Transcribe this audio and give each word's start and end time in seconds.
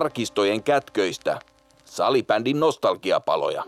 arkistojen 0.00 0.62
kätköistä. 0.62 1.38
Salibändin 1.84 2.60
nostalgiapaloja. 2.60 3.64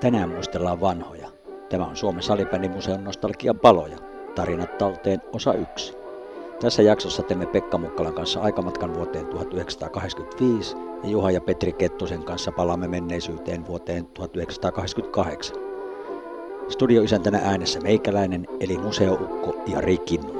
Tänään 0.00 0.28
muistellaan 0.28 0.80
vanhoja. 0.80 1.28
Tämä 1.68 1.86
on 1.86 1.96
Suomen 1.96 2.22
salibändimuseon 2.22 3.04
nostalgiapaloja. 3.04 3.98
Tarinat 4.34 4.78
talteen 4.78 5.22
osa 5.32 5.54
1. 5.54 5.94
Tässä 6.60 6.82
jaksossa 6.82 7.22
teemme 7.22 7.46
Pekka 7.46 7.78
Mukkalan 7.78 8.14
kanssa 8.14 8.40
aikamatkan 8.40 8.94
vuoteen 8.94 9.26
1985 9.26 10.76
ja 11.02 11.08
Juha 11.10 11.30
ja 11.30 11.40
Petri 11.40 11.72
Kettusen 11.72 12.24
kanssa 12.24 12.52
palaamme 12.52 12.88
menneisyyteen 12.88 13.66
vuoteen 13.66 14.06
1988. 14.06 15.56
Studioisäntänä 16.68 17.40
äänessä 17.44 17.80
meikäläinen 17.80 18.46
eli 18.60 18.78
museoukko 18.78 19.56
Jari 19.66 19.98
Kinnunen. 19.98 20.35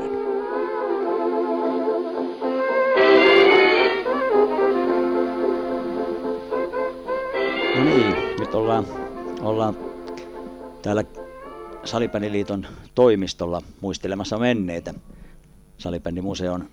No 7.76 7.84
niin, 7.84 8.16
nyt 8.38 8.54
ollaan, 8.54 8.86
ollaan 9.40 9.76
täällä 10.82 11.04
Salibändiliiton 11.84 12.66
toimistolla 12.94 13.62
muistelemassa 13.80 14.38
menneitä 14.38 14.94
Salibändimuseon 15.78 16.68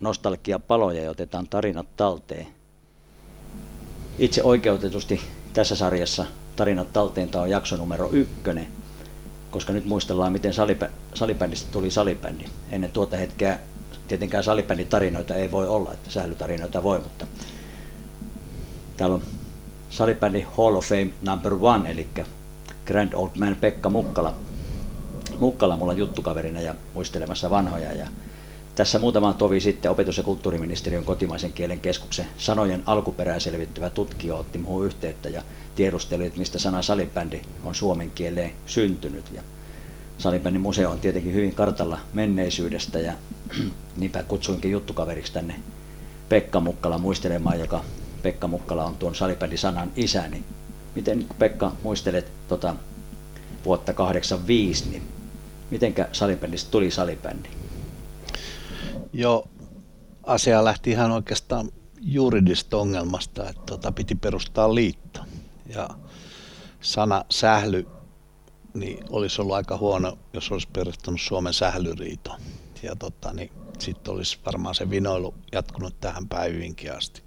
nostalgiapaloja 0.00 1.02
ja 1.02 1.10
otetaan 1.10 1.48
tarinat 1.48 1.86
talteen. 1.96 2.46
Itse 4.18 4.42
oikeutetusti 4.42 5.20
tässä 5.52 5.76
sarjassa 5.76 6.26
tarinat 6.56 6.92
talteen 6.92 7.28
tämä 7.28 7.42
on 7.42 7.50
jakso 7.50 7.76
numero 7.76 8.08
ykkönen, 8.12 8.66
koska 9.50 9.72
nyt 9.72 9.84
muistellaan, 9.84 10.32
miten 10.32 10.54
salipä, 10.54 10.90
salibändistä 11.14 11.72
tuli 11.72 11.90
salibändi. 11.90 12.44
Ennen 12.70 12.90
tuota 12.90 13.16
hetkeä 13.16 13.58
tietenkään 14.08 14.44
salibändin 14.44 14.86
tarinoita 14.86 15.34
ei 15.34 15.50
voi 15.50 15.68
olla, 15.68 15.92
että 15.92 16.10
sählytarinoita 16.10 16.82
voi, 16.82 16.98
mutta 16.98 17.26
täällä 18.96 19.14
on 19.14 19.22
salibändi 19.90 20.46
Hall 20.56 20.76
of 20.76 20.86
Fame 20.88 21.10
number 21.22 21.54
one, 21.60 21.90
eli 21.90 22.08
Grand 22.86 23.12
Old 23.12 23.30
Man 23.38 23.56
Pekka 23.60 23.90
Mukkala. 23.90 24.34
Mukkala 25.38 25.76
mulla 25.76 25.92
juttukaverina 25.92 26.60
ja 26.60 26.74
muistelemassa 26.94 27.50
vanhoja. 27.50 27.92
Ja 27.92 28.06
tässä 28.74 28.98
muutama 28.98 29.32
tovi 29.32 29.60
sitten 29.60 29.90
opetus- 29.90 30.16
ja 30.16 30.22
kulttuuriministeriön 30.22 31.04
kotimaisen 31.04 31.52
kielen 31.52 31.80
keskuksen 31.80 32.26
sanojen 32.38 32.82
alkuperää 32.86 33.40
selvittävä 33.40 33.90
tutkija 33.90 34.34
otti 34.34 34.58
muuhun 34.58 34.86
yhteyttä 34.86 35.28
ja 35.28 35.42
tiedusteli, 35.74 36.26
että 36.26 36.38
mistä 36.38 36.58
sana 36.58 36.82
salibändi 36.82 37.40
on 37.64 37.74
suomen 37.74 38.10
kieleen 38.10 38.52
syntynyt. 38.66 39.24
Ja 39.34 39.42
salibändin 40.18 40.62
museo 40.62 40.90
on 40.90 41.00
tietenkin 41.00 41.34
hyvin 41.34 41.54
kartalla 41.54 41.98
menneisyydestä 42.12 42.98
ja 42.98 43.12
niinpä 43.96 44.22
kutsuinkin 44.22 44.70
juttukaveriksi 44.70 45.32
tänne 45.32 45.54
Pekka 46.28 46.60
Mukkala 46.60 46.98
muistelemaan, 46.98 47.60
joka 47.60 47.84
Pekka 48.22 48.48
Mukkala 48.48 48.84
on 48.84 48.96
tuon 48.96 49.14
salibändisanan 49.14 49.92
isä, 49.96 50.28
niin 50.28 50.44
miten 50.94 51.26
Pekka 51.38 51.72
muistelet 51.82 52.32
tota, 52.48 52.76
vuotta 53.64 53.92
85, 53.92 54.88
niin 54.90 55.02
mitenkä 55.70 56.08
salibändistä 56.12 56.70
tuli 56.70 56.90
salibändi? 56.90 57.48
Joo, 59.12 59.48
asia 60.22 60.64
lähti 60.64 60.90
ihan 60.90 61.10
oikeastaan 61.10 61.70
juridista 62.00 62.76
ongelmasta, 62.76 63.48
että 63.48 63.62
tota, 63.66 63.92
piti 63.92 64.14
perustaa 64.14 64.74
liitto. 64.74 65.20
Ja 65.66 65.88
sana 66.80 67.24
sähly 67.30 67.86
niin 68.74 69.04
olisi 69.10 69.42
ollut 69.42 69.56
aika 69.56 69.76
huono, 69.76 70.18
jos 70.32 70.52
olisi 70.52 70.68
perustanut 70.72 71.20
Suomen 71.20 71.52
sählyriito. 71.52 72.36
Ja 72.82 72.96
tota, 72.96 73.32
niin 73.32 73.52
sitten 73.78 74.14
olisi 74.14 74.38
varmaan 74.46 74.74
se 74.74 74.90
vinoilu 74.90 75.34
jatkunut 75.52 76.00
tähän 76.00 76.28
päivinkin 76.28 76.96
asti. 76.96 77.22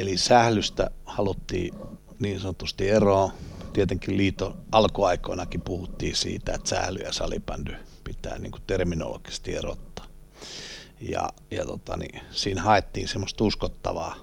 Eli 0.00 0.16
sählystä 0.18 0.90
haluttiin 1.04 1.74
niin 2.18 2.40
sanotusti 2.40 2.88
eroa. 2.88 3.32
Tietenkin 3.72 4.16
liiton 4.16 4.58
alkuaikoinakin 4.72 5.60
puhuttiin 5.60 6.16
siitä, 6.16 6.52
että 6.54 6.68
sähly 6.68 6.98
ja 6.98 7.12
salibändy 7.12 7.76
pitää 8.04 8.38
niin 8.38 8.52
kuin 8.52 8.62
terminologisesti 8.66 9.56
erottaa. 9.56 10.06
Ja, 11.00 11.28
ja 11.50 11.66
tota, 11.66 11.96
niin, 11.96 12.20
siinä 12.30 12.62
haettiin 12.62 13.08
semmoista 13.08 13.44
uskottavaa 13.44 14.16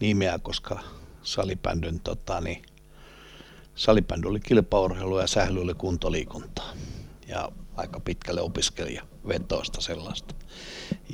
nimeä, 0.00 0.38
koska 0.38 0.80
salibändyn 1.22 2.00
tota, 2.00 2.40
niin, 2.40 2.62
salibändy 3.74 4.28
oli 4.28 4.40
kilpaurheilu 4.40 5.18
ja 5.18 5.26
sähly 5.26 5.62
oli 5.62 5.74
kuntoliikuntaa. 5.74 6.72
Ja 7.28 7.52
aika 7.76 8.00
pitkälle 8.00 8.40
opiskelija 8.40 9.02
vetoista 9.28 9.80
sellaista. 9.80 10.34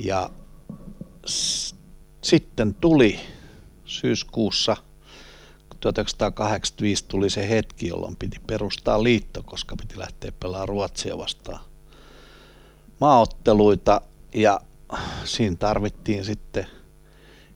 Ja 0.05 0.31
s- 1.27 1.75
sitten 2.23 2.75
tuli 2.75 3.21
syyskuussa 3.85 4.77
1985 5.81 7.05
tuli 7.09 7.31
se 7.31 7.49
hetki, 7.49 7.89
jolloin 7.89 8.17
piti 8.17 8.41
perustaa 8.47 9.03
liitto, 9.03 9.43
koska 9.43 9.77
piti 9.77 9.99
lähteä 9.99 10.33
pelaamaan 10.41 10.69
Ruotsia 10.69 11.19
vastaan 11.19 11.61
maaotteluita. 13.01 14.01
Ja 14.35 14.61
siinä 15.25 15.57
tarvittiin 15.57 16.25
sitten 16.25 16.67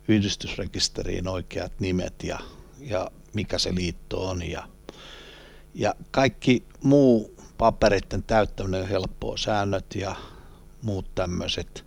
yhdistysrekisteriin 0.08 1.28
oikeat 1.28 1.72
nimet 1.80 2.24
ja, 2.24 2.38
ja 2.78 3.10
mikä 3.34 3.58
se 3.58 3.74
liitto 3.74 4.28
on. 4.28 4.50
Ja, 4.50 4.68
ja 5.74 5.94
kaikki 6.10 6.64
muu 6.82 7.34
papereiden 7.58 8.22
täyttäminen 8.22 8.82
on 8.82 8.88
helppoa, 8.88 9.36
säännöt 9.36 9.94
ja 9.94 10.16
muut 10.82 11.14
tämmöiset 11.14 11.84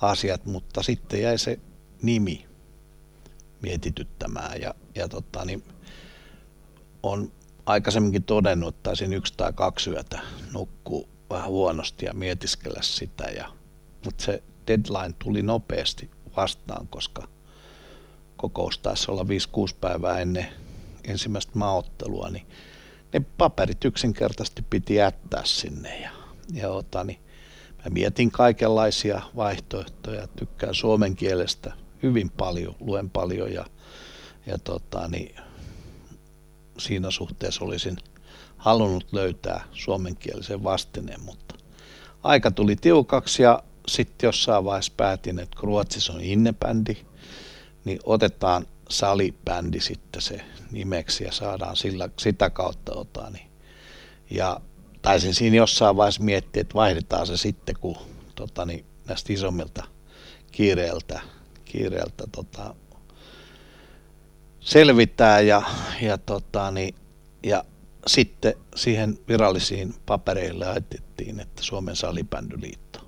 asiat, 0.00 0.46
mutta 0.46 0.82
sitten 0.82 1.22
jäi 1.22 1.38
se 1.38 1.60
nimi 2.02 2.47
mietityttämään 3.62 4.60
ja, 4.60 4.74
ja 4.94 5.08
tota, 5.08 5.44
niin 5.44 5.64
on 7.02 7.32
aikaisemminkin 7.66 8.22
todennut, 8.22 8.68
että 8.74 8.82
taisin 8.82 9.12
yksi 9.12 9.34
tai 9.36 9.52
kaksi 9.52 9.90
yötä 9.90 10.20
nukkuu 10.52 11.08
vähän 11.30 11.48
huonosti 11.48 12.06
ja 12.06 12.14
mietiskellä 12.14 12.82
sitä. 12.82 13.24
Ja, 13.24 13.48
mutta 14.04 14.24
se 14.24 14.42
deadline 14.66 15.14
tuli 15.24 15.42
nopeasti 15.42 16.10
vastaan, 16.36 16.88
koska 16.88 17.28
kokous 18.36 18.78
taisi 18.78 19.10
olla 19.10 19.22
5-6 19.22 19.26
päivää 19.80 20.18
ennen 20.18 20.46
ensimmäistä 21.04 21.52
maaottelua, 21.54 22.30
niin 22.30 22.46
ne 23.12 23.20
paperit 23.38 23.84
yksinkertaisesti 23.84 24.62
piti 24.70 24.94
jättää 24.94 25.42
sinne. 25.44 26.00
Ja, 26.00 26.10
ja 26.52 26.70
ota, 26.70 27.04
niin 27.04 27.20
mä 27.78 27.90
mietin 27.90 28.30
kaikenlaisia 28.30 29.22
vaihtoehtoja, 29.36 30.26
tykkään 30.26 30.74
suomen 30.74 31.16
kielestä 31.16 31.72
hyvin 32.02 32.30
paljon, 32.30 32.76
luen 32.80 33.10
paljon 33.10 33.52
ja, 33.52 33.66
ja 34.46 34.58
tota, 34.58 35.08
niin 35.08 35.36
siinä 36.78 37.10
suhteessa 37.10 37.64
olisin 37.64 37.96
halunnut 38.56 39.06
löytää 39.12 39.64
suomenkielisen 39.72 40.64
vastineen, 40.64 41.20
mutta 41.20 41.54
aika 42.22 42.50
tuli 42.50 42.76
tiukaksi 42.76 43.42
ja 43.42 43.62
sitten 43.88 44.28
jossain 44.28 44.64
vaiheessa 44.64 44.92
päätin, 44.96 45.38
että 45.38 45.56
kun 45.60 45.68
Ruotsissa 45.68 46.12
on 46.12 46.20
innebändi, 46.20 46.96
niin 47.84 47.98
otetaan 48.04 48.66
salibändi 48.88 49.80
sitten 49.80 50.22
se 50.22 50.40
nimeksi 50.70 51.24
ja 51.24 51.32
saadaan 51.32 51.76
sillä, 51.76 52.08
sitä 52.18 52.50
kautta 52.50 52.94
ottaa. 52.94 53.30
Niin. 53.30 53.50
Ja 54.30 54.60
taisin 55.02 55.34
siinä 55.34 55.56
jossain 55.56 55.96
vaiheessa 55.96 56.22
miettiä, 56.22 56.60
että 56.60 56.74
vaihdetaan 56.74 57.26
se 57.26 57.36
sitten, 57.36 57.74
kun 57.80 57.96
tota, 58.34 58.64
niin, 58.64 58.84
näistä 59.08 59.32
isommilta 59.32 59.84
kiireeltä, 60.52 61.20
kiireeltä 61.68 62.24
tota, 62.32 62.74
selvitään 64.60 65.46
ja, 65.46 65.62
ja, 66.02 66.18
tota, 66.18 66.70
niin, 66.70 66.94
ja 67.42 67.64
sitten 68.06 68.54
siihen 68.76 69.18
virallisiin 69.28 69.94
papereille 70.06 70.66
laitettiin, 70.66 71.40
että 71.40 71.62
Suomen 71.62 71.96
salibändyliitto. 71.96 73.00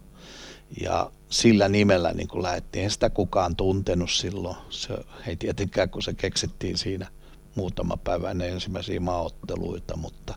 Ja 0.81 1.11
sillä 1.31 1.69
nimellä 1.69 2.13
niin 2.13 2.29
kuin 2.29 2.43
lähdettiin, 2.43 2.83
ei 2.83 2.91
sitä 2.91 3.11
kukaan 3.11 3.57
tuntenut 3.57 4.11
silloin. 4.11 4.57
Se, 4.71 4.99
ei 5.27 5.37
tietenkään, 5.37 5.91
kun 5.91 6.03
se 6.03 6.15
keksittiin 6.15 6.79
siinä 6.79 7.09
muutama 7.55 7.97
päivä 7.97 8.31
ennen 8.31 8.53
ensimmäisiä 8.53 9.01
maaotteluita, 9.01 9.97
mutta 9.97 10.35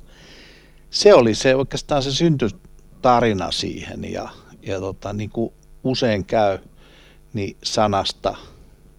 se 0.89 1.13
oli 1.13 1.35
se 1.35 1.55
oikeastaan 1.55 2.03
se 2.03 2.11
syntytarina 2.11 3.51
siihen 3.51 4.11
ja, 4.11 4.29
ja 4.61 4.79
tota, 4.79 5.13
niin 5.13 5.29
kuin 5.29 5.53
usein 5.83 6.25
käy, 6.25 6.59
niin 7.33 7.57
sanasta 7.63 8.35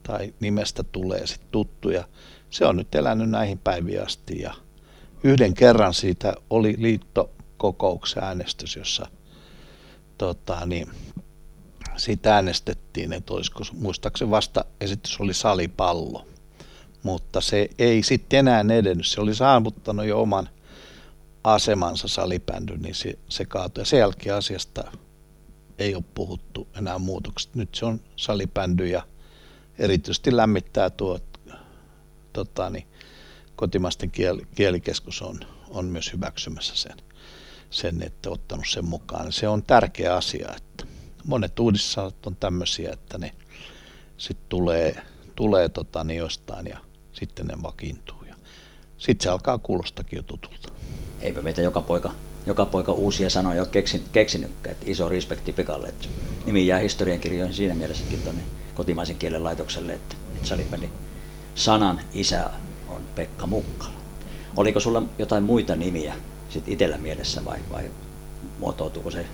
tai 0.03 0.35
nimestä 0.41 0.83
tulee 0.83 1.27
sitten 1.27 1.49
tuttu 1.51 1.91
ja 1.91 2.05
se 2.51 2.67
on 2.67 2.77
nyt 2.77 2.95
elänyt 2.95 3.31
näihin 3.31 3.59
päiviin 3.59 4.03
asti 4.03 4.41
ja 4.41 4.55
yhden 5.25 5.55
kerran 5.55 5.95
siitä 5.95 6.35
oli 6.51 6.75
liittokokouksen 6.79 8.25
äänestys, 8.25 8.77
jossa 8.77 9.07
tota, 10.19 10.67
niin, 10.67 10.91
siitä 11.97 12.35
äänestettiin, 12.35 13.13
että 13.13 13.35
olisiko 13.35 13.61
muistaakseni 13.73 14.31
vasta 14.31 14.65
esitys 14.81 15.21
oli 15.21 15.35
salipallo, 15.35 16.27
mutta 17.03 17.41
se 17.41 17.69
ei 17.79 18.03
sitten 18.03 18.39
enää 18.39 18.65
edennyt, 18.79 19.07
se 19.07 19.21
oli 19.21 19.35
saavuttanut 19.35 20.07
jo 20.07 20.23
oman 20.23 20.49
asemansa 21.45 22.09
salibändy, 22.09 22.77
niin 22.77 22.95
se, 22.95 23.19
se 23.29 23.45
kaatui. 23.45 23.83
Ja 23.83 23.87
sen 23.87 23.99
jälkeen 23.99 24.37
asiasta 24.37 24.93
ei 25.79 25.95
ole 25.95 26.05
puhuttu 26.15 26.69
enää 26.79 26.99
muutoksista. 26.99 27.59
Nyt 27.59 27.75
se 27.75 27.87
on 27.87 28.01
salibändy 28.17 28.87
ja 28.87 29.03
erityisesti 29.79 30.37
lämmittää 30.37 30.91
tuo 30.91 31.19
tota, 32.33 32.71
niin, 32.71 32.87
kotimaisten 33.57 34.11
kiel, 34.11 34.41
kielikeskus 34.55 35.23
on, 35.23 35.41
on 35.69 35.85
myös 35.85 36.13
hyväksymässä 36.13 36.77
sen, 36.77 36.97
sen, 37.71 38.03
että 38.03 38.31
ottanut 38.31 38.69
sen 38.69 38.85
mukaan. 38.85 39.33
Se 39.33 39.49
on 39.49 39.63
tärkeä 39.63 40.17
asia, 40.17 40.55
että 40.57 40.87
monet 41.25 41.59
uudissanat 41.59 42.27
on 42.27 42.37
tämmöisiä, 42.37 42.93
että 42.93 43.19
ne 43.19 43.35
sitten 44.17 44.47
tulee, 44.49 45.03
tulee 45.35 45.69
tota, 45.69 46.05
niin 46.05 46.19
jostain 46.19 46.67
ja 46.67 46.79
sitten 47.13 47.47
ne 47.47 47.63
vakiintuu. 47.63 48.25
Sitten 48.99 49.25
se 49.25 49.31
alkaa 49.31 49.59
kuulostakin 49.59 50.17
jo 50.17 50.23
tutulta. 50.23 50.69
Eipä 51.21 51.43
meitä 51.43 51.63
joka 51.63 51.81
poika, 51.81 52.13
joka 52.47 52.67
poika 52.67 52.93
uusia 52.93 53.31
sanoja 53.31 53.63
ole 53.63 53.69
keksin, 53.69 54.05
keksinytkään. 54.13 54.73
Että 54.73 54.91
iso 54.91 55.09
respekti 55.09 55.53
Pekalle. 55.53 55.89
Että 55.89 56.09
nimi 56.47 56.67
jää 56.67 56.79
historiankirjoihin 56.79 57.55
siinä 57.55 57.75
mielessäkin 57.75 58.23
tuonne 58.23 58.43
kotimaisen 58.75 59.17
kielen 59.17 59.45
laitokselle, 59.45 59.93
että, 59.93 60.17
että 60.35 60.49
Salipani 60.49 60.91
sanan 61.55 62.01
isä 62.15 62.51
on 62.89 63.03
Pekka 63.15 63.47
Mukkala. 63.47 63.95
Oliko 64.57 64.81
sulla 64.81 65.03
jotain 65.19 65.45
muita 65.45 65.77
nimiä 65.77 66.15
sit 66.49 66.69
itsellä 66.69 66.99
mielessä 66.99 67.45
vai, 67.45 67.59
vai 67.73 67.91
muotoutuuko 68.59 69.11
se 69.11 69.27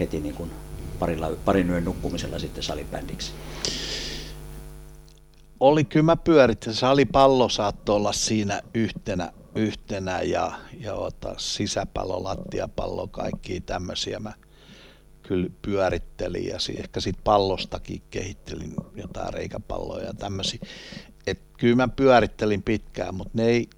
heti 0.00 0.20
niin 0.20 0.34
kuin 0.34 0.50
parilla, 0.98 1.30
parin 1.44 1.70
yön 1.70 1.84
nukkumisella 1.84 2.38
sitten 2.38 2.62
salibändiksi? 2.62 3.32
Oli 5.60 5.84
kyllä 5.84 6.04
mä 6.04 6.16
pyöritin. 6.16 6.74
Salipallo 6.74 7.48
saattoi 7.48 7.96
olla 7.96 8.12
siinä 8.12 8.60
yhtenä, 8.74 9.32
yhtenä 9.58 10.22
ja, 10.22 10.52
ja 10.80 10.94
ota, 10.94 11.34
sisäpallo, 11.38 12.24
lattiapallo, 12.24 13.06
kaikki 13.06 13.60
tämmöisiä 13.60 14.20
mä 14.20 14.32
kyllä 15.22 15.50
pyörittelin 15.62 16.46
ja 16.46 16.58
ehkä 16.78 17.00
sitten 17.00 17.24
pallostakin 17.24 18.02
kehittelin 18.10 18.74
jotain 18.96 19.34
reikäpalloja 19.34 20.06
ja 20.06 20.14
tämmöisiä. 20.14 20.58
Et 21.26 21.40
kyllä 21.58 21.76
mä 21.76 21.88
pyörittelin 21.88 22.62
pitkään, 22.62 23.14
mutta 23.14 23.32
ne 23.34 23.44
ei 23.44 23.68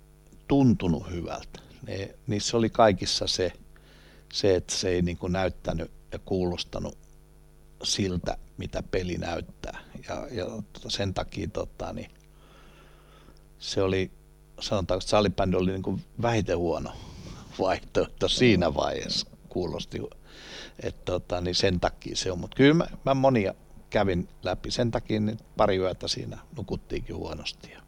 tuntunut 0.49 1.11
hyvältä. 1.11 1.61
Ne, 1.87 2.15
niissä 2.27 2.57
oli 2.57 2.71
kaikissa 2.71 3.27
se, 3.27 3.53
se 4.33 4.55
että 4.55 4.75
se 4.75 4.89
ei 4.89 5.03
niin 5.03 5.17
kuin 5.17 5.33
näyttänyt 5.33 5.91
ja 6.13 6.19
kuulostanut 6.19 6.99
siltä, 7.83 8.37
mitä 8.57 8.83
peli 8.83 9.15
näyttää. 9.15 9.81
Ja, 10.09 10.27
ja 10.31 10.47
sen 10.89 11.15
takia 11.15 11.49
tota, 11.49 11.93
niin 11.93 12.11
se 13.59 13.83
oli, 13.83 14.11
sanotaan, 14.61 14.99
että 14.99 15.11
salibändi 15.11 15.57
oli 15.57 15.71
niin 15.71 15.83
kuin 15.83 16.03
vähiten 16.23 16.59
huono 16.59 16.93
vaihtoehto 17.59 18.29
siinä 18.29 18.75
vaiheessa. 18.75 19.27
Kuulosti, 19.49 20.01
että 20.83 21.03
tota, 21.05 21.41
niin 21.41 21.55
sen 21.55 21.81
takia 21.81 22.17
se 22.17 22.33
on. 22.33 22.39
Mutta 22.39 22.57
kyllä 22.57 22.75
mä, 22.75 22.87
mä 23.05 23.15
monia 23.15 23.55
kävin 23.91 24.29
läpi. 24.43 24.71
Sen 24.71 24.91
takia 24.91 25.21
niin 25.21 25.39
pari 25.57 25.77
yötä 25.77 26.09
siinä 26.09 26.39
nukuttiinkin 26.57 27.17
huonosti 27.17 27.71
ja 27.71 27.83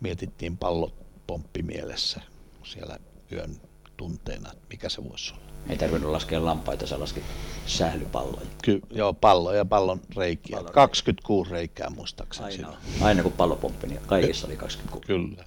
mietittiin 0.00 0.56
pallopomppi 0.56 1.62
mielessä 1.62 2.20
siellä 2.64 2.98
yön 3.32 3.56
tunteena, 3.96 4.52
että 4.52 4.66
mikä 4.70 4.88
se 4.88 5.04
voisi 5.04 5.34
olla. 5.34 5.42
Ei 5.68 5.76
tarvinnut 5.76 6.12
laskea 6.12 6.44
lampaita, 6.44 6.86
sä 6.86 7.00
laskit 7.00 7.24
sählypalloja. 7.66 8.46
Ky- 8.62 8.80
joo, 8.90 9.14
pallo 9.14 9.52
ja 9.52 9.64
pallon 9.64 10.00
reikiä. 10.16 10.56
Pallon 10.56 10.72
26 10.72 11.50
reikää 11.50 11.90
muistaakseni. 11.90 12.46
Aina, 12.46 12.76
aina 13.00 13.22
kun 13.22 13.32
pallopomppi, 13.32 13.86
niin 13.86 14.00
kaikissa 14.06 14.46
oli 14.46 14.56
26. 14.56 15.06
Kyllä. 15.06 15.44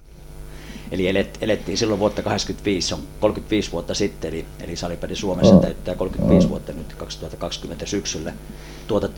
Eli 0.92 1.08
elet, 1.08 1.38
elettiin 1.40 1.78
silloin 1.78 2.00
vuotta 2.00 2.22
85, 2.22 2.88
se 2.88 2.94
on 2.94 3.00
35 3.20 3.72
vuotta 3.72 3.94
sitten, 3.94 4.28
eli, 4.28 4.46
eli 4.60 4.76
Salipädi 4.76 5.16
Suomessa 5.16 5.54
täyttää 5.54 5.94
35 5.94 6.48
vuotta 6.48 6.72
nyt 6.72 6.92
2020 6.92 7.86
syksyllä. 7.86 8.32
Tuota 8.86 9.08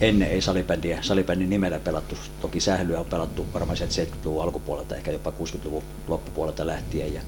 ennen 0.00 0.30
ei 0.30 0.40
salibändiä, 0.40 0.98
salibändin 1.02 1.50
nimellä 1.50 1.78
pelattu, 1.78 2.16
toki 2.40 2.60
sählyä 2.60 3.00
on 3.00 3.06
pelattu 3.06 3.46
varmaan 3.54 3.78
70-luvun 3.78 4.42
alkupuolelta, 4.42 4.96
ehkä 4.96 5.10
jopa 5.10 5.32
60-luvun 5.40 5.82
loppupuolelta 6.08 6.66
lähtien, 6.66 7.14
ja, 7.14 7.20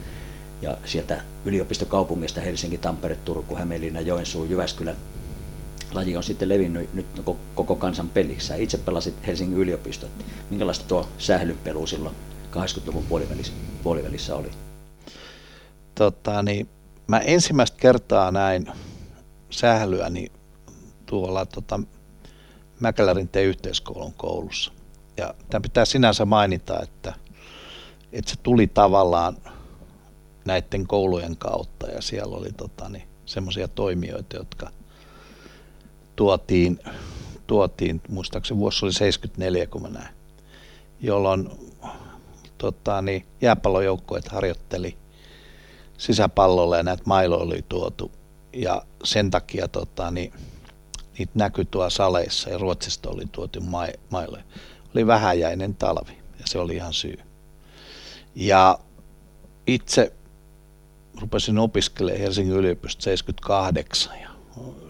ja 0.62 0.76
sieltä 0.84 1.22
yliopistokaupungista 1.44 2.40
Helsinki, 2.40 2.78
Tampere, 2.78 3.16
Turku, 3.24 3.56
Hämeenlinna, 3.56 4.00
Joensuu, 4.00 4.44
Jyväskylä, 4.44 4.94
laji 5.92 6.16
on 6.16 6.22
sitten 6.22 6.48
levinnyt 6.48 6.94
nyt 6.94 7.06
koko 7.54 7.76
kansan 7.76 8.08
peliksi. 8.08 8.52
itse 8.58 8.78
pelasit 8.78 9.14
Helsingin 9.26 9.58
yliopisto. 9.58 10.06
Minkälaista 10.50 10.84
tuo 10.88 11.08
sählypelu 11.18 11.86
silloin 11.86 12.14
80-luvun 12.50 13.04
puolivälissä, 13.08 13.52
puolivälissä 13.82 14.36
oli? 14.36 14.50
Tota, 15.94 16.42
niin, 16.42 16.68
mä 17.06 17.18
ensimmäistä 17.18 17.76
kertaa 17.80 18.30
näin 18.30 18.66
sählyä 19.50 20.10
niin 20.10 20.32
tuolla 21.06 21.46
tota, 21.46 21.80
Mäkelärin 22.80 23.30
yhteiskoulun 23.44 24.12
koulussa. 24.12 24.72
Ja 25.16 25.34
tämä 25.50 25.60
pitää 25.60 25.84
sinänsä 25.84 26.24
mainita, 26.24 26.80
että, 26.82 27.14
että 28.12 28.30
se 28.30 28.36
tuli 28.42 28.66
tavallaan 28.66 29.36
näiden 30.44 30.86
koulujen 30.86 31.36
kautta 31.36 31.86
ja 31.86 32.02
siellä 32.02 32.36
oli 32.36 32.52
tota, 32.52 32.88
niin, 32.88 33.08
semmoisia 33.26 33.68
toimijoita, 33.68 34.36
jotka 34.36 34.70
tuotiin, 36.16 36.78
tuotiin, 37.46 38.00
muistaakseni 38.08 38.60
vuosi 38.60 38.84
oli 38.84 38.92
74, 38.92 39.66
kun 39.66 39.82
mä 39.82 39.88
näin, 39.88 40.14
jolloin 41.00 41.50
tota, 42.60 43.02
niin, 43.02 43.26
jääpallojoukkueet 43.40 44.28
harjoitteli 44.28 44.98
sisäpallolla 45.98 46.76
ja 46.76 46.82
näitä 46.82 47.02
mailoja 47.06 47.42
oli 47.42 47.64
tuotu. 47.68 48.12
Ja 48.52 48.82
sen 49.04 49.30
takia 49.30 49.68
tota, 49.68 50.10
niin, 50.10 50.32
niitä 51.18 51.32
näkyi 51.34 51.64
tuolla 51.64 51.90
saleissa 51.90 52.50
ja 52.50 52.58
Ruotsista 52.58 53.10
oli 53.10 53.24
tuotu 53.32 53.60
mailoja. 54.10 54.44
Oli 54.94 55.06
vähäjäinen 55.06 55.74
talvi 55.74 56.18
ja 56.38 56.46
se 56.46 56.58
oli 56.58 56.74
ihan 56.74 56.92
syy. 56.92 57.18
Ja 58.34 58.78
itse 59.66 60.12
rupesin 61.20 61.58
opiskelemaan 61.58 62.20
Helsingin 62.20 62.56
yliopistossa 62.56 63.04
78 63.04 64.20
ja 64.20 64.30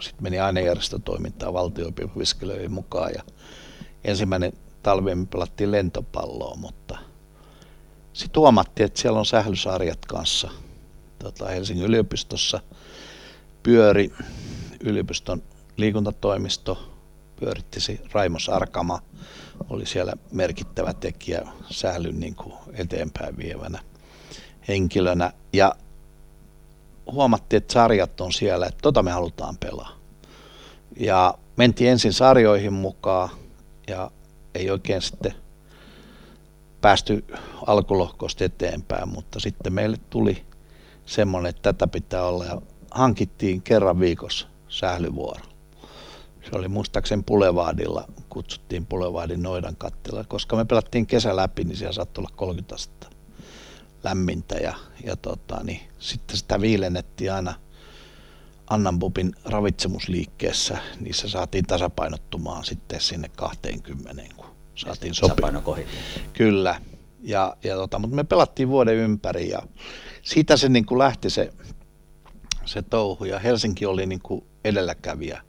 sitten 0.00 0.22
meni 0.22 0.40
ainejärjestötoimintaa 0.40 1.52
valtio 1.52 1.93
mukaan 2.69 3.12
ja 3.14 3.22
ensimmäinen 4.05 4.52
talvi 4.82 5.14
me 5.14 5.26
pelattiin 5.26 5.72
lentopalloa, 5.72 6.56
mutta– 6.56 6.99
sitten 8.12 8.41
huomattiin, 8.41 8.84
että 8.84 9.01
siellä 9.01 9.19
on 9.19 9.27
sählysarjat 9.27 10.06
kanssa. 10.06 10.51
Tota, 11.19 11.49
Helsingin 11.49 11.87
yliopistossa 11.87 12.61
pyöri 13.63 14.13
yliopiston 14.81 15.43
liikuntatoimisto, 15.77 16.94
pyöritti 17.41 18.01
Raimo 18.13 18.39
Sarkama, 18.39 19.03
oli 19.70 19.87
siellä 19.87 20.13
merkittävä 20.32 20.94
tekijä 20.94 21.46
sählyn 21.70 22.20
niin 22.20 22.34
kuin 22.34 22.55
eteenpäin 22.73 23.37
vievänä 23.37 23.79
henkilönä. 24.69 25.32
Ja 25.53 25.75
huomattiin, 27.13 27.58
että 27.58 27.73
sarjat 27.73 28.20
on 28.20 28.32
siellä, 28.32 28.67
että 28.67 28.82
tota 28.82 29.03
me 29.03 29.11
halutaan 29.11 29.56
pelaa. 29.56 29.93
Ja 30.96 31.34
mentiin 31.56 31.91
ensin 31.91 32.13
sarjoihin 32.13 32.73
mukaan 32.73 33.29
ja 33.89 34.11
ei 34.55 34.70
oikein 34.70 35.03
sitten 35.03 35.34
päästy 36.81 37.25
alkulohkosta 37.67 38.44
eteenpäin, 38.44 39.08
mutta 39.08 39.41
sitten 39.41 39.72
meille 39.72 39.96
tuli 40.10 40.44
semmoinen, 41.06 41.51
että 41.51 41.72
tätä 41.72 41.87
pitää 41.87 42.25
olla. 42.25 42.44
Ja 42.44 42.63
hankittiin 42.91 43.63
kerran 43.63 44.01
viikossa 44.01 44.46
sählyvuoro. 44.69 45.44
Se 46.43 46.56
oli 46.56 46.69
muistaakseni 46.69 47.22
Pulevaadilla, 47.27 48.08
kutsuttiin 48.29 48.87
Pulevaadin 48.87 49.43
noidan 49.43 49.77
kattila, 49.77 50.25
koska 50.25 50.56
me 50.56 50.65
pelattiin 50.65 51.06
kesä 51.06 51.37
läpi, 51.37 51.65
niin 51.65 51.77
siellä 51.77 51.93
saattoi 51.93 52.22
olla 52.22 52.37
30 52.37 52.75
astetta 52.75 53.10
lämmintä. 54.05 54.55
Ja, 54.55 54.75
ja 55.05 55.17
tota, 55.17 55.60
niin, 55.65 55.81
sitten 55.99 56.37
sitä 56.37 56.60
viilennettiin 56.60 57.32
aina 57.32 57.55
Annanpupin 58.70 59.34
ravitsemusliikkeessä, 59.44 60.79
niissä 61.01 61.29
saatiin 61.29 61.67
tasapainottumaan 61.67 62.65
sitten 62.65 63.01
sinne 63.01 63.29
20, 63.29 64.22
kun 64.37 64.40
saatiin 64.81 65.15
sopia. 65.15 65.34
Kyllä, 66.32 66.81
ja, 67.22 67.56
ja 67.65 67.75
tota, 67.75 67.99
mutta 67.99 68.17
me 68.17 68.25
pelattiin 68.25 68.69
vuoden 68.69 68.96
ympäri 68.96 69.49
ja 69.49 69.63
siitä 70.22 70.56
se 70.56 70.69
niin 70.69 70.87
kuin 70.87 70.99
lähti 70.99 71.31
se, 71.31 71.53
se 72.65 72.82
touhu 72.82 73.25
ja 73.25 73.39
Helsinki 73.39 73.87
oli 73.87 74.06
niin 74.06 74.22
kuin 74.22 74.44
edelläkävijä 74.65 75.43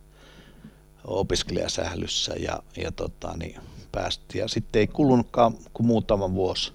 opiskelijasählyssä 1.04 2.34
ja, 2.40 2.64
ja 2.78 2.92
tota, 2.92 3.38
niin 3.38 3.62
päästiin. 3.92 4.42
Ja 4.42 4.48
sitten 4.48 4.80
ei 4.80 4.88
kulunutkaan 4.88 5.54
kuin 5.74 5.88
muutama 5.88 6.34
vuosi, 6.34 6.74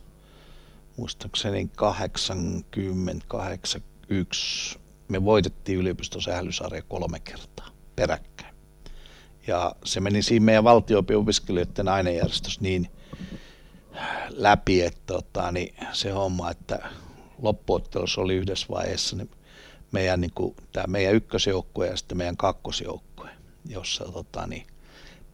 muistaakseni 0.97 1.71
80, 1.77 3.25
81, 3.29 4.79
me 5.09 5.25
voitettiin 5.25 5.79
yliopiston 5.79 6.23
sählysarja 6.23 6.83
kolme 6.83 7.21
kertaa 7.21 7.69
peräkkäin. 7.97 8.56
Ja 9.47 9.75
se 9.85 10.01
meni 10.01 10.23
siinä 10.23 10.45
meidän 10.45 10.65
valtio-opiskelijoiden 10.65 11.89
ainejärjestössä 11.89 12.61
niin 12.61 12.91
läpi, 14.31 14.83
että 14.83 15.15
tota, 15.15 15.53
niin 15.53 15.75
se 15.93 16.11
homma, 16.11 16.51
että 16.51 16.79
loppuottelussa 17.43 18.21
oli 18.21 18.35
yhdessä 18.35 18.67
vaiheessa 18.71 19.17
niin 19.17 19.31
meidän, 19.93 20.21
niin 20.21 20.33
kuin, 20.35 20.55
tämä 20.73 20.87
meidän 20.89 21.15
ykkösjoukkue 21.15 21.87
ja 21.87 21.97
sitten 21.97 22.19
meidän 22.19 22.37
kakkosjoukkue. 22.37 23.31
jossa 23.69 24.05
tota, 24.05 24.47
niin, 24.47 24.67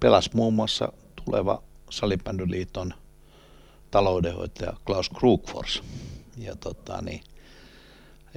pelasi 0.00 0.30
muun 0.34 0.54
muassa 0.54 0.92
tuleva 1.24 1.62
Salibändyliiton 1.90 2.94
taloudenhoitaja 3.90 4.72
Klaus 4.86 5.10
Krugfors. 5.10 5.82
Ja, 6.36 6.56
tota, 6.56 7.02
niin, 7.02 7.20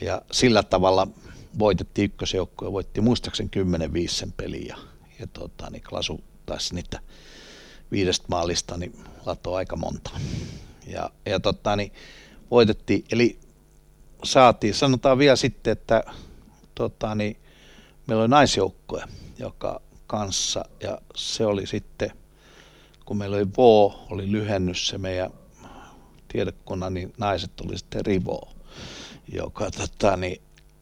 ja 0.01 0.21
sillä 0.31 0.63
tavalla 0.63 1.07
voitettiin 1.59 2.05
ykkösjoukkoja, 2.05 2.71
voitti 2.71 3.01
muistaakseni 3.01 3.49
10-5 4.05 4.07
sen 4.07 4.31
peliä. 4.31 4.77
Ja, 5.19 5.27
tota, 5.27 5.69
niin 5.69 5.83
Klasu 5.89 6.23
taisi 6.45 6.75
niitä 6.75 6.99
viidestä 7.91 8.25
maalista 8.29 8.77
niin 8.77 9.03
latoi 9.25 9.55
aika 9.55 9.75
monta. 9.75 10.11
Ja, 10.87 11.09
ja 11.25 11.39
tota, 11.39 11.75
niin 11.75 11.91
voitettiin, 12.51 13.05
eli 13.11 13.39
saatiin, 14.23 14.73
sanotaan 14.73 15.17
vielä 15.17 15.35
sitten, 15.35 15.71
että 15.71 16.03
tota, 16.75 17.15
niin, 17.15 17.37
meillä 18.07 18.21
oli 18.21 18.29
naisjoukkoja, 18.29 19.07
joka 19.39 19.81
kanssa, 20.07 20.65
ja 20.79 20.97
se 21.15 21.45
oli 21.45 21.67
sitten, 21.67 22.11
kun 23.05 23.17
meillä 23.17 23.37
oli 23.37 23.47
VO, 23.57 24.05
oli 24.09 24.31
lyhennys 24.31 24.87
se 24.87 24.97
meidän 24.97 25.31
tiedekunnan, 26.27 26.93
niin 26.93 27.13
naiset 27.17 27.61
oli 27.61 27.77
sitten 27.77 28.05
Rivo, 28.05 28.41
joka 29.33 29.71
tota, 29.71 30.17
niin, 30.17 30.41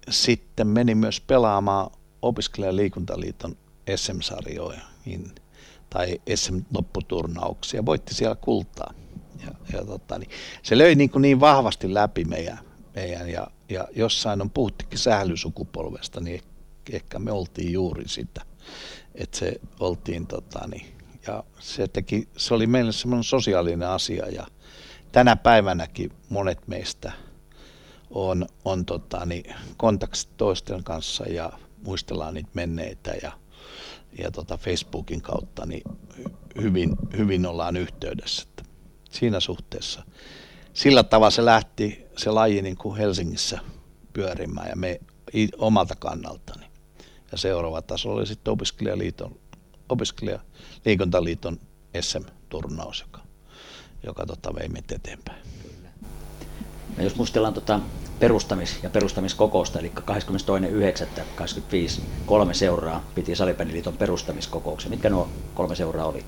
sitten 0.09 0.67
meni 0.67 0.95
myös 0.95 1.21
pelaamaan 1.21 1.91
opiskelijaliikuntaliiton 2.21 3.57
SM-sarjoihin 3.95 5.31
tai 5.89 6.21
SM-lopputurnauksia, 6.35 7.85
voitti 7.85 8.13
siellä 8.13 8.35
kultaa. 8.35 8.93
Ja, 9.45 9.51
ja 9.73 9.85
tota, 9.85 10.19
niin, 10.19 10.29
se 10.63 10.77
löi 10.77 10.95
niin, 10.95 11.09
kuin 11.09 11.21
niin 11.21 11.39
vahvasti 11.39 11.93
läpi 11.93 12.25
meidän, 12.25 12.59
meidän 12.95 13.29
ja, 13.29 13.47
ja 13.69 13.87
jossain 13.95 14.41
on 14.41 14.49
puhuttikin 14.49 14.99
sählysukupolvesta, 14.99 16.19
niin 16.19 16.41
ehkä 16.91 17.19
me 17.19 17.31
oltiin 17.31 17.73
juuri 17.73 18.07
sitä, 18.07 18.41
että 19.15 19.37
se 19.37 19.61
oltiin 19.79 20.27
tota, 20.27 20.67
niin, 20.67 20.97
ja 21.27 21.43
se, 21.59 21.87
teki, 21.87 22.27
se 22.37 22.53
oli 22.53 22.67
meille 22.67 22.91
semmoinen 22.91 23.23
sosiaalinen 23.23 23.89
asia 23.89 24.29
ja 24.29 24.47
tänä 25.11 25.35
päivänäkin 25.35 26.11
monet 26.29 26.67
meistä 26.67 27.11
on, 28.09 28.45
on 28.65 28.85
tota, 28.85 29.25
niin, 29.25 29.55
kontaktit 29.77 30.37
toisten 30.37 30.83
kanssa 30.83 31.23
ja 31.23 31.51
muistellaan 31.85 32.33
niitä 32.33 32.49
menneitä 32.53 33.11
ja, 33.21 33.31
ja 34.17 34.32
tota 34.32 34.58
Facebookin 34.58 35.22
kautta 35.22 35.65
niin 35.65 35.84
hyvin, 36.62 36.96
hyvin 37.17 37.46
ollaan 37.46 37.77
yhteydessä. 37.77 38.43
Että 38.50 38.63
siinä 39.12 39.39
suhteessa. 39.39 40.03
Sillä 40.74 41.03
tavalla 41.03 41.32
se 41.32 41.46
lähti 41.46 42.05
se 42.17 42.32
laji 42.32 42.62
niin 42.62 42.77
kuin 42.77 42.98
Helsingissä 42.98 43.60
pyörimään 44.13 44.70
ja 44.70 44.75
me 44.75 45.00
omalta 45.58 45.96
kannaltani. 45.96 46.65
Ja 47.32 47.38
seuraava 47.38 47.82
taso 47.82 48.12
oli 48.12 48.27
sitten 48.27 48.51
opiskelijaliiton, 48.51 49.39
opiskelijaliikuntaliiton 49.89 51.60
SM-turnaus, 52.01 53.01
joka, 53.01 53.22
joka 54.03 54.25
tota 54.25 54.55
vei 54.55 54.70
meitä 54.70 54.96
eteenpäin. 54.96 55.43
Ja 56.98 57.03
jos 57.03 57.15
muistellaan 57.15 57.53
tota 57.53 57.79
perustamis- 58.24 58.84
ja 58.84 58.89
perustamiskokousta, 58.89 59.80
eli 59.80 59.92
22.9.25 61.98 62.01
kolme 62.25 62.53
seuraa 62.53 63.03
piti 63.15 63.36
Salibändiliiton 63.36 63.98
perustamiskokouksen. 63.98 64.92
Mitkä 64.92 65.10
nuo 65.10 65.30
kolme 65.53 65.75
seuraa 65.75 66.06
oli? 66.06 66.25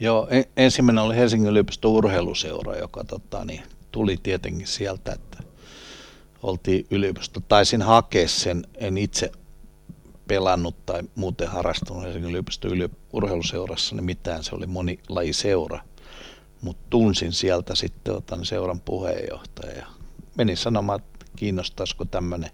Joo, 0.00 0.28
ensimmäinen 0.56 1.04
oli 1.04 1.16
Helsingin 1.16 1.50
yliopiston 1.50 1.90
urheiluseura, 1.90 2.76
joka 2.76 3.04
tota, 3.04 3.44
niin, 3.44 3.62
tuli 3.92 4.16
tietenkin 4.22 4.66
sieltä, 4.66 5.12
että 5.12 5.38
oltiin 6.42 6.86
yliopisto. 6.90 7.40
Taisin 7.48 7.82
hakea 7.82 8.28
sen, 8.28 8.66
en 8.74 8.98
itse 8.98 9.32
pelannut 10.28 10.86
tai 10.86 11.02
muuten 11.14 11.48
harrastunut 11.48 12.02
Helsingin 12.02 12.30
yliopiston 12.30 12.70
yli- 12.70 12.90
urheiluseurassa, 13.12 13.94
niin 13.94 14.04
mitään, 14.04 14.44
se 14.44 14.54
oli 14.54 14.66
monilajiseura. 14.66 15.80
Mutta 16.60 16.82
tunsin 16.90 17.32
sieltä 17.32 17.74
sitten 17.74 18.14
otan 18.14 18.44
seuran 18.44 18.80
puheenjohtaja 18.80 19.78
ja 19.78 19.86
menin 20.38 20.56
sanomaan, 20.56 21.00
että 21.00 21.26
kiinnostaisiko 21.36 22.04
tämmöinen 22.04 22.50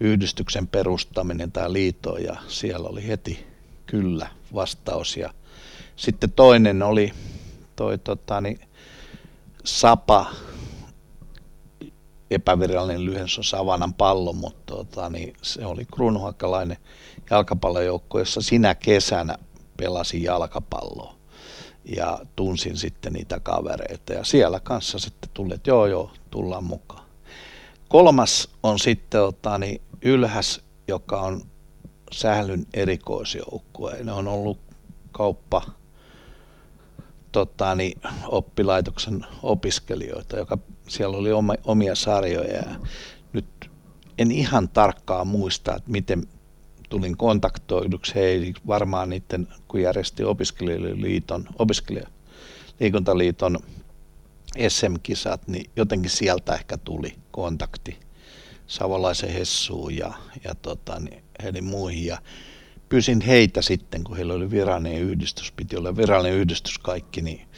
yhdistyksen 0.00 0.68
perustaminen 0.68 1.52
tai 1.52 1.72
liito 1.72 2.16
ja 2.16 2.36
siellä 2.48 2.88
oli 2.88 3.06
heti 3.06 3.46
kyllä 3.86 4.28
vastaus. 4.54 5.16
Ja 5.16 5.34
sitten 5.96 6.32
toinen 6.32 6.82
oli 6.82 7.12
toi 7.76 7.98
tota, 7.98 8.40
niin, 8.40 8.60
Sapa, 9.64 10.30
epävirallinen 12.30 13.04
lyhennys 13.04 13.38
on 13.38 13.44
Savanan 13.44 13.94
pallo, 13.94 14.32
mutta 14.32 14.74
tota, 14.74 15.10
niin 15.10 15.34
se 15.42 15.66
oli 15.66 15.84
kruunuhakkalainen 15.84 16.76
jalkapallojoukko, 17.30 18.18
jossa 18.18 18.40
sinä 18.40 18.74
kesänä 18.74 19.38
pelasin 19.76 20.22
jalkapalloa 20.22 21.21
ja 21.84 22.18
tunsin 22.36 22.76
sitten 22.76 23.12
niitä 23.12 23.40
kavereita 23.40 24.12
ja 24.12 24.24
siellä 24.24 24.60
kanssa 24.60 24.98
sitten 24.98 25.30
tuli, 25.34 25.54
että 25.54 25.70
joo 25.70 25.86
joo, 25.86 26.10
tullaan 26.30 26.64
mukaan. 26.64 27.04
Kolmas 27.88 28.48
on 28.62 28.78
sitten 28.78 29.20
tota, 29.20 29.58
niin 29.58 29.82
Ylhäs, 30.04 30.60
joka 30.88 31.20
on 31.20 31.42
sählyn 32.12 32.66
erikoisjoukkue. 32.74 34.02
Ne 34.04 34.12
on 34.12 34.28
ollut 34.28 34.58
kauppa 35.12 35.62
tota, 37.32 37.74
niin, 37.74 38.00
oppilaitoksen 38.26 39.26
opiskelijoita, 39.42 40.36
joka 40.36 40.58
siellä 40.88 41.16
oli 41.16 41.30
omia 41.64 41.94
sarjoja. 41.94 42.56
Ja 42.56 42.76
nyt 43.32 43.70
en 44.18 44.32
ihan 44.32 44.68
tarkkaan 44.68 45.26
muista, 45.26 45.76
että 45.76 45.90
miten 45.90 46.28
tulin 46.92 47.16
kontaktoiduksi 47.16 48.14
heille 48.14 48.52
varmaan 48.66 49.10
niiden, 49.10 49.48
kun 49.68 49.82
järjesti 49.82 50.24
opiskelijaliiton, 50.24 51.48
opiskelijaliikuntaliiton 51.58 53.58
SM-kisat, 54.68 55.48
niin 55.48 55.70
jotenkin 55.76 56.10
sieltä 56.10 56.54
ehkä 56.54 56.76
tuli 56.76 57.14
kontakti 57.30 57.98
Savolaisen 58.66 59.32
Hessuun 59.32 59.96
ja, 59.96 60.12
ja 60.44 60.54
tota, 60.54 61.00
niin 61.00 61.24
heidän 61.42 61.64
muihin. 61.64 62.06
Ja 62.06 62.18
pyysin 62.88 63.20
heitä 63.20 63.62
sitten, 63.62 64.04
kun 64.04 64.16
heillä 64.16 64.34
oli 64.34 64.50
virallinen 64.50 65.02
yhdistys, 65.02 65.52
piti 65.52 65.76
olla 65.76 65.96
virallinen 65.96 66.38
yhdistys 66.38 66.78
kaikki, 66.78 67.22
niin, 67.22 67.48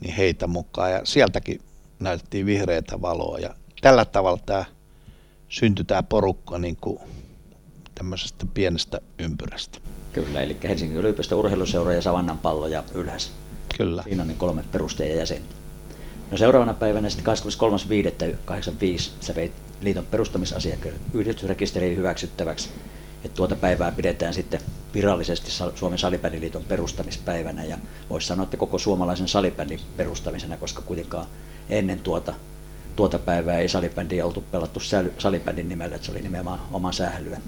niin 0.00 0.14
heitä 0.14 0.46
mukaan. 0.46 0.92
Ja 0.92 1.00
sieltäkin 1.04 1.60
näytettiin 2.00 2.46
vihreätä 2.46 3.00
valoa. 3.00 3.38
Ja 3.38 3.54
tällä 3.80 4.04
tavalla 4.04 4.40
tämä 4.46 4.64
syntyi 5.48 5.84
tämä 5.84 6.02
porukka 6.02 6.58
niin 6.58 6.76
kuin 6.76 7.00
tämmöisestä 8.00 8.46
pienestä 8.54 9.00
ympyrästä. 9.18 9.78
Kyllä, 10.12 10.40
eli 10.40 10.56
Helsingin 10.62 10.98
yliopiston 10.98 11.38
urheiluseura 11.38 11.92
ja 11.92 12.02
Savannan 12.02 12.38
pallo 12.38 12.66
ja 12.66 12.84
Ylhäs. 12.94 13.32
Kyllä. 13.76 14.02
Siinä 14.02 14.22
on 14.22 14.28
niin 14.28 14.38
kolme 14.38 14.64
perustajajäsentä. 14.72 15.54
No 16.30 16.36
seuraavana 16.36 16.74
päivänä 16.74 17.10
sitten 17.10 17.34
23.5.85 17.34 19.00
sä 19.20 19.34
veit 19.34 19.52
liiton 19.80 20.06
perustamisasiakirjan 20.06 21.00
yhdistysrekisteriin 21.14 21.96
hyväksyttäväksi. 21.96 22.70
Että 23.24 23.36
tuota 23.36 23.56
päivää 23.56 23.92
pidetään 23.92 24.34
sitten 24.34 24.60
virallisesti 24.94 25.50
Suomen 25.74 25.98
salibändiliiton 25.98 26.64
perustamispäivänä 26.64 27.64
ja 27.64 27.78
voisi 28.10 28.26
sanoa, 28.26 28.44
että 28.44 28.56
koko 28.56 28.78
suomalaisen 28.78 29.28
salibändin 29.28 29.80
perustamisena, 29.96 30.56
koska 30.56 30.82
kuitenkaan 30.82 31.26
ennen 31.68 32.00
tuota, 32.00 32.34
tuota 32.96 33.18
päivää 33.18 33.58
ei 33.58 33.68
salibändiä 33.68 34.26
oltu 34.26 34.44
pelattu 34.50 34.80
salibändin 35.18 35.68
nimellä, 35.68 35.94
että 35.94 36.06
se 36.06 36.12
oli 36.12 36.22
nimenomaan 36.22 36.60
oma 36.72 36.92
sählyä. 36.92 37.40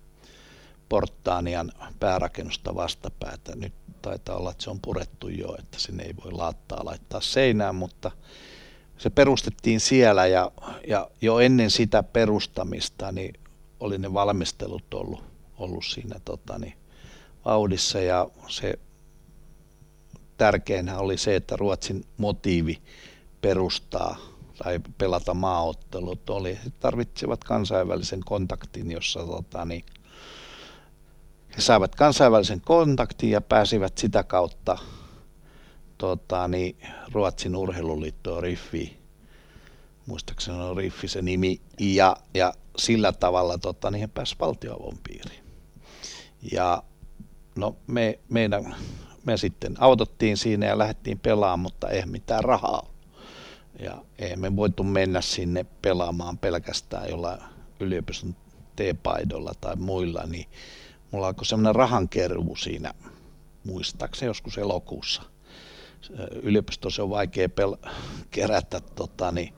Portaanian 0.89 1.73
päärakennusta 2.01 2.75
vastapäätä. 2.75 3.57
Nyt 3.57 3.73
taitaa 4.03 4.37
olla, 4.37 4.51
että 4.51 4.65
se 4.65 4.71
on 4.71 4.81
purettu 4.81 5.29
jo, 5.29 5.57
että 5.59 5.79
sinne 5.79 6.03
ei 6.03 6.15
voi 6.25 6.33
laattaa 6.33 6.85
laittaa 6.85 7.21
seinään, 7.21 7.75
mutta 7.75 8.11
se 8.99 9.11
perustettiin 9.11 9.81
siellä 9.81 10.27
ja, 10.27 10.53
ja 10.87 11.11
jo 11.21 11.39
ennen 11.39 11.71
sitä 11.71 12.03
perustamista 12.03 13.13
niin 13.13 13.40
oli 13.81 13.99
ne 13.99 14.13
valmistelut 14.13 14.95
ollut, 14.95 15.25
ollut 15.59 15.85
siinä 15.85 16.21
tota, 16.25 16.59
niin, 16.59 16.75
vauhdissa 17.45 18.01
ja 18.01 18.29
se 18.49 18.79
tärkeinä 20.37 20.99
oli 20.99 21.19
se, 21.19 21.37
että 21.37 21.57
Ruotsin 21.57 22.05
motiivi 22.17 22.83
perustaa 23.41 24.17
tai 24.65 24.81
pelata 24.99 25.35
maaottelut 25.35 26.31
oli, 26.31 26.59
he 26.65 26.71
tarvitsivat 26.81 27.45
kansainvälisen 27.45 28.21
kontaktin, 28.25 28.91
jossa 28.91 29.27
tota, 29.27 29.65
niin, 29.65 29.85
he 31.57 31.61
saivat 31.61 31.95
kansainvälisen 31.95 32.61
kontaktin 32.61 33.31
ja 33.31 33.41
pääsivät 33.41 33.99
sitä 33.99 34.25
kautta 34.25 34.79
tota, 35.99 36.49
niin, 36.49 36.77
Ruotsin 37.13 37.57
urheiluliittoon 37.57 38.43
Riffi, 38.43 38.99
muistaakseni 40.07 40.59
on 40.59 40.77
Riffi 40.77 41.09
se 41.09 41.23
nimi, 41.23 41.61
ja, 41.79 42.17
ja 42.35 42.55
sillä 42.81 43.13
tavalla 43.13 43.59
tota, 43.59 43.91
niin 43.91 44.01
he 44.01 44.07
pääsivät 44.07 44.41
valtioavun 44.41 44.99
piiriin. 45.09 45.45
Ja 46.53 46.83
no 47.57 47.77
me, 47.87 48.19
meidän, 48.29 48.75
me 49.25 49.37
sitten 49.37 49.75
autottiin 49.79 50.37
siinä 50.37 50.67
ja 50.67 50.79
lähdettiin 50.79 51.19
pelaamaan, 51.19 51.61
mutta 51.61 51.89
ei 51.89 52.07
mitään 52.07 52.45
rahaa 52.45 52.87
ja 53.79 54.05
ei 54.19 54.37
me 54.37 54.57
voitu 54.57 54.83
mennä 54.83 55.21
sinne 55.21 55.67
pelaamaan 55.83 56.39
pelkästään 56.39 57.11
jollain 57.11 57.41
yliopiston 57.81 58.37
teepaidolla 58.77 59.53
tai 59.61 59.77
muilla, 59.77 60.23
niin 60.27 60.47
mulla 61.11 61.27
alkoi 61.27 61.47
semmoinen 61.47 61.75
rahankeruu 61.75 62.57
siinä, 62.57 62.95
muistaakseni 63.65 64.31
joskus 64.31 64.59
elokuussa. 64.59 65.23
Yliopistossa 66.43 67.03
on 67.03 67.11
vaikea 67.11 67.47
pel- 67.47 67.91
kerätä 68.31 68.81
tota, 68.81 69.33
niin, 69.33 69.55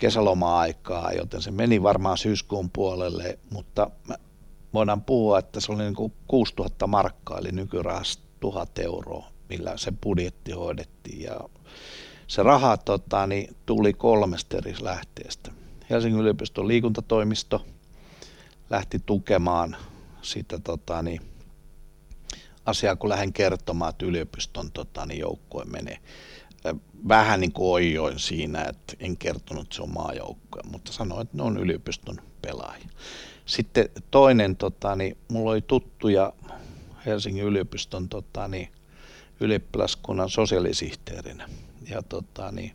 kesäloma-aikaa, 0.00 1.12
joten 1.12 1.42
se 1.42 1.50
meni 1.50 1.82
varmaan 1.82 2.18
syyskuun 2.18 2.70
puolelle, 2.70 3.38
mutta 3.50 3.90
voidaan 4.74 5.02
puhua, 5.02 5.38
että 5.38 5.60
se 5.60 5.72
oli 5.72 5.82
niin 5.82 5.94
kuin 5.94 6.12
6000 6.26 6.86
markkaa, 6.86 7.38
eli 7.38 7.52
nykyrahasta 7.52 8.22
1000 8.40 8.78
euroa, 8.78 9.26
millä 9.48 9.76
se 9.76 9.92
budjetti 10.02 10.52
hoidettiin. 10.52 11.22
Ja 11.22 11.40
se 12.26 12.42
raha 12.42 12.76
tota, 12.76 13.26
niin, 13.26 13.56
tuli 13.66 13.92
kolmesta 13.92 14.56
eri 14.56 14.74
lähteestä. 14.80 15.50
Helsingin 15.90 16.20
yliopiston 16.20 16.68
liikuntatoimisto 16.68 17.66
lähti 18.70 18.98
tukemaan 19.06 19.76
sitä 20.22 20.58
tota, 20.58 21.02
niin, 21.02 21.20
asiaa, 22.66 22.96
kun 22.96 23.10
lähden 23.10 23.32
kertomaan, 23.32 23.90
että 23.90 24.06
yliopiston 24.06 24.72
tota, 24.72 25.06
niin, 25.06 25.20
joukkue 25.20 25.64
menee. 25.64 25.98
Vähän 27.08 27.40
niin 27.40 27.52
kuin 27.52 27.72
oijoin 27.72 28.18
siinä, 28.18 28.62
että 28.62 28.96
en 29.00 29.16
kertonut, 29.16 29.62
että 29.62 29.76
se 29.76 29.82
on 29.82 29.92
maajoukkue, 29.92 30.62
mutta 30.70 30.92
sanoin, 30.92 31.22
että 31.22 31.36
ne 31.36 31.42
on 31.42 31.58
yliopiston 31.58 32.16
pelaajia. 32.42 32.88
Sitten 33.46 33.88
toinen, 34.10 34.56
tota, 34.56 34.96
niin, 34.96 35.16
mulla 35.28 35.50
oli 35.50 35.62
tuttuja 35.62 36.32
Helsingin 37.06 37.44
yliopiston 37.44 38.08
tota, 38.08 38.48
niin, 38.48 38.68
ylioppilaskunnan 39.40 40.30
sosiaalisihteerinä 40.30 41.48
ja 41.90 42.02
tota, 42.02 42.52
niin, 42.52 42.72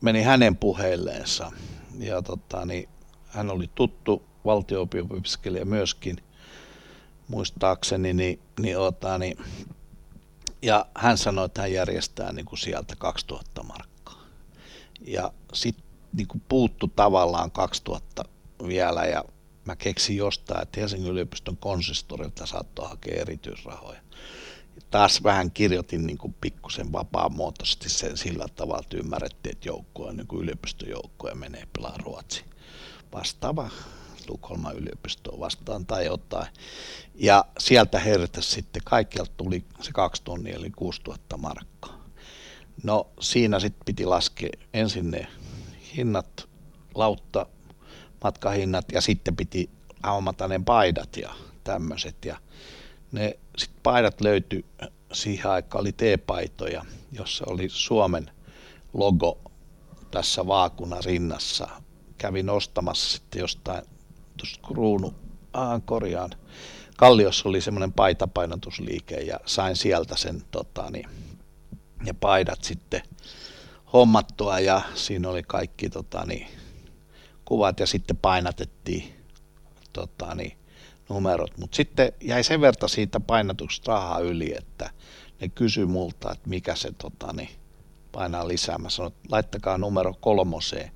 meni 0.00 0.22
hänen 0.22 0.56
puheilleensa. 0.56 1.52
Ja 1.98 2.22
tota, 2.22 2.66
niin, 2.66 2.88
hän 3.26 3.50
oli 3.50 3.70
tuttu 3.74 4.22
valtio 4.44 4.88
myöskin, 5.64 6.16
muistaakseni, 7.28 8.12
niin, 8.14 8.40
niin, 8.60 8.78
ota, 8.78 9.18
niin, 9.18 9.38
ja 10.64 10.86
hän 10.94 11.18
sanoi, 11.18 11.46
että 11.46 11.60
hän 11.60 11.72
järjestää 11.72 12.32
niin 12.32 12.46
kuin 12.46 12.58
sieltä 12.58 12.96
2000 12.96 13.62
markkaa. 13.62 14.22
Ja 15.06 15.32
sitten 15.52 15.84
niin 16.12 16.42
puuttu 16.48 16.88
tavallaan 16.88 17.50
2000 17.50 18.24
vielä, 18.66 19.04
ja 19.04 19.24
mä 19.64 19.76
keksin 19.76 20.16
jostain, 20.16 20.62
että 20.62 20.80
Helsingin 20.80 21.12
yliopiston 21.12 21.56
konsistorilta 21.56 22.46
saattoi 22.46 22.88
hakea 22.88 23.20
erityisrahoja 23.20 24.00
taas 24.90 25.22
vähän 25.22 25.50
kirjoitin 25.50 26.06
niin 26.06 26.18
kuin 26.18 26.34
pikkusen 26.40 26.92
vapaamuotoisesti 26.92 27.88
sen 27.88 28.16
sillä 28.16 28.46
tavalla, 28.54 28.80
että 28.82 28.96
ymmärrettiin, 28.96 29.52
että 29.52 29.68
joukkoa 29.68 30.12
niin 30.12 30.26
kuin 30.26 30.42
yliopistojoukkoja 30.42 31.34
menee 31.34 31.68
pelaa 31.72 31.98
Ruotsi. 31.98 32.44
Vastaava 33.12 33.70
Tukholman 34.26 34.76
yliopistoa 34.76 35.40
vastaan 35.40 35.86
tai 35.86 36.06
jotain. 36.06 36.46
Ja 37.14 37.44
sieltä 37.58 37.98
herätäsi 37.98 38.50
sitten, 38.50 38.82
kaikkialta 38.84 39.32
tuli 39.36 39.64
se 39.82 39.92
kaksi 39.92 40.22
tonnia, 40.24 40.54
eli 40.54 40.70
6000 40.70 41.36
markkaa. 41.36 42.04
No 42.82 43.06
siinä 43.20 43.60
sitten 43.60 43.84
piti 43.84 44.06
laskea 44.06 44.50
ensin 44.74 45.10
ne 45.10 45.26
hinnat, 45.96 46.48
lautta, 46.94 47.46
matkahinnat 48.24 48.84
ja 48.92 49.00
sitten 49.00 49.36
piti 49.36 49.70
aumata 50.02 50.48
ne 50.48 50.60
paidat 50.64 51.16
ja 51.16 51.34
tämmöiset. 51.64 52.24
Ja 52.24 52.38
ne 53.12 53.38
sit 53.58 53.70
paidat 53.82 54.20
löytyi 54.20 54.64
siihen 55.12 55.50
aikaan 55.50 55.80
oli 55.80 55.92
T-paitoja, 55.92 56.84
jossa 57.12 57.44
oli 57.48 57.68
Suomen 57.68 58.30
logo 58.92 59.40
tässä 60.10 60.46
vaakuna 60.46 60.96
rinnassa. 61.04 61.68
Kävin 62.18 62.50
ostamassa 62.50 63.10
sitten 63.10 63.40
jostain 63.40 63.82
tuosta 64.36 64.68
kruunu, 64.68 65.14
ah, 65.52 65.82
korjaan, 65.84 66.30
Kalliossa 66.96 67.48
oli 67.48 67.60
semmoinen 67.60 67.92
paitapainotusliike 67.92 69.16
ja 69.16 69.40
sain 69.46 69.76
sieltä 69.76 70.16
sen 70.16 70.42
tota, 70.50 70.90
niin, 70.90 71.08
ja 72.04 72.14
paidat 72.14 72.64
sitten 72.64 73.02
hommattua 73.92 74.60
ja 74.60 74.80
siinä 74.94 75.28
oli 75.28 75.42
kaikki 75.42 75.90
tota, 75.90 76.24
niin, 76.26 76.46
kuvat 77.44 77.80
ja 77.80 77.86
sitten 77.86 78.16
painatettiin 78.16 79.14
tota, 79.92 80.34
niin, 80.34 80.58
numerot, 81.08 81.58
mutta 81.58 81.76
sitten 81.76 82.12
jäi 82.20 82.44
sen 82.44 82.60
verran 82.60 82.88
siitä 82.88 83.20
painatuksesta 83.20 83.92
rahaa 83.92 84.18
yli, 84.18 84.54
että 84.58 84.90
ne 85.40 85.48
kysyi 85.48 85.86
multa, 85.86 86.32
että 86.32 86.48
mikä 86.48 86.74
se 86.74 86.92
tota, 86.92 87.32
niin, 87.32 87.50
painaa 88.12 88.48
lisää. 88.48 88.78
Mä 88.78 88.90
sanoin, 88.90 89.12
että 89.12 89.28
laittakaa 89.30 89.78
numero 89.78 90.14
kolmoseen 90.20 90.90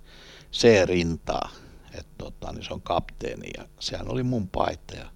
C-rintaa, 0.53 1.49
että 1.95 2.13
tota, 2.19 2.53
niin 2.53 2.65
se 2.65 2.75
on 2.75 2.83
kapteeni 2.83 3.51
ja 3.59 3.69
sehän 3.81 4.11
oli 4.11 4.23
mun 4.23 4.49
paita 4.49 4.95
ja 4.95 5.11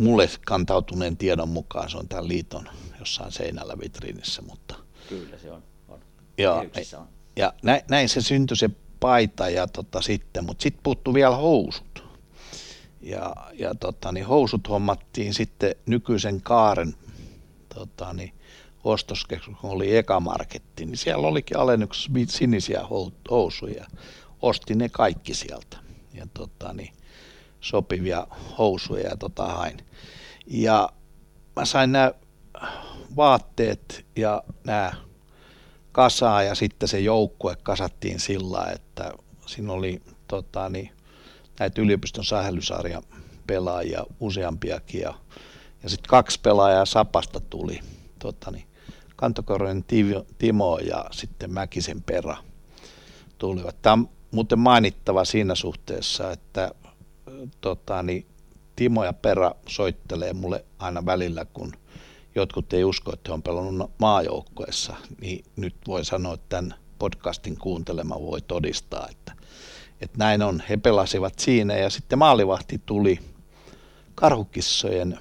mulle 0.00 0.28
kantautuneen 0.46 1.16
tiedon 1.16 1.48
mukaan 1.48 1.90
se 1.90 1.96
on 1.96 2.08
tämän 2.08 2.28
liiton 2.28 2.68
jossain 2.98 3.32
seinällä 3.32 3.74
vitriinissä, 3.82 4.42
mutta... 4.42 4.74
Kyllä 5.08 5.38
se 5.38 5.52
on. 5.52 5.62
on. 5.88 6.00
Joo, 6.38 6.58
on. 6.98 7.08
ja 7.36 7.52
näin, 7.62 7.82
näin 7.90 8.08
se 8.08 8.20
syntyi 8.20 8.56
se 8.56 8.70
paita 9.00 9.48
ja 9.48 9.66
tota, 9.66 10.02
sitten, 10.02 10.44
mutta 10.44 10.62
sitten 10.62 10.82
puuttuu 10.82 11.14
vielä 11.14 11.36
housut. 11.36 12.04
Ja, 13.00 13.34
ja 13.52 13.74
tota, 13.74 14.12
niin 14.12 14.26
housut 14.26 14.68
hommattiin 14.68 15.34
sitten 15.34 15.74
nykyisen 15.86 16.42
kaaren 16.42 16.94
tota, 17.74 18.12
niin, 18.12 18.32
ostoskeskus, 18.84 19.54
kun 19.60 19.70
oli 19.70 19.96
ekamarketti, 19.96 20.86
niin 20.86 20.96
siellä 20.96 21.28
olikin 21.28 21.56
alennuksessa 21.56 22.10
sinisiä 22.28 22.80
housuja. 23.30 23.86
Ostin 24.42 24.78
ne 24.78 24.88
kaikki 24.88 25.34
sieltä. 25.34 25.78
Ja 26.14 26.26
tota, 26.34 26.72
niin, 26.72 26.92
sopivia 27.60 28.26
housuja 28.58 29.08
ja 29.08 29.16
tota, 29.16 29.46
hain. 29.46 29.76
Ja 30.46 30.88
mä 31.56 31.64
sain 31.64 31.92
nämä 31.92 32.12
vaatteet 33.16 34.06
ja 34.16 34.42
nämä 34.64 34.92
kasaa 35.92 36.42
ja 36.42 36.54
sitten 36.54 36.88
se 36.88 37.00
joukkue 37.00 37.56
kasattiin 37.62 38.20
sillä, 38.20 38.66
että 38.74 39.12
siinä 39.46 39.72
oli 39.72 40.02
tota, 40.28 40.68
niin, 40.68 40.90
näitä 41.58 41.80
yliopiston 41.80 42.24
sähellysarjan 42.24 43.02
pelaajia 43.46 44.04
useampiakin 44.20 45.00
ja, 45.00 45.14
ja 45.82 45.88
sitten 45.88 46.08
kaksi 46.08 46.40
pelaajaa 46.40 46.84
Sapasta 46.84 47.40
tuli, 47.40 47.80
tota 48.18 48.50
niin, 48.50 48.68
Kantokorren 49.16 49.84
Timo 50.38 50.78
ja 50.78 51.04
sitten 51.10 51.52
Mäkisen 51.52 52.02
Pera 52.02 52.36
tulivat. 53.38 53.82
Tämä 53.82 53.92
on 53.92 54.08
muuten 54.30 54.58
mainittava 54.58 55.24
siinä 55.24 55.54
suhteessa, 55.54 56.32
että 56.32 56.74
tota, 57.60 58.02
niin, 58.02 58.26
Timo 58.76 59.04
ja 59.04 59.12
Pera 59.12 59.54
soittelee 59.68 60.32
mulle 60.32 60.64
aina 60.78 61.06
välillä, 61.06 61.44
kun 61.44 61.72
jotkut 62.34 62.72
ei 62.72 62.84
usko, 62.84 63.12
että 63.12 63.30
he 63.30 63.34
on 63.34 63.42
pelannut 63.42 63.90
maajoukkueessa, 63.98 64.96
niin 65.20 65.44
nyt 65.56 65.74
voi 65.86 66.04
sanoa, 66.04 66.34
että 66.34 66.46
tämän 66.48 66.74
podcastin 66.98 67.58
kuuntelema 67.58 68.20
voi 68.20 68.40
todistaa, 68.40 69.08
että 69.10 69.32
että 70.00 70.18
näin 70.18 70.42
on. 70.42 70.62
He 70.68 70.76
pelasivat 70.76 71.38
siinä 71.38 71.76
ja 71.76 71.90
sitten 71.90 72.18
maalivahti 72.18 72.80
tuli, 72.86 73.18
karhukissojen 74.14 75.18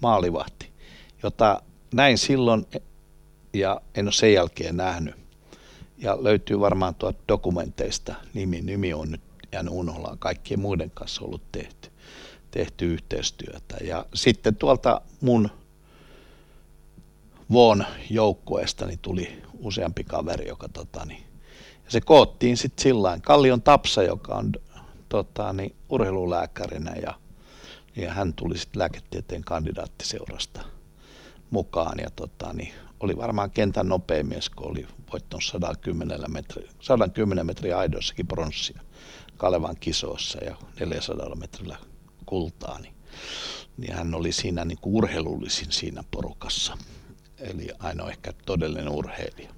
maalivahti, 0.00 0.70
jota 1.22 1.62
näin 1.94 2.18
silloin 2.18 2.66
ja 3.52 3.80
en 3.94 4.06
ole 4.06 4.12
sen 4.12 4.32
jälkeen 4.32 4.76
nähnyt. 4.76 5.14
Ja 5.98 6.24
löytyy 6.24 6.60
varmaan 6.60 6.94
tuolta 6.94 7.18
dokumenteista 7.28 8.14
nimi. 8.34 8.60
Nimi 8.60 8.94
on 8.94 9.10
nyt 9.10 9.20
jäänyt 9.52 9.72
unohlaan. 9.72 10.18
Kaikkien 10.18 10.60
muiden 10.60 10.90
kanssa 10.90 11.24
ollut 11.24 11.52
tehty, 11.52 11.90
tehty 12.50 12.86
yhteistyötä. 12.86 13.76
Ja 13.80 14.06
sitten 14.14 14.56
tuolta 14.56 15.00
mun 15.20 15.50
Vuon 17.50 17.84
joukkueesta 18.10 18.86
niin 18.86 18.98
tuli 18.98 19.42
useampi 19.58 20.04
kaveri, 20.04 20.48
joka 20.48 20.68
tota, 20.68 21.04
niin, 21.04 21.22
ja 21.84 21.90
se 21.90 22.00
koottiin 22.00 22.56
sitten 22.56 22.82
sillä 22.82 23.18
Kallion 23.22 23.62
Tapsa, 23.62 24.02
joka 24.02 24.34
on 24.34 24.52
tota, 25.08 25.52
niin, 25.52 25.76
urheilulääkärinä 25.88 26.94
ja, 27.02 27.14
ja 27.96 28.12
hän 28.12 28.34
tuli 28.34 28.58
sitten 28.58 28.80
lääketieteen 28.80 29.44
kandidaattiseurasta 29.44 30.75
mukaan 31.50 31.98
ja 31.98 32.10
tota, 32.10 32.52
niin, 32.52 32.72
oli 33.00 33.16
varmaan 33.16 33.50
kentän 33.50 33.88
nopein 33.88 34.26
mies, 34.26 34.50
kun 34.50 34.70
oli 34.70 34.86
voittanut 35.12 35.44
110 35.44 36.20
metri, 36.28 36.68
110 36.80 37.46
metriä 37.46 37.78
aidoissakin 37.78 38.26
pronssia 38.26 38.80
Kalevan 39.36 39.76
kisoissa 39.80 40.44
ja 40.44 40.56
400 40.80 41.34
metrillä 41.34 41.76
kultaa, 42.26 42.78
niin, 42.78 42.94
niin 43.76 43.94
hän 43.94 44.14
oli 44.14 44.32
siinä 44.32 44.64
niin 44.64 44.78
kuin 44.80 44.94
urheilullisin 44.96 45.72
siinä 45.72 46.04
porukassa. 46.10 46.78
Eli 47.38 47.68
ainoa 47.78 48.10
ehkä 48.10 48.32
todellinen 48.46 48.88
urheilija 48.88 49.50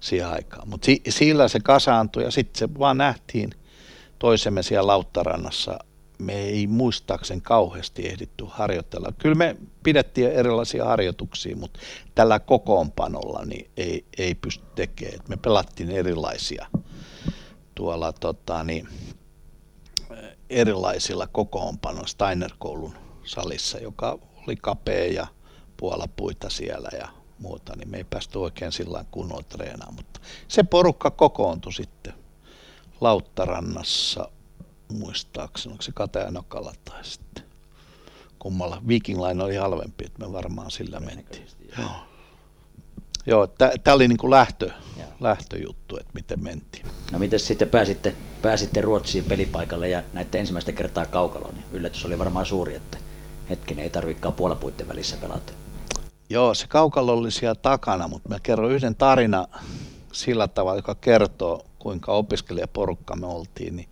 siihen 0.00 0.28
aikaan. 0.28 0.68
Mutta 0.68 0.84
si- 0.84 1.02
sillä 1.08 1.48
se 1.48 1.60
kasaantui 1.60 2.22
ja 2.22 2.30
sitten 2.30 2.58
se 2.58 2.78
vaan 2.78 2.98
nähtiin 2.98 3.50
toisemme 4.18 4.62
siellä 4.62 4.86
Lauttarannassa. 4.86 5.78
Me 6.20 6.32
ei 6.32 6.66
muistaakseni 6.66 7.40
kauheasti 7.40 8.08
ehditty 8.08 8.44
harjoitella. 8.48 9.12
Kyllä 9.18 9.34
me 9.34 9.56
pidettiin 9.82 10.32
erilaisia 10.32 10.84
harjoituksia, 10.84 11.56
mutta 11.56 11.80
tällä 12.14 12.38
kokoonpanolla 12.38 13.44
niin 13.44 13.70
ei, 13.76 14.04
ei 14.18 14.34
pysty 14.34 14.64
tekemään. 14.74 15.20
Me 15.28 15.36
pelattiin 15.36 15.90
erilaisia 15.90 16.66
tuolla 17.74 18.12
tota, 18.12 18.64
niin, 18.64 18.88
erilaisilla 20.50 21.26
kokoonpanoilla 21.26 22.08
Steiner-koulun 22.08 22.94
salissa, 23.24 23.78
joka 23.78 24.18
oli 24.46 24.56
kapea 24.56 25.12
ja 25.12 25.26
puolapuita 25.76 26.50
siellä 26.50 26.88
ja 26.98 27.08
muuta, 27.38 27.76
niin 27.76 27.90
me 27.90 27.96
ei 27.96 28.04
päästy 28.04 28.38
oikein 28.38 28.72
sillä 28.72 29.04
kunnolla 29.10 29.42
treenaamaan. 29.42 29.94
Mutta 29.94 30.20
se 30.48 30.62
porukka 30.62 31.10
kokoontui 31.10 31.72
sitten 31.72 32.14
Lauttarannassa, 33.00 34.30
muistaakseni, 34.90 35.72
onko 35.72 35.82
se 35.82 35.92
Katajanokalla 35.94 36.72
tai 36.84 37.04
sitten 37.04 37.44
kummalla. 38.38 38.82
Viking 38.88 39.20
Line 39.26 39.44
oli 39.44 39.56
halvempi, 39.56 40.04
että 40.06 40.26
me 40.26 40.32
varmaan 40.32 40.70
sillä 40.70 41.00
mentiin. 41.00 41.46
Joo. 41.78 41.90
Joo, 43.26 43.46
tämä 43.84 43.94
oli 43.94 44.08
niinku 44.08 44.30
lähtö, 44.30 44.70
lähtöjuttu, 45.20 45.96
että 45.96 46.10
miten 46.14 46.42
mentiin. 46.42 46.86
No 47.12 47.18
miten 47.18 47.40
sitten 47.40 47.68
pääsitte, 47.68 48.14
pääsitte 48.42 48.80
Ruotsiin 48.80 49.24
pelipaikalle 49.24 49.88
ja 49.88 50.02
näitte 50.12 50.38
ensimmäistä 50.38 50.72
kertaa 50.72 51.06
kaukaloon, 51.06 51.54
niin 51.54 51.64
yllätys 51.72 52.04
oli 52.04 52.18
varmaan 52.18 52.46
suuri, 52.46 52.74
että 52.74 52.98
hetkinen 53.50 53.82
ei 53.82 53.90
tarvikaan 53.90 54.34
puolapuitten 54.34 54.88
välissä 54.88 55.16
pelata. 55.16 55.52
Joo, 56.30 56.54
se 56.54 56.66
kaukalo 56.66 57.12
oli 57.12 57.30
siellä 57.30 57.54
takana, 57.54 58.08
mutta 58.08 58.28
mä 58.28 58.40
kerron 58.42 58.72
yhden 58.72 58.94
tarina 58.96 59.48
sillä 60.12 60.48
tavalla, 60.48 60.78
joka 60.78 60.94
kertoo, 60.94 61.66
kuinka 61.78 62.12
opiskelijaporukka 62.12 63.16
me 63.16 63.26
oltiin. 63.26 63.76
Niin 63.76 63.88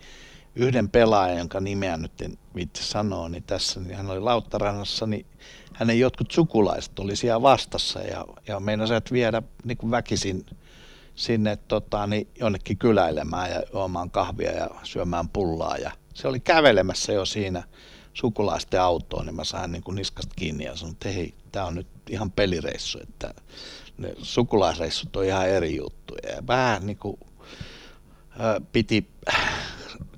yhden 0.59 0.89
pelaajan, 0.89 1.39
jonka 1.39 1.61
nimeä 1.61 1.97
nyt 1.97 2.21
en 2.21 2.39
vitsi 2.55 2.85
sanoa, 2.85 3.29
niin 3.29 3.43
tässä 3.43 3.81
niin 3.81 3.97
hän 3.97 4.11
oli 4.11 4.21
Lauttarannassa, 4.21 5.07
niin 5.07 5.27
hänen 5.73 6.01
jotkut 6.01 6.31
sukulaiset 6.31 6.99
oli 6.99 7.17
siellä 7.17 7.43
vastassa 7.43 8.01
ja, 8.01 8.25
ja 8.47 8.61
meinasivat 8.61 9.13
viedä 9.13 9.43
niin 9.65 9.79
kuin 9.79 9.91
väkisin 9.91 10.47
sinne 11.15 11.57
tota, 11.57 12.07
niin 12.07 12.29
jonnekin 12.41 12.79
kyläilemään 12.79 13.51
ja 13.51 13.63
juomaan 13.73 14.11
kahvia 14.11 14.53
ja 14.53 14.71
syömään 14.83 15.29
pullaa. 15.29 15.77
Ja 15.77 15.93
se 16.15 16.29
oli 16.29 16.41
kävelemässä 16.41 17.13
jo 17.13 17.25
siinä 17.25 17.63
sukulaisten 18.15 18.81
autoon, 18.81 19.27
niin 19.27 19.37
mä 19.37 19.45
sain 19.45 19.73
niin 19.73 19.83
kuin 19.83 19.95
niskasta 19.95 20.35
kiinni 20.37 20.65
ja 20.65 20.77
sanoin, 20.77 20.93
että 20.93 21.09
hei, 21.09 21.35
tämä 21.53 21.67
on 21.67 21.75
nyt 21.75 21.87
ihan 22.11 22.31
pelireissu, 22.31 22.99
että 23.03 23.35
ne 23.99 24.15
sukulaisreissut 24.23 25.17
on 25.17 25.25
ihan 25.25 25.49
eri 25.49 25.77
juttu. 25.77 26.15
Ja 26.23 26.47
vähän 26.47 26.87
niin 26.87 26.99
kuin, 26.99 27.19
piti 28.73 29.11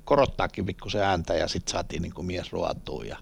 korottaakin 0.05 0.65
pikkusen 0.65 1.01
ääntä 1.01 1.33
ja 1.33 1.47
sitten 1.47 1.71
saatiin 1.71 2.01
niin 2.01 2.13
kuin 2.13 2.25
mies 2.25 2.51
ruotuun 2.51 3.07
ja 3.07 3.17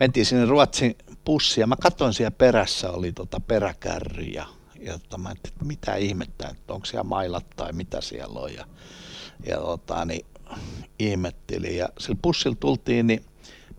mentiin 0.00 0.26
sinne 0.26 0.44
Ruotsin 0.44 0.96
pussiin 1.24 1.62
ja 1.62 1.66
mä 1.66 1.76
katsoin 1.76 2.12
siellä 2.12 2.30
perässä 2.30 2.90
oli 2.90 3.12
tota 3.12 3.40
peräkärry 3.40 4.22
ja, 4.22 4.46
ja 4.80 4.98
tota, 4.98 5.18
mä 5.18 5.30
että 5.30 5.64
mitä 5.64 5.94
ihmettä, 5.94 6.48
että 6.48 6.72
onko 6.72 6.86
siellä 6.86 7.04
mailat 7.04 7.46
tai 7.56 7.72
mitä 7.72 8.00
siellä 8.00 8.40
on 8.40 8.54
ja, 8.54 8.66
ja 9.46 9.56
tota, 9.56 10.04
niin, 10.04 10.26
ihmettelin 10.98 11.76
ja 11.76 11.88
sillä 11.98 12.18
pussilla 12.22 12.56
tultiin, 12.60 13.06
niin 13.06 13.24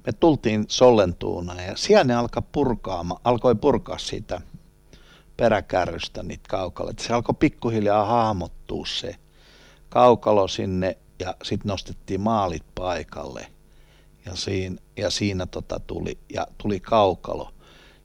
me 0.05 0.13
tultiin 0.13 0.65
Sollentuuna 0.67 1.61
ja 1.61 1.77
siellä 1.77 2.03
ne 2.03 2.15
alkoi 2.15 2.43
purkaa, 2.51 3.05
alkoi 3.23 3.55
purkaa 3.55 3.97
siitä 3.97 4.41
peräkärrystä 5.37 6.23
niitä 6.23 6.49
kaukaloita. 6.49 7.03
Se 7.03 7.13
alkoi 7.13 7.35
pikkuhiljaa 7.39 8.05
hahmottua 8.05 8.85
se 8.85 9.15
kaukalo 9.89 10.47
sinne 10.47 10.97
ja 11.19 11.35
sitten 11.43 11.69
nostettiin 11.69 12.21
maalit 12.21 12.63
paikalle 12.75 13.47
ja 14.25 14.35
siinä, 14.35 14.75
ja 14.97 15.09
siinä 15.09 15.45
tota 15.45 15.79
tuli, 15.79 16.17
ja 16.33 16.47
tuli 16.57 16.79
kaukalo. 16.79 17.53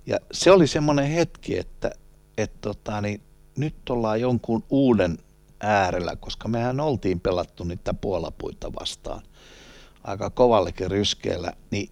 Ja 0.07 0.19
se 0.33 0.51
oli 0.51 0.67
semmoinen 0.67 1.07
hetki, 1.07 1.59
että 1.59 1.91
et 2.39 2.61
tota, 2.61 3.01
niin 3.01 3.23
nyt 3.57 3.91
ollaan 3.91 4.21
jonkun 4.21 4.65
uuden 4.71 5.19
äärellä, 5.61 6.17
koska 6.17 6.49
mehän 6.49 6.81
oltiin 6.81 7.21
pelattu 7.21 7.65
niitä 7.65 7.95
puolapuita 7.95 8.73
vastaan 8.81 9.23
aika 10.05 10.31
kovallekin 10.31 10.91
ryskeellä, 10.91 11.53
niin 11.71 11.91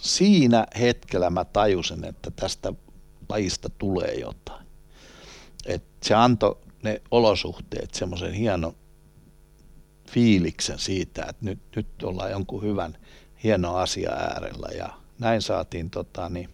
siinä 0.00 0.66
hetkellä 0.80 1.30
mä 1.30 1.44
tajusin, 1.44 2.04
että 2.04 2.30
tästä 2.30 2.72
lajista 3.28 3.70
tulee 3.70 4.14
jotain. 4.14 4.66
Et 5.66 5.84
se 6.02 6.14
antoi 6.14 6.58
ne 6.82 7.02
olosuhteet 7.10 7.94
semmoisen 7.94 8.32
hienon 8.32 8.76
fiiliksen 10.10 10.78
siitä, 10.78 11.22
että 11.22 11.44
nyt, 11.44 11.58
nyt 11.76 12.02
ollaan 12.02 12.30
jonkun 12.30 12.62
hyvän 12.62 12.96
hieno 13.44 13.76
asia 13.76 14.10
äärellä 14.10 14.68
ja 14.78 14.88
näin 15.18 15.42
saatiin 15.42 15.90
tota, 15.90 16.28
niin, 16.28 16.48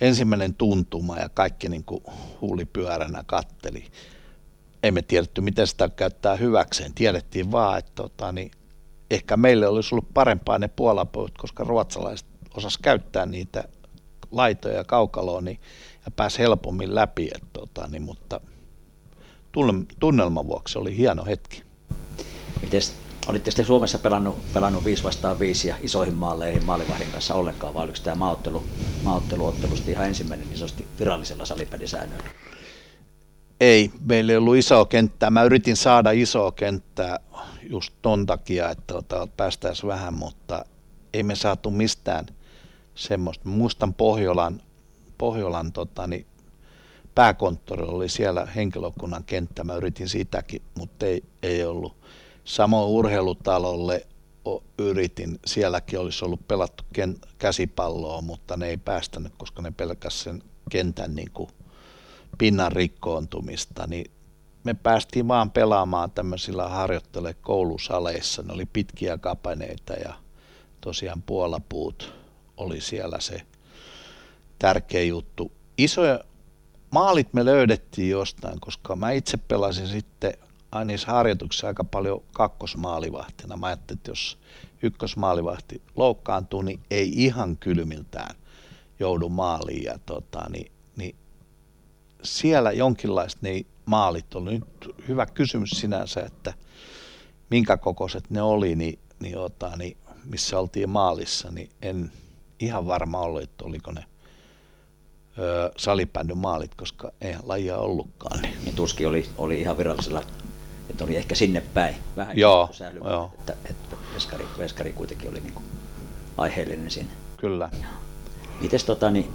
ensimmäinen 0.00 0.54
tuntuma 0.54 1.16
ja 1.16 1.28
kaikki 1.28 1.68
niin 1.68 1.84
kuin 1.84 2.02
huulipyöränä 2.40 3.24
katteli. 3.26 3.84
Emme 4.82 5.02
tiedetty, 5.02 5.40
miten 5.40 5.66
sitä 5.66 5.88
käyttää 5.88 6.36
hyväkseen. 6.36 6.94
Tiedettiin 6.94 7.52
vaan, 7.52 7.78
että 7.78 7.92
tota, 7.94 8.32
niin, 8.32 8.50
ehkä 9.10 9.36
meille 9.36 9.66
olisi 9.66 9.94
ollut 9.94 10.14
parempaa 10.14 10.58
ne 10.58 10.68
puolapuut, 10.68 11.38
koska 11.38 11.64
ruotsalaiset 11.64 12.26
osas 12.56 12.78
käyttää 12.78 13.26
niitä 13.26 13.64
laitoja 14.30 14.76
ja 14.76 14.84
kaukaloa 14.84 15.40
niin, 15.40 15.60
ja 16.04 16.10
pääsi 16.10 16.38
helpommin 16.38 16.94
läpi. 16.94 17.30
Et, 17.34 17.44
tota, 17.52 17.86
niin, 17.88 18.02
mutta 18.02 18.40
tunnelman 20.00 20.46
vuoksi 20.46 20.78
oli 20.78 20.96
hieno 20.96 21.24
hetki. 21.24 21.71
Mites, 22.62 22.94
olitte 23.26 23.50
sitten 23.50 23.66
Suomessa 23.66 23.98
pelannut, 23.98 24.52
pelannut 24.54 24.84
5 24.84 25.04
vastaan 25.04 25.38
5 25.38 25.68
ja 25.68 25.76
isoihin 25.82 26.14
maaleihin 26.14 26.64
maalivahdin 26.64 27.10
kanssa 27.12 27.34
ollenkaan, 27.34 27.74
vai 27.74 27.84
oliko 27.84 27.98
tämä 28.04 28.16
maaottelu, 28.16 28.62
maaotteluottelusti 29.02 29.90
ihan 29.90 30.06
ensimmäinen 30.06 30.52
isosti 30.52 30.86
virallisella 30.98 31.44
salipedisäännöllä? 31.44 32.24
Ei, 33.60 33.90
meillä 34.04 34.32
ei 34.32 34.36
ollut 34.36 34.56
isoa 34.56 34.84
kenttää. 34.84 35.30
Mä 35.30 35.42
yritin 35.42 35.76
saada 35.76 36.10
isoa 36.10 36.52
kenttää 36.52 37.20
just 37.70 37.94
ton 38.02 38.26
takia, 38.26 38.70
että 38.70 38.94
tota, 38.94 39.28
päästäisiin 39.36 39.88
vähän, 39.88 40.14
mutta 40.14 40.64
ei 41.12 41.22
me 41.22 41.34
saatu 41.34 41.70
mistään 41.70 42.26
semmoista. 42.94 43.48
Muistan 43.48 43.94
Pohjolan, 43.94 44.60
Pohjolan 45.18 45.72
tota, 45.72 46.06
niin 46.06 46.26
pääkonttori 47.14 47.82
oli 47.82 48.08
siellä 48.08 48.46
henkilökunnan 48.46 49.24
kenttä. 49.24 49.64
Mä 49.64 49.74
yritin 49.74 50.08
sitäkin, 50.08 50.62
mutta 50.78 51.06
ei, 51.06 51.22
ei 51.42 51.64
ollut. 51.64 51.96
Samoin 52.44 52.88
urheilutalolle 52.88 54.06
yritin, 54.78 55.38
sielläkin 55.46 55.98
olisi 55.98 56.24
ollut 56.24 56.48
pelattu 56.48 56.84
käsipalloa, 57.38 58.20
mutta 58.20 58.56
ne 58.56 58.66
ei 58.66 58.76
päästänyt, 58.76 59.32
koska 59.38 59.62
ne 59.62 59.70
pelkäs 59.70 60.22
sen 60.22 60.42
kentän 60.70 61.14
niin 61.14 61.30
kuin 61.30 61.50
pinnan 62.38 62.72
rikkoontumista, 62.72 63.86
niin 63.86 64.10
me 64.64 64.74
päästiin 64.74 65.28
vaan 65.28 65.50
pelaamaan 65.50 66.10
tämmöisillä 66.10 66.68
harjoittele 66.68 67.34
koulusaleissa. 67.34 68.42
Ne 68.42 68.52
oli 68.52 68.66
pitkiä 68.66 69.18
kapaneita 69.18 69.92
ja 69.92 70.14
tosiaan 70.80 71.22
puolapuut 71.22 72.14
oli 72.56 72.80
siellä 72.80 73.20
se 73.20 73.42
tärkeä 74.58 75.02
juttu. 75.02 75.52
Isoja 75.78 76.20
maalit 76.90 77.34
me 77.34 77.44
löydettiin 77.44 78.10
jostain, 78.10 78.60
koska 78.60 78.96
mä 78.96 79.10
itse 79.10 79.36
pelasin 79.36 79.88
sitten 79.88 80.34
niissä 80.84 81.12
harjoituksissa 81.12 81.66
aika 81.66 81.84
paljon 81.84 82.22
kakkosmaalivahtina. 82.32 83.56
Mä 83.56 83.66
ajattelin, 83.66 83.98
että 83.98 84.10
jos 84.10 84.38
ykkösmaalivahti 84.82 85.82
loukkaantuu, 85.96 86.62
niin 86.62 86.80
ei 86.90 87.12
ihan 87.24 87.56
kylmiltään 87.56 88.36
joudu 88.98 89.28
maaliin. 89.28 89.84
Ja 89.84 89.98
tota, 90.06 90.50
niin, 90.50 90.72
niin 90.96 91.16
siellä 92.22 92.72
jonkinlaiset 92.72 93.42
ne 93.42 93.60
maalit 93.86 94.34
oli 94.34 94.52
nyt 94.52 94.94
hyvä 95.08 95.26
kysymys 95.26 95.70
sinänsä, 95.70 96.20
että 96.20 96.54
minkä 97.50 97.76
kokoiset 97.76 98.30
ne 98.30 98.42
oli, 98.42 98.76
niin, 98.76 98.98
niin, 99.20 99.38
ota, 99.38 99.76
niin 99.76 99.96
missä 100.24 100.58
oltiin 100.58 100.90
maalissa, 100.90 101.50
niin 101.50 101.70
en 101.82 102.12
ihan 102.60 102.86
varma 102.86 103.20
ollut, 103.20 103.42
että 103.42 103.64
oliko 103.64 103.92
ne 103.92 104.04
salibändyn 105.76 106.38
maalit, 106.38 106.74
koska 106.74 107.12
eihän 107.20 107.42
lajia 107.44 107.78
ollutkaan. 107.78 108.42
Niin. 108.42 108.54
niin 108.64 108.76
tuskin 108.76 109.08
oli, 109.08 109.28
oli 109.38 109.60
ihan 109.60 109.78
virallisella 109.78 110.22
että 110.92 111.04
oli 111.04 111.16
ehkä 111.16 111.34
sinne 111.34 111.60
päin. 111.60 111.96
Vähän 112.16 112.38
Joo, 112.38 112.70
joo. 113.04 113.30
Että, 113.38 113.56
että 113.70 113.96
veskari, 114.14 114.46
veskari 114.58 114.92
kuitenkin 114.92 115.30
oli 115.30 115.40
niin 115.40 115.52
kuin 115.52 115.64
aiheellinen 116.36 116.90
siinä. 116.90 117.10
Kyllä. 117.36 117.70
Mites, 118.60 118.84
tota, 118.84 119.10
niin, 119.10 119.30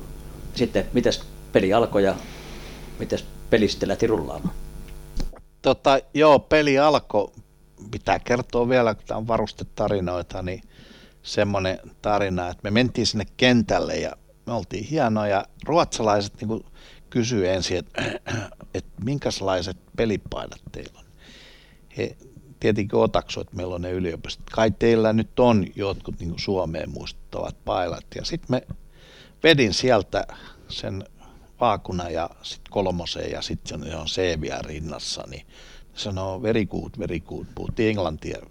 sitten, 0.55 0.85
mites 0.93 1.23
peli 1.51 1.73
alkoi 1.73 2.03
ja 2.03 2.15
mites 2.99 3.25
peli 3.49 3.67
sitten 3.67 3.89
lähti 3.89 4.07
rullaamaan? 4.07 4.53
Tota, 5.61 5.99
joo, 6.13 6.39
peli 6.39 6.79
alkoi. 6.79 7.31
Pitää 7.91 8.19
kertoa 8.19 8.69
vielä, 8.69 8.95
kun 8.95 9.03
tämä 9.07 9.17
on 9.17 9.27
varustetarinoita, 9.27 10.41
niin 10.41 10.61
semmoinen 11.23 11.79
tarina, 12.01 12.47
että 12.49 12.61
me 12.63 12.71
mentiin 12.71 13.07
sinne 13.07 13.25
kentälle 13.37 13.95
ja 13.95 14.11
me 14.45 14.53
oltiin 14.53 14.83
hienoja. 14.83 15.45
Ruotsalaiset 15.65 16.41
niin 16.41 16.65
kysyi 17.09 17.47
ensin, 17.47 17.77
että, 17.77 18.01
että 18.73 18.91
minkälaiset 19.03 19.77
pelipaidat 19.95 20.61
teillä 20.71 20.99
on. 20.99 21.06
He 21.97 22.17
tietenkin 22.59 22.99
otaksuivat, 22.99 23.47
että 23.47 23.57
meillä 23.57 23.75
on 23.75 23.81
ne 23.81 23.91
yliopistot. 23.91 24.49
Kai 24.49 24.71
teillä 24.71 25.13
nyt 25.13 25.39
on 25.39 25.65
jotkut 25.75 26.19
niin 26.19 26.33
Suomeen 26.37 26.89
muistuttavat 26.89 27.65
pailat. 27.65 28.05
Ja 28.15 28.25
sitten 28.25 28.47
me 28.49 28.75
vedin 29.43 29.73
sieltä 29.73 30.27
sen 30.67 31.03
vaakuna 31.59 32.09
ja 32.09 32.29
sitten 32.41 32.71
kolmoseen 32.71 33.31
ja 33.31 33.41
sitten 33.41 33.79
se 33.79 33.95
on 34.31 34.41
vielä 34.41 34.61
rinnassa, 34.61 35.23
niin 35.29 35.45
sanoo 35.93 36.41
very 36.41 36.65
good. 36.65 37.45
Puhuttiin 37.55 37.89
englantia, 37.89 38.41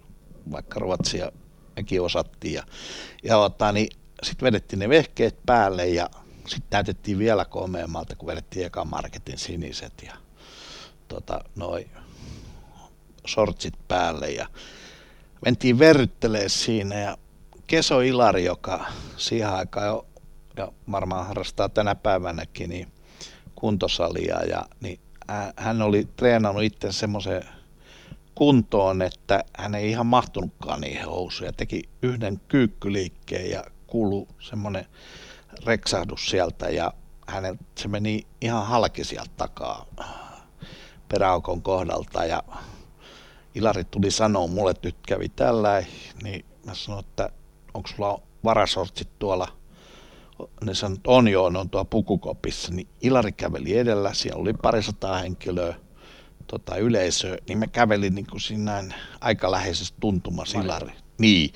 vaikka 0.51 0.79
ruotsia 0.79 1.31
mekin 1.75 2.01
osattiin. 2.01 2.53
Ja, 2.53 2.63
ja 3.23 3.37
ottaa, 3.37 3.71
niin 3.71 3.87
sitten 4.23 4.45
vedettiin 4.45 4.79
ne 4.79 4.89
vehkeet 4.89 5.37
päälle 5.45 5.87
ja 5.87 6.09
sitten 6.47 6.67
näytettiin 6.71 7.19
vielä 7.19 7.45
komeammalta, 7.45 8.15
kun 8.15 8.27
vedettiin 8.27 8.65
eka 8.65 8.85
marketin 8.85 9.37
siniset 9.37 9.93
ja 10.05 10.13
tota, 11.07 11.41
noi 11.55 11.87
sortsit 13.27 13.73
päälle 13.87 14.29
ja 14.29 14.47
mentiin 15.45 15.79
verryttelee 15.79 16.49
siinä 16.49 16.95
ja 16.95 17.17
Keso 17.67 18.01
Ilari, 18.01 18.45
joka 18.45 18.85
siihen 19.17 19.49
aikaan 19.49 19.87
jo, 19.87 20.05
ja 20.57 20.71
varmaan 20.91 21.27
harrastaa 21.27 21.69
tänä 21.69 21.95
päivänäkin, 21.95 22.69
niin 22.69 22.91
kuntosalia 23.55 24.43
ja 24.43 24.65
niin 24.79 24.99
hän 25.57 25.81
oli 25.81 26.07
treenannut 26.15 26.63
itse 26.63 26.91
semmoisen 26.91 27.43
kuntoon, 28.35 29.01
että 29.01 29.43
hän 29.57 29.75
ei 29.75 29.89
ihan 29.89 30.05
mahtunutkaan 30.05 30.81
niihin 30.81 31.05
housuja. 31.05 31.53
Teki 31.53 31.83
yhden 32.01 32.41
kyykkyliikkeen 32.47 33.51
ja 33.51 33.63
kuulu 33.87 34.27
semmoinen 34.39 34.85
reksahdus 35.65 36.29
sieltä 36.29 36.69
ja 36.69 36.93
hänen, 37.27 37.59
se 37.75 37.87
meni 37.87 38.27
ihan 38.41 38.65
halki 38.65 39.03
sieltä 39.03 39.31
takaa 39.37 39.85
peräaukon 41.09 41.61
kohdalta 41.61 42.25
ja 42.25 42.43
Ilari 43.55 43.83
tuli 43.83 44.11
sanoa 44.11 44.47
mulle, 44.47 44.71
että 44.71 44.87
nyt 44.87 44.97
kävi 45.07 45.29
tällä, 45.29 45.83
niin 46.23 46.45
mä 46.65 46.73
sanoin, 46.73 47.05
että 47.05 47.29
onko 47.73 47.89
sulla 47.95 48.21
varasortsit 48.43 49.09
tuolla? 49.19 49.47
Ne 50.63 50.73
sanoi, 50.73 50.95
että 50.95 51.09
on 51.11 51.27
joo, 51.27 51.49
ne 51.49 51.59
on 51.59 51.69
tuo 51.69 51.85
pukukopissa, 51.85 52.71
niin 52.71 52.87
Ilari 53.01 53.31
käveli 53.31 53.77
edellä, 53.77 54.13
siellä 54.13 54.41
oli 54.41 54.53
parisataa 54.53 55.17
henkilöä 55.17 55.75
tota, 56.47 56.77
yleisöä, 56.77 57.37
niin 57.47 57.57
me 57.57 57.67
kävelin 57.67 58.15
niin 58.15 58.27
kuin 58.27 58.41
siinä 58.41 58.83
aika 59.21 59.51
läheisessä 59.51 59.95
tuntumassa 59.99 60.61
Ilari. 60.61 60.91
Niin, 61.17 61.53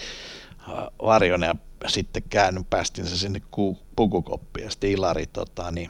varjon 1.02 1.42
ja 1.42 1.56
sitten 1.88 2.24
käännyn, 2.30 2.66
päästin 2.66 3.06
se 3.06 3.18
sinne 3.18 3.42
ku, 3.52 3.78
pukukoppiin 3.96 4.64
ja 4.64 4.70
sitten 4.72 4.92
Ilari 4.92 5.26
tota, 5.26 5.72
niin, 5.72 5.90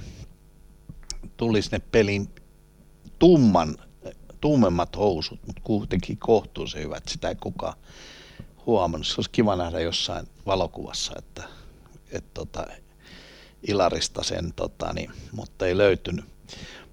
tuli 1.37 1.61
sinne 1.61 1.79
pelin 1.79 2.29
tumman, 3.19 3.77
tummemmat 4.41 4.97
housut, 4.97 5.39
mutta 5.47 5.61
kuitenkin 5.63 6.17
kohtuullisen 6.17 6.83
hyvät, 6.83 7.03
sitä 7.07 7.29
ei 7.29 7.35
kukaan 7.35 7.73
huomannut. 8.65 9.07
Se 9.07 9.13
olisi 9.17 9.29
kiva 9.29 9.55
nähdä 9.55 9.79
jossain 9.79 10.27
valokuvassa, 10.45 11.13
että, 11.17 11.43
että 12.11 12.29
tota, 12.33 12.67
Ilarista 13.67 14.23
sen, 14.23 14.53
tota, 14.55 14.93
niin, 14.93 15.11
mutta 15.31 15.67
ei 15.67 15.77
löytynyt. 15.77 16.25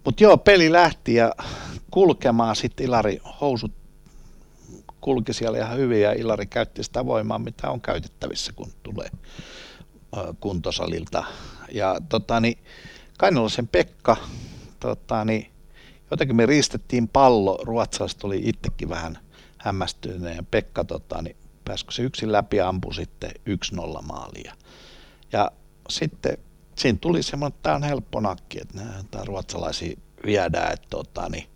Mutta 0.04 0.22
joo, 0.22 0.36
peli 0.36 0.72
lähti 0.72 1.14
ja 1.14 1.34
kulkemaan 1.90 2.56
sitten 2.56 2.86
Ilari 2.86 3.20
housut 3.40 3.72
kulki 5.00 5.32
siellä 5.32 5.58
ihan 5.58 5.78
hyvin 5.78 6.00
ja 6.00 6.12
Ilari 6.12 6.46
käytti 6.46 6.84
sitä 6.84 7.06
voimaa, 7.06 7.38
mitä 7.38 7.70
on 7.70 7.80
käytettävissä, 7.80 8.52
kun 8.52 8.72
tulee 8.82 9.10
kuntosalilta. 10.40 11.24
Ja 11.72 11.96
tota, 12.08 12.40
niin, 12.40 12.58
Kainalaisen 13.18 13.68
Pekka, 13.68 14.16
tota, 14.80 15.24
niin, 15.24 15.50
jotenkin 16.10 16.36
me 16.36 16.46
riistettiin 16.46 17.08
pallo, 17.08 17.58
ruotsalaiset 17.62 18.24
oli 18.24 18.42
itsekin 18.44 18.88
vähän 18.88 19.18
hämmästyneen 19.58 20.36
ja 20.36 20.42
Pekka 20.42 20.84
tota, 20.84 21.22
niin, 21.22 21.36
pääsikö 21.64 21.92
se 21.92 22.02
yksin 22.02 22.32
läpi 22.32 22.56
ja 22.56 22.68
ampui 22.68 22.94
sitten 22.94 23.30
1-0 23.76 24.02
maalia. 24.02 24.54
Ja 25.32 25.50
sitten 25.88 26.38
siinä 26.78 26.98
tuli 27.00 27.22
semmoinen, 27.22 27.54
että 27.54 27.62
tämä 27.62 27.76
on 27.76 27.82
helppo 27.82 28.20
nakki, 28.20 28.60
että 28.60 28.78
tämä 29.10 29.24
ruotsalaisia 29.24 29.98
viedään, 30.26 30.72
että 30.72 30.86
tota, 30.90 31.28
niin, 31.28 31.46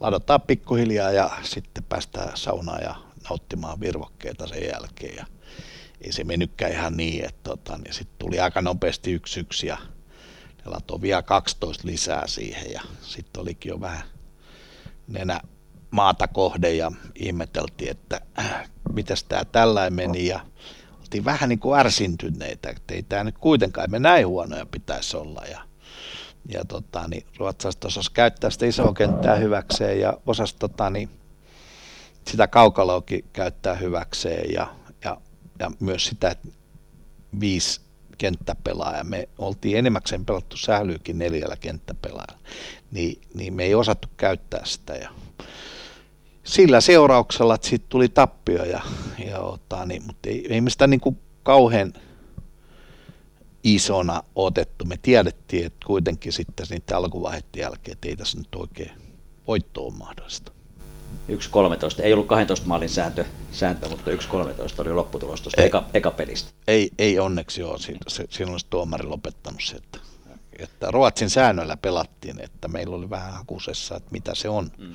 ladataan 0.00 0.40
pikkuhiljaa 0.40 1.10
ja 1.10 1.30
sitten 1.42 1.84
päästään 1.84 2.36
saunaan 2.36 2.82
ja 2.82 2.94
nauttimaan 3.30 3.80
virvokkeita 3.80 4.46
sen 4.46 4.62
jälkeen. 4.72 5.16
Ja 5.16 5.26
ei 6.00 6.12
se 6.12 6.24
mennytkään 6.24 6.72
ihan 6.72 6.96
niin, 6.96 7.24
että 7.24 7.50
tota, 7.50 7.78
niin 7.78 7.94
sitten 7.94 8.18
tuli 8.18 8.40
aika 8.40 8.62
nopeasti 8.62 9.12
yksi 9.12 9.40
yksi 9.40 9.66
ja 9.66 9.78
ne 10.64 10.70
latoi 10.70 11.00
vielä 11.00 11.22
12 11.22 11.82
lisää 11.86 12.26
siihen 12.26 12.72
ja 12.72 12.82
sitten 13.02 13.40
olikin 13.40 13.70
jo 13.70 13.80
vähän 13.80 14.02
nenä 15.08 15.40
maata 15.90 16.28
kohde 16.28 16.74
ja 16.74 16.92
ihmeteltiin, 17.14 17.90
että 17.90 18.20
äh, 18.38 18.70
mitäs 18.92 19.24
tämä 19.24 19.44
tällainen 19.44 19.92
meni 19.92 20.26
ja 20.26 20.40
oltiin 21.00 21.24
vähän 21.24 21.48
niin 21.48 21.58
kuin 21.58 21.80
ärsyntyneitä, 21.80 22.70
että 22.70 22.94
ei 22.94 23.02
tämä 23.02 23.24
nyt 23.24 23.38
kuitenkaan 23.38 23.90
me 23.90 23.98
näin 23.98 24.26
huonoja 24.26 24.66
pitäisi 24.66 25.16
olla 25.16 25.42
ja 25.50 25.60
ja 26.48 26.64
tota, 26.64 27.08
niin 27.08 27.26
ruotsalaiset 27.38 27.84
osasi 27.84 28.12
käyttää 28.12 28.50
sitä 28.50 28.66
isoa 28.66 28.92
kenttää 28.92 29.36
hyväkseen 29.36 30.00
ja 30.00 30.18
osasi 30.26 30.56
tota, 30.58 30.90
niin, 30.90 31.10
sitä 32.28 32.46
kaukaloakin 32.46 33.24
käyttää 33.32 33.74
hyväkseen 33.74 34.52
ja, 34.52 34.74
ja, 35.04 35.20
ja 35.58 35.70
myös 35.80 36.06
sitä, 36.06 36.30
että 36.30 36.48
viisi 37.40 37.80
kenttäpelaajaa. 38.18 39.04
Me 39.04 39.28
oltiin 39.38 39.78
enemmäkseen 39.78 40.24
pelattu 40.24 40.56
sählyykin 40.56 41.18
neljällä 41.18 41.56
kenttäpelaajalla, 41.56 42.38
niin, 42.90 43.20
niin 43.34 43.54
me 43.54 43.64
ei 43.64 43.74
osattu 43.74 44.08
käyttää 44.16 44.64
sitä. 44.64 44.94
Ja 44.94 45.10
sillä 46.44 46.80
seurauksella, 46.80 47.54
että 47.54 47.68
siitä 47.68 47.86
tuli 47.88 48.08
tappio, 48.08 48.64
ja, 48.64 48.80
ja 49.26 49.40
ota, 49.40 49.86
niin, 49.86 50.02
mutta 50.06 50.28
ei, 50.28 50.46
ei 50.54 50.60
me 50.60 50.70
sitä 50.70 50.86
niin 50.86 51.00
kuin 51.00 51.18
kauhean 51.42 51.92
isona 53.64 54.22
otettu. 54.34 54.84
Me 54.84 54.96
tiedettiin, 55.02 55.66
että 55.66 55.86
kuitenkin 55.86 56.32
sitten 56.32 56.66
niiden 56.70 56.96
alkuvaiheiden 56.96 57.60
jälkeen, 57.60 57.92
että 57.92 58.08
ei 58.08 58.16
tässä 58.16 58.38
nyt 58.38 58.54
oikein 58.54 58.92
voitto 59.46 59.84
ole 59.84 59.94
mahdollista. 59.94 60.53
1-13. 61.28 62.02
Ei 62.02 62.12
ollut 62.12 62.26
12 62.26 62.66
maalin 62.66 62.88
sääntö, 62.88 63.24
sääntö 63.52 63.88
mutta 63.88 64.10
1-13 64.10 64.14
oli 64.78 64.92
lopputulos 64.92 65.40
tuosta 65.40 65.62
eka, 65.62 65.84
eka 65.94 66.10
pelistä. 66.10 66.50
Ei, 66.68 66.90
ei 66.98 67.18
onneksi 67.18 67.62
ole. 67.62 67.78
Siinä 68.30 68.52
olisi 68.52 68.66
tuomari 68.70 69.06
lopettanut 69.06 69.60
se, 69.62 69.76
että, 69.76 69.98
että 70.58 70.90
Ruotsin 70.90 71.30
säännöillä 71.30 71.76
pelattiin, 71.76 72.40
että 72.40 72.68
meillä 72.68 72.96
oli 72.96 73.10
vähän 73.10 73.32
hakusessa, 73.32 73.96
että 73.96 74.08
mitä 74.12 74.34
se 74.34 74.48
on. 74.48 74.70
Mm, 74.78 74.84
mm. 74.84 74.94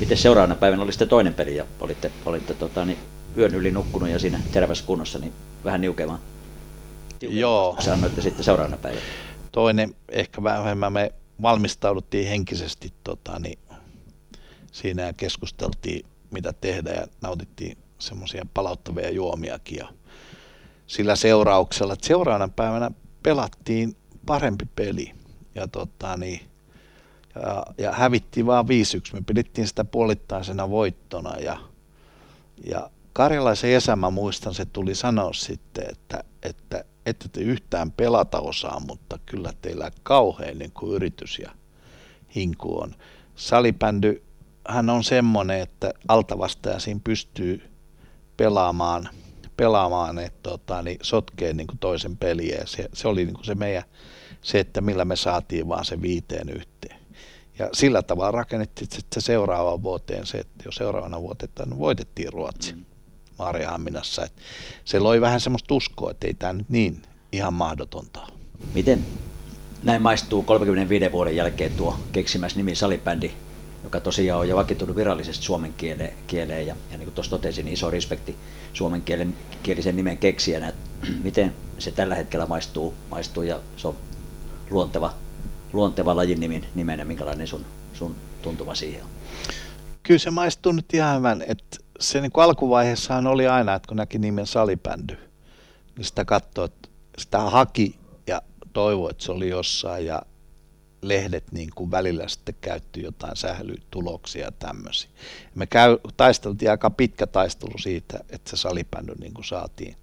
Miten 0.00 0.16
seuraavana 0.16 0.54
päivänä 0.54 0.82
oli 0.82 0.92
sitten 0.92 1.08
toinen 1.08 1.34
peli 1.34 1.56
ja 1.56 1.64
olitte, 1.80 2.12
olitte 2.26 2.54
tota, 2.54 2.84
niin, 2.84 2.98
yön 3.36 3.54
yli 3.54 3.70
nukkunut 3.70 4.08
ja 4.08 4.18
siinä 4.18 4.40
terävässä 4.52 4.84
kunnossa, 4.86 5.18
niin 5.18 5.32
vähän 5.64 5.80
niukemaan 5.80 6.18
Joo. 7.20 7.76
Sanoitte 7.78 8.22
sitten 8.22 8.44
seuraavana 8.44 8.76
päivänä. 8.76 9.02
Toinen, 9.52 9.94
ehkä 10.08 10.42
vähemmän 10.42 10.92
me 10.92 11.12
valmistauduttiin 11.42 12.28
henkisesti 12.28 12.92
tota, 13.04 13.38
niin 13.38 13.58
siinä 14.72 15.12
keskusteltiin, 15.12 16.06
mitä 16.30 16.52
tehdä 16.52 16.90
ja 16.90 17.06
nautittiin 17.20 17.78
semmoisia 17.98 18.46
palauttavia 18.54 19.10
juomiakin. 19.10 19.78
Ja 19.78 19.88
sillä 20.86 21.16
seurauksella, 21.16 21.92
että 21.92 22.06
seuraavana 22.06 22.48
päivänä 22.56 22.90
pelattiin 23.22 23.96
parempi 24.26 24.64
peli 24.76 25.14
ja, 25.54 25.68
tota, 25.68 26.16
niin, 26.16 26.40
ja, 27.34 27.66
ja 27.78 27.92
hävittiin 27.92 28.46
vaan 28.46 28.64
5-1. 28.64 28.68
Me 29.12 29.20
pidettiin 29.26 29.68
sitä 29.68 29.84
puolittaisena 29.84 30.70
voittona 30.70 31.36
ja, 31.36 31.58
ja 32.64 32.90
Karjalaisen 33.12 33.70
Esa, 33.70 33.96
mä 33.96 34.10
muistan, 34.10 34.54
se 34.54 34.64
tuli 34.64 34.94
sanoa 34.94 35.32
sitten, 35.32 35.84
että, 35.90 36.24
että 36.42 36.84
ette 37.06 37.28
te 37.28 37.40
yhtään 37.40 37.92
pelata 37.92 38.40
osaa, 38.40 38.80
mutta 38.80 39.18
kyllä 39.26 39.52
teillä 39.62 39.90
kauhean 40.02 40.58
niin 40.58 40.72
kuin 40.72 40.92
yritys 40.92 41.38
ja 41.38 41.50
hinku 42.34 42.80
on. 42.80 42.94
Salibändy, 43.36 44.22
hän 44.68 44.90
on 44.90 45.04
semmoinen, 45.04 45.60
että 45.60 45.92
altavastaja 46.08 46.78
siinä 46.78 47.00
pystyy 47.04 47.70
pelaamaan, 48.36 49.08
pelaamaan 49.56 50.18
että 50.18 50.50
tota, 50.50 50.82
niin 50.82 50.98
sotkee 51.02 51.52
niin 51.52 51.66
kuin 51.66 51.78
toisen 51.78 52.16
peliä. 52.16 52.56
Ja 52.56 52.66
se, 52.66 52.88
se 52.92 53.08
oli 53.08 53.24
niin 53.24 53.34
kuin 53.34 53.44
se 53.44 53.54
meidän, 53.54 53.82
se, 54.42 54.60
että 54.60 54.80
millä 54.80 55.04
me 55.04 55.16
saatiin 55.16 55.68
vaan 55.68 55.84
se 55.84 56.02
viiteen 56.02 56.48
yhteen. 56.48 57.00
Ja 57.58 57.68
sillä 57.72 58.02
tavalla 58.02 58.30
rakennettiin 58.30 58.88
sitten 58.90 59.22
se 59.22 59.26
seuraavaan 59.26 59.82
vuoteen 59.82 60.26
se, 60.26 60.38
että 60.38 60.64
jo 60.64 60.72
seuraavana 60.72 61.22
vuotena 61.22 61.78
voitettiin 61.78 62.32
Ruotsi 62.32 62.72
mm. 62.72 62.84
Maariahaminassa. 63.38 64.26
Se 64.84 64.98
loi 64.98 65.20
vähän 65.20 65.40
semmoista 65.40 65.74
uskoa, 65.74 66.10
että 66.10 66.26
ei 66.26 66.34
tämä 66.34 66.52
nyt 66.52 66.68
niin 66.68 67.02
ihan 67.32 67.54
mahdotonta 67.54 68.26
Miten 68.74 69.06
näin 69.82 70.02
maistuu 70.02 70.42
35 70.42 71.12
vuoden 71.12 71.36
jälkeen 71.36 71.72
tuo 71.72 71.98
keksimäs 72.12 72.56
nimi 72.56 72.74
salibändi, 72.74 73.32
joka 73.84 74.00
tosiaan 74.00 74.40
on 74.40 74.48
jo 74.48 74.56
vakitunut 74.56 74.96
virallisesti 74.96 75.44
suomen 75.44 75.74
kieleen, 75.74 76.14
kieleen 76.26 76.66
ja, 76.66 76.76
ja 76.90 76.98
niin 76.98 77.06
kuin 77.06 77.14
tuossa 77.14 77.30
totesin, 77.30 77.64
niin 77.64 77.74
iso 77.74 77.90
respekti 77.90 78.36
suomen 78.72 79.02
kielen, 79.02 79.36
kielisen 79.62 79.96
nimen 79.96 80.18
keksijänä. 80.18 80.72
Miten 81.22 81.54
se 81.78 81.90
tällä 81.90 82.14
hetkellä 82.14 82.46
maistuu, 82.46 82.94
maistuu 83.10 83.42
ja 83.42 83.60
se 83.76 83.88
on 83.88 83.96
luonteva, 84.70 85.14
luonteva 85.72 86.16
lajin 86.16 86.40
nimen, 86.40 86.66
nimenä, 86.74 87.04
minkälainen 87.04 87.46
sun, 87.46 87.64
sun 87.94 88.16
tuntuma 88.42 88.74
siihen 88.74 89.02
on? 89.02 89.08
Kyllä 90.02 90.18
se 90.18 90.30
maistuu 90.30 90.72
nyt 90.72 90.94
ihan 90.94 91.16
hyvän, 91.16 91.42
että 91.46 91.76
se 92.00 92.20
niin 92.20 92.32
kuin 92.32 92.44
alkuvaiheessahan 92.44 93.26
oli 93.26 93.46
aina, 93.46 93.74
että 93.74 93.88
kun 93.88 93.96
näki 93.96 94.18
nimen 94.18 94.46
salibändy, 94.46 95.18
niin 95.96 96.04
sitä 96.04 96.24
katsoi, 96.24 96.64
että 96.64 96.88
sitä 97.18 97.40
haki 97.40 98.00
toivoi, 98.72 99.10
että 99.10 99.24
se 99.24 99.32
oli 99.32 99.48
jossain 99.48 100.06
ja 100.06 100.22
lehdet 101.02 101.52
niin 101.52 101.70
kuin 101.74 101.90
välillä 101.90 102.28
sitten 102.28 102.54
käytti 102.60 103.02
jotain 103.02 103.36
sählytuloksia 103.36 104.44
ja 104.44 104.52
tämmöisiä. 104.52 105.10
Me 105.54 105.66
käy, 105.66 105.98
taisteltiin 106.16 106.70
aika 106.70 106.90
pitkä 106.90 107.26
taistelu 107.26 107.78
siitä, 107.78 108.20
että 108.30 108.50
se 108.50 108.56
salibändy 108.56 109.12
niin 109.20 109.34
kuin 109.34 109.44
saatiin 109.44 109.96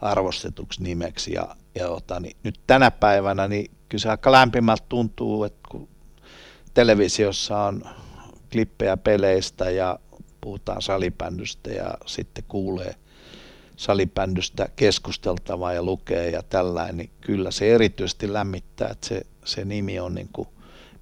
arvostetuksi 0.00 0.82
nimeksi. 0.82 1.32
Ja, 1.32 1.56
ja 1.74 1.88
ota, 1.88 2.20
niin 2.20 2.36
nyt 2.42 2.60
tänä 2.66 2.90
päivänä 2.90 3.48
niin 3.48 3.70
kyllä 3.88 4.02
se 4.02 4.10
aika 4.10 4.32
lämpimältä 4.32 4.84
tuntuu, 4.88 5.44
että 5.44 5.60
kun 5.68 5.88
televisiossa 6.74 7.58
on 7.58 7.82
klippejä 8.52 8.96
peleistä 8.96 9.70
ja 9.70 9.98
puhutaan 10.40 10.82
salibändystä 10.82 11.70
ja 11.70 11.94
sitten 12.06 12.44
kuulee– 12.48 12.94
salibändystä 13.80 14.68
keskusteltavaa 14.76 15.72
ja 15.72 15.82
lukee 15.82 16.30
ja 16.30 16.42
tällainen, 16.42 16.96
niin 16.96 17.10
kyllä 17.20 17.50
se 17.50 17.74
erityisesti 17.74 18.32
lämmittää, 18.32 18.88
että 18.88 19.06
se, 19.06 19.22
se 19.44 19.64
nimi 19.64 20.00
on 20.00 20.14
niin 20.14 20.28
kuin 20.32 20.48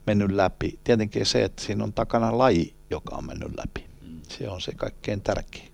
mennyt 0.07 0.31
läpi. 0.31 0.79
Tietenkin 0.85 1.27
se, 1.27 1.45
että 1.45 1.63
siinä 1.63 1.85
on 1.85 1.93
takana 1.93 2.39
laji, 2.39 2.75
joka 2.91 3.17
on 3.17 3.27
mennyt 3.27 3.57
läpi. 3.57 3.87
Se 4.29 4.49
on 4.49 4.61
se 4.61 4.73
kaikkein 4.73 5.21
tärkein. 5.21 5.69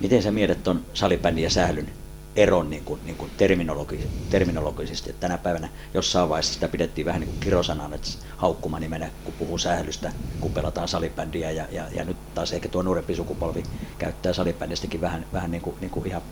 Miten 0.00 0.22
sä 0.22 0.30
mietit 0.30 0.62
tuon 0.62 0.84
salibändin 0.94 1.44
ja 1.44 1.50
sählyn 1.50 1.88
eron 2.36 2.70
niin 2.70 2.84
kuin, 2.84 3.00
niin 3.04 3.16
kuin 3.16 3.30
terminologi, 3.36 4.08
terminologisesti. 4.30 5.10
Että 5.10 5.20
tänä 5.20 5.38
päivänä 5.38 5.68
jossain 5.94 6.28
vaiheessa 6.28 6.54
sitä 6.54 6.68
pidettiin 6.68 7.04
vähän 7.04 7.20
niin 7.20 7.30
kuin 7.30 7.40
kirosanan, 7.40 7.94
että 7.94 8.08
haukkuma 8.36 8.80
nimenä, 8.80 9.10
kun 9.24 9.34
puhuu 9.38 9.58
sählystä, 9.58 10.12
kun 10.40 10.52
pelataan 10.52 10.88
salibändiä. 10.88 11.50
Ja, 11.50 11.66
ja, 11.70 11.84
ja, 11.94 12.04
nyt 12.04 12.16
taas 12.34 12.52
ehkä 12.52 12.68
tuo 12.68 12.82
nuorempi 12.82 13.14
sukupolvi 13.14 13.62
käyttää 13.98 14.32
salibändistäkin 14.32 15.00
vähän, 15.00 15.26
vähän 15.32 15.50
niin 15.50 15.62
kuin, 15.62 15.76
niin 15.80 15.90
kuin 15.90 16.06
ihan 16.06 16.22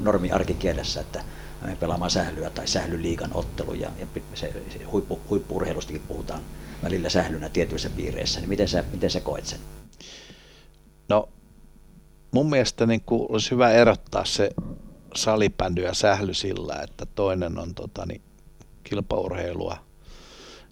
normi 0.00 0.32
arkikielessä, 0.32 1.00
että 1.00 1.24
me 1.64 1.76
pelaamaan 1.76 2.10
sählyä 2.10 2.50
tai 2.50 2.66
sählyliigan 2.66 3.30
ottelu 3.34 3.74
ja, 3.74 3.90
ja 3.98 4.06
se, 4.34 4.52
se 4.70 4.84
huippu, 4.84 5.20
huippurheilustakin 5.30 6.02
puhutaan 6.08 6.40
välillä 6.82 7.08
sählynä 7.08 7.48
tietyissä 7.48 7.90
piireissä, 7.90 8.40
niin 8.40 8.48
miten 8.48 8.68
sä, 8.68 8.84
miten 8.92 9.10
sä 9.10 9.20
koet 9.20 9.46
sen? 9.46 9.58
No 11.08 11.28
mun 12.30 12.50
mielestä 12.50 12.86
niin 12.86 13.00
kuin 13.06 13.26
olisi 13.28 13.50
hyvä 13.50 13.70
erottaa 13.70 14.24
se 14.24 14.50
salibändy 15.14 15.82
ja 15.82 15.94
sähly 15.94 16.34
sillä, 16.34 16.80
että 16.82 17.06
toinen 17.06 17.58
on 17.58 17.74
tota, 17.74 18.06
niin, 18.06 18.22
kilpaurheilua 18.84 19.76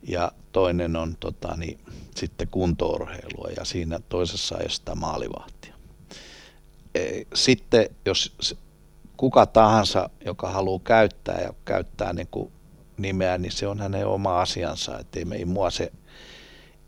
ja 0.02 0.32
toinen 0.52 0.96
on 0.96 1.16
tota, 1.20 1.56
niin, 1.56 1.80
sitten 2.16 2.48
kuntourheilua 2.48 3.50
ja 3.56 3.64
siinä 3.64 4.00
toisessa 4.08 4.58
ei 4.58 4.62
ole 4.62 4.70
sitä 4.70 4.94
maalivahtia. 4.94 5.74
Sitten 7.34 7.88
jos 8.06 8.56
kuka 9.20 9.46
tahansa, 9.46 10.10
joka 10.26 10.50
haluaa 10.50 10.80
käyttää 10.84 11.40
ja 11.40 11.54
käyttää 11.64 12.12
niin 12.12 12.28
kuin 12.30 12.52
nimeä, 12.96 13.38
niin 13.38 13.52
se 13.52 13.66
on 13.66 13.80
hänen 13.80 14.06
oma 14.06 14.40
asiansa. 14.40 14.98
Että 14.98 15.18
ei, 15.18 15.26
ei 15.32 15.44
mua 15.44 15.70
se 15.70 15.92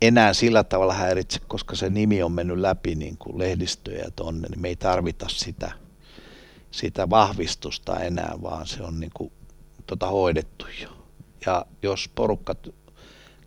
enää 0.03 0.33
sillä 0.33 0.65
tavalla 0.65 0.95
häiritse, 0.95 1.41
koska 1.49 1.77
se 1.77 1.91
nimi 1.91 2.23
on 2.23 2.33
mennyt 2.33 2.59
läpi 2.59 2.95
niin 2.95 3.19
kuin 3.19 3.39
lehdistöjä 3.39 4.11
tonne, 4.17 4.49
niin 4.49 4.61
me 4.61 4.69
ei 4.69 4.77
tarvita 4.77 5.27
sitä, 5.29 5.73
sitä 6.71 7.11
vahvistusta 7.11 8.01
enää, 8.01 8.35
vaan 8.43 8.67
se 8.67 8.83
on 8.83 9.01
niin 9.01 9.13
kuin, 9.15 9.33
tota 9.87 10.07
hoidettu 10.07 10.67
jo. 10.83 10.89
Ja 11.47 11.67
jos 11.83 12.11
porukka 12.15 12.55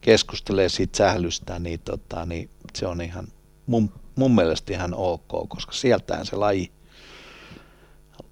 keskustelee 0.02 0.70
siitä 0.70 0.98
sählystä, 0.98 1.60
niin, 1.60 1.80
tota, 1.80 2.26
niin 2.26 2.50
se 2.76 2.88
on 2.88 3.02
ihan 3.02 3.28
mun, 3.66 3.92
mun 4.16 4.36
mielestä 4.36 4.74
ihan 4.74 4.94
ok, 4.94 5.50
koska 5.50 5.72
sieltään 5.72 6.26
se 6.26 6.36
laji 6.36 6.72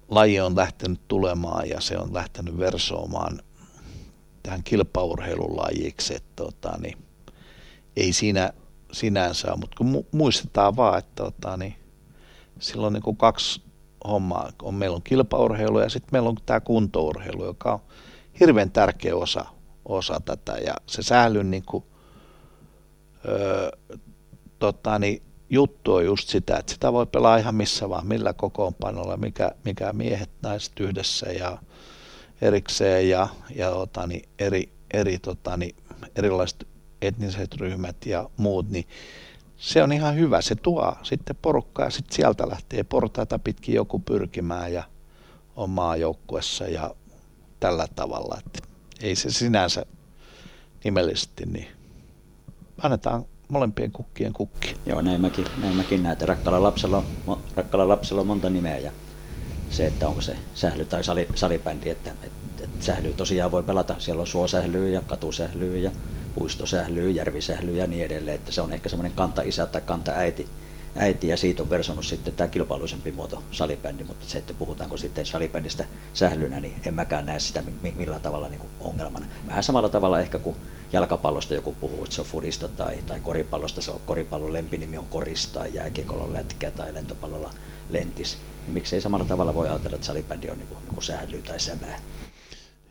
laji 0.08 0.40
on 0.40 0.56
lähtenyt 0.56 1.00
tulemaan 1.08 1.68
ja 1.68 1.80
se 1.80 1.98
on 1.98 2.14
lähtenyt 2.14 2.58
versoamaan 2.58 3.40
tähän 4.42 4.62
kilpaurheilulajiksi, 4.64 6.14
että 6.14 6.32
tota, 6.36 6.78
niin, 6.78 6.98
ei 7.96 8.12
siinä 8.12 8.52
sinänsä 8.92 9.48
ole, 9.48 9.60
mutta 9.60 9.76
kun 9.76 10.06
muistetaan 10.12 10.76
vaan, 10.76 10.98
että 10.98 11.24
tota, 11.24 11.56
niin, 11.56 11.74
silloin 12.58 12.92
niin 12.92 13.02
kuin 13.02 13.16
kaksi 13.16 13.62
hommaa, 14.08 14.50
on, 14.62 14.74
meillä 14.74 14.96
on 14.96 15.02
kilpaurheilu 15.02 15.80
ja 15.80 15.88
sitten 15.88 16.08
meillä 16.12 16.28
on 16.28 16.36
tämä 16.46 16.60
kuntourheilu, 16.60 17.44
joka 17.44 17.72
on 17.72 17.80
hirveän 18.40 18.70
tärkeä 18.70 19.16
osa, 19.16 19.44
osa 19.84 20.20
tätä. 20.24 20.52
Ja 20.52 20.74
se 20.86 21.02
sählyn 21.02 21.50
niin 21.50 21.64
kuin, 21.66 21.84
öö, 23.28 23.70
tota, 24.58 24.98
niin, 24.98 25.22
juttu 25.50 25.94
on 25.94 26.04
just 26.04 26.28
sitä, 26.28 26.56
että 26.56 26.72
sitä 26.72 26.92
voi 26.92 27.06
pelaa 27.06 27.36
ihan 27.36 27.54
missä 27.54 27.88
vaan, 27.88 28.06
millä 28.06 28.32
kokoonpanolla, 28.32 29.16
mikä, 29.16 29.50
mikä 29.64 29.92
miehet, 29.92 30.30
naiset 30.42 30.80
yhdessä 30.80 31.32
ja 31.32 31.58
erikseen 32.42 33.08
ja, 33.08 33.28
ja 33.54 33.70
otani, 33.70 34.22
eri, 34.38 34.72
eri 34.94 35.18
totani, 35.18 35.74
erilaiset 36.16 36.66
etniset 37.02 37.54
ryhmät 37.54 38.06
ja 38.06 38.30
muut, 38.36 38.70
niin 38.70 38.88
se 39.56 39.82
on 39.82 39.92
ihan 39.92 40.16
hyvä. 40.16 40.40
Se 40.40 40.54
tuo 40.54 40.96
sitten 41.02 41.36
porukkaa 41.42 41.84
ja 41.84 41.90
sitten 41.90 42.16
sieltä 42.16 42.48
lähtee 42.48 42.84
portaita 42.84 43.38
pitkin 43.38 43.74
joku 43.74 43.98
pyrkimään 43.98 44.72
ja 44.72 44.84
omaa 45.56 45.96
joukkuessa 45.96 46.64
ja 46.64 46.94
tällä 47.60 47.86
tavalla. 47.94 48.38
Että 48.46 48.68
ei 49.00 49.16
se 49.16 49.30
sinänsä 49.30 49.86
nimellisesti, 50.84 51.46
niin 51.46 51.68
annetaan 52.82 53.24
molempien 53.48 53.92
kukkien 53.92 54.32
kukki. 54.32 54.76
Joo, 54.86 55.00
näin 55.00 55.20
mäkin, 55.20 55.44
näin 55.62 55.76
mäkin 55.76 56.02
näen, 56.02 56.12
että 56.12 56.26
rakkaalla 56.26 56.62
lapsella, 56.62 57.04
on, 57.26 57.40
rakkaalla 57.56 57.88
lapsella 57.88 58.20
on 58.20 58.26
monta 58.26 58.50
nimeä 58.50 58.78
ja 58.78 58.92
se, 59.70 59.86
että 59.86 60.08
onko 60.08 60.20
se 60.20 60.36
sähly 60.54 60.84
tai 60.84 61.04
sali, 61.04 61.28
salibändi, 61.34 61.90
että, 61.90 62.10
että, 62.10 62.64
että 62.64 62.84
sähly 62.84 63.12
tosiaan 63.12 63.50
voi 63.50 63.62
pelata, 63.62 63.94
siellä 63.98 64.20
on 64.20 64.26
suosählyä 64.26 64.88
ja 64.88 65.02
katusählyä 65.02 65.76
ja 65.76 65.90
puistosählyä, 66.34 67.10
järvisählyä 67.10 67.76
ja 67.76 67.86
niin 67.86 68.04
edelleen, 68.04 68.34
että 68.34 68.52
se 68.52 68.60
on 68.60 68.72
ehkä 68.72 68.88
semmoinen 68.88 69.16
kanta-isä 69.16 69.66
tai 69.66 69.80
kanta-äiti, 69.80 70.48
äiti 70.96 71.28
ja 71.28 71.36
siitä 71.36 71.62
on 71.62 71.70
versonut 71.70 72.04
sitten 72.04 72.34
tämä 72.34 72.48
kilpailuisempi 72.48 73.12
muoto 73.12 73.42
salibändi, 73.50 74.04
mutta 74.04 74.26
se, 74.28 74.38
että 74.38 74.54
puhutaanko 74.54 74.96
sitten 74.96 75.26
salibändistä 75.26 75.84
sählynä, 76.12 76.60
niin 76.60 76.74
en 76.86 76.94
mäkään 76.94 77.26
näe 77.26 77.40
sitä 77.40 77.62
millään 77.96 78.20
tavalla 78.20 78.48
niin 78.48 78.60
kuin 78.60 78.70
ongelmana. 78.80 79.26
Vähän 79.46 79.62
samalla 79.62 79.88
tavalla 79.88 80.20
ehkä 80.20 80.38
kuin 80.38 80.56
jalkapallosta 80.94 81.54
joku 81.54 81.74
puhuu, 81.80 82.04
että 82.04 82.14
se 82.14 82.20
on 82.20 82.26
fudista 82.26 82.68
tai, 82.68 82.96
tai 83.06 83.20
koripallosta, 83.20 83.80
se 83.80 83.90
on 83.90 84.00
koripallon 84.06 84.52
lempinimi 84.52 84.98
on 84.98 85.06
korista 85.06 85.58
tai 85.58 85.74
jääkiekolla 85.74 86.32
lätkä 86.32 86.70
tai 86.70 86.94
lentopallolla 86.94 87.50
lentis. 87.90 88.38
Niin 88.66 88.74
miksei 88.74 89.00
samalla 89.00 89.24
tavalla 89.24 89.54
voi 89.54 89.68
ajatella, 89.68 89.94
että 89.94 90.06
salibändi 90.06 90.50
on 90.50 90.58
niin 90.58 90.68
kuin, 90.68 90.78
niin 90.78 90.94
kuin 90.94 91.04
sähly 91.04 91.42
tai 91.42 91.60
sämää? 91.60 92.00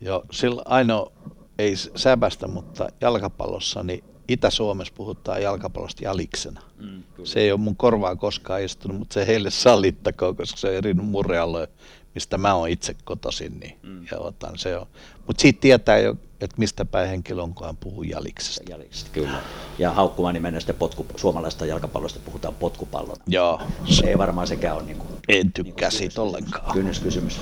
Joo, 0.02 0.24
sillä 0.32 0.62
ainoa 0.66 1.12
ei 1.60 1.76
säbästä, 1.96 2.48
mutta 2.48 2.88
jalkapallossa 3.02 3.84
niin 3.84 4.04
Itä-Suomessa 4.28 4.94
puhutaan 4.98 5.42
jalkapallosta 5.42 6.04
jaliksena. 6.04 6.62
Mm, 6.80 7.04
se 7.24 7.40
ei 7.40 7.52
ole 7.52 7.60
mun 7.60 7.76
korvaa 7.76 8.16
koskaan 8.16 8.64
istunut, 8.64 8.98
mutta 9.00 9.14
se 9.14 9.28
heille 9.28 9.50
sallittakoon, 9.50 10.36
koska 10.36 10.58
se 10.58 10.68
on 10.68 10.74
eri 10.74 10.94
murrealue, 10.94 11.68
mistä 12.16 12.38
mä 12.38 12.54
oon 12.54 12.70
itse 12.70 12.96
kotoisin. 13.04 13.60
Niin, 13.60 13.80
mm. 13.84 14.06
ja 14.12 14.20
otan, 14.20 14.58
se 14.58 14.78
on. 14.78 14.88
Mutta 15.28 15.42
siitä 15.42 15.62
tietää 15.62 15.98
jo, 15.98 16.16
että 16.42 16.56
mistä 16.58 16.86
päin 16.86 17.10
henkilö 17.10 17.42
on, 17.42 17.54
kun 17.54 17.66
hän 17.66 17.78
puhuu 17.78 18.04
jaliksesta. 18.04 18.64
Jaliksesta, 18.70 19.10
kyllä. 19.14 19.42
Ja 19.80 19.92
haukkumaan 19.92 20.34
nimellä 20.34 20.60
sitten 20.60 20.76
potku, 20.76 21.06
suomalaista 21.16 21.66
jalkapallosta 21.66 22.20
puhutaan 22.26 22.56
potkupallon. 22.56 23.18
Joo. 23.28 23.62
Se 23.86 24.08
ei 24.08 24.18
varmaan 24.18 24.48
sekään 24.48 24.76
ole 24.76 24.84
niin 24.84 24.98
kuin, 24.98 25.10
En 25.28 25.54
tykkää 25.54 25.90
niin 25.90 25.98
siitä 25.98 26.22
ollenkaan. 26.22 26.74
Kynnyskysymys. 26.74 27.40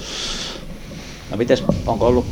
No 1.32 1.38
mites, 1.38 1.64
onko 1.86 2.08
ollut 2.08 2.26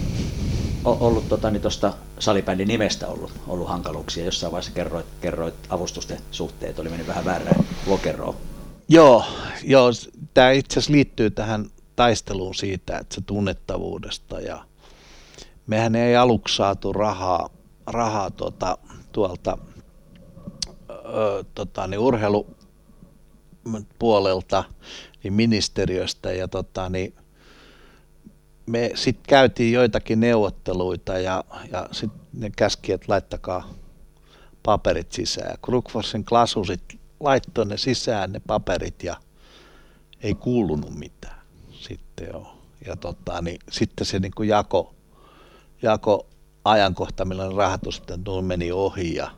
ollut 0.83 1.29
tota, 1.29 1.51
niin 1.51 1.61
tuosta 1.61 1.93
salibändin 2.19 2.67
nimestä 2.67 3.07
ollut, 3.07 3.31
ollut 3.47 3.67
hankaluuksia. 3.67 4.25
Jossain 4.25 4.51
vaiheessa 4.51 4.71
kerroit, 4.71 5.05
kerroit 5.21 5.55
avustusten 5.69 6.17
suhteet, 6.31 6.79
oli 6.79 6.89
mennyt 6.89 7.07
vähän 7.07 7.25
väärään 7.25 7.65
lokeroon. 7.87 8.35
Joo, 8.89 9.25
joo 9.63 9.91
tämä 10.33 10.51
itse 10.51 10.79
asiassa 10.79 10.91
liittyy 10.91 11.31
tähän 11.31 11.65
taisteluun 11.99 12.55
siitä, 12.55 12.97
että 12.97 13.15
se 13.15 13.21
tunnettavuudesta 13.21 14.39
ja 14.39 14.65
mehän 15.67 15.95
ei 15.95 16.15
aluksi 16.15 16.55
saatu 16.55 16.93
rahaa, 16.93 17.49
rahaa 17.87 18.31
tuota, 18.31 18.77
tuolta 19.11 19.57
ö, 20.89 21.43
tota, 21.55 21.87
niin 21.87 21.99
urheilupuolelta, 21.99 24.63
niin 25.23 25.33
ministeriöstä 25.33 26.31
ja 26.31 26.47
tota, 26.47 26.89
niin 26.89 27.15
me 28.65 28.91
sitten 28.95 29.25
käytiin 29.27 29.73
joitakin 29.73 30.19
neuvotteluita 30.19 31.19
ja, 31.19 31.43
ja 31.71 31.89
sitten 31.91 32.21
ne 32.33 32.51
käski, 32.55 32.91
että 32.91 33.05
laittakaa 33.09 33.69
paperit 34.63 35.11
sisään. 35.11 35.57
Krukforsin 35.61 36.25
klasu 36.25 36.63
sitten 36.63 36.99
laittoi 37.19 37.65
ne 37.65 37.77
sisään 37.77 38.31
ne 38.31 38.41
paperit 38.47 39.03
ja 39.03 39.15
ei 40.21 40.35
kuulunut 40.35 40.95
mitään 40.95 41.38
sitten 41.89 42.27
joo. 42.33 42.57
Ja 42.85 42.95
tota, 42.95 43.41
niin 43.41 43.59
sitten 43.71 44.05
se 44.05 44.19
niin 44.19 44.31
kuin 44.35 44.49
jako, 44.49 44.95
jako 45.81 46.27
ajankohta, 46.65 47.25
milloin 47.25 47.55
rahoitus 47.55 47.95
sitten 47.95 48.23
meni 48.45 48.71
ohi 48.71 49.15
ja, 49.15 49.31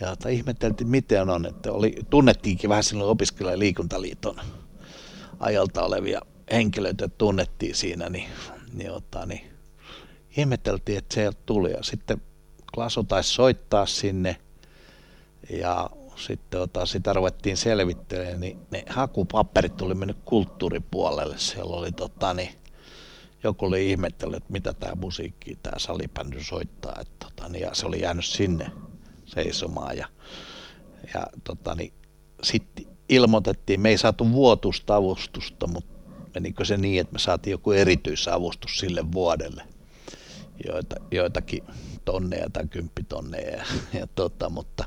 ja 0.00 0.08
tota, 0.08 0.28
ihmeteltiin, 0.28 0.88
miten 0.88 1.30
on, 1.30 1.46
että 1.46 1.72
oli, 1.72 1.96
tunnettiinkin 2.10 2.70
vähän 2.70 2.84
silloin 2.84 3.10
opiskelija 3.10 3.58
liikuntaliiton 3.58 4.40
ajalta 5.40 5.84
olevia 5.84 6.20
henkilöitä 6.52 7.08
tunnettiin 7.08 7.74
siinä, 7.74 8.08
niin, 8.08 8.28
niin, 8.72 8.90
ota, 8.90 9.26
niin 9.26 9.50
ihmeteltiin, 10.36 10.98
että 10.98 11.14
se 11.14 11.30
tuli. 11.46 11.70
Ja 11.70 11.82
sitten 11.82 12.22
Klasu 12.74 13.04
taisi 13.04 13.30
soittaa 13.30 13.86
sinne 13.86 14.36
ja 15.50 15.90
sitten 16.16 16.60
ota, 16.60 16.86
sitä 16.86 17.12
ruvettiin 17.12 17.56
selvittelemään, 17.56 18.40
niin 18.40 18.58
ne 18.70 18.84
hakupaperit 18.88 19.82
oli 19.82 19.94
mennyt 19.94 20.18
kulttuuripuolelle. 20.24 21.38
Siellä 21.38 21.76
oli 21.76 21.92
tota, 21.92 22.34
niin, 22.34 22.50
joku 23.42 23.66
oli 23.66 23.90
ihmetellyt, 23.90 24.36
että 24.36 24.52
mitä 24.52 24.72
tämä 24.72 24.94
musiikki, 24.94 25.58
tämä 25.62 25.78
salibändy 25.78 26.44
soittaa. 26.44 26.96
Että, 27.00 27.26
tota, 27.26 27.48
niin, 27.48 27.62
ja 27.62 27.74
se 27.74 27.86
oli 27.86 28.00
jäänyt 28.00 28.24
sinne 28.24 28.70
seisomaan. 29.24 29.96
Ja, 29.96 30.08
ja 31.14 31.26
tota, 31.44 31.74
niin, 31.74 31.92
sitten 32.42 32.86
ilmoitettiin, 33.08 33.80
me 33.80 33.88
ei 33.88 33.98
saatu 33.98 34.32
vuotusta 34.32 34.96
avustusta, 34.96 35.66
mutta 35.66 35.94
menikö 36.34 36.64
se 36.64 36.76
niin, 36.76 37.00
että 37.00 37.12
me 37.12 37.18
saatiin 37.18 37.52
joku 37.52 37.72
erityisavustus 37.72 38.78
sille 38.78 39.12
vuodelle, 39.12 39.62
joita, 40.66 40.96
joitakin 41.10 41.64
tonneja 42.04 42.50
tai 42.52 42.66
kymppitonneja, 42.66 43.56
ja, 43.56 43.64
ja 43.92 44.06
tota, 44.14 44.50
mutta 44.50 44.84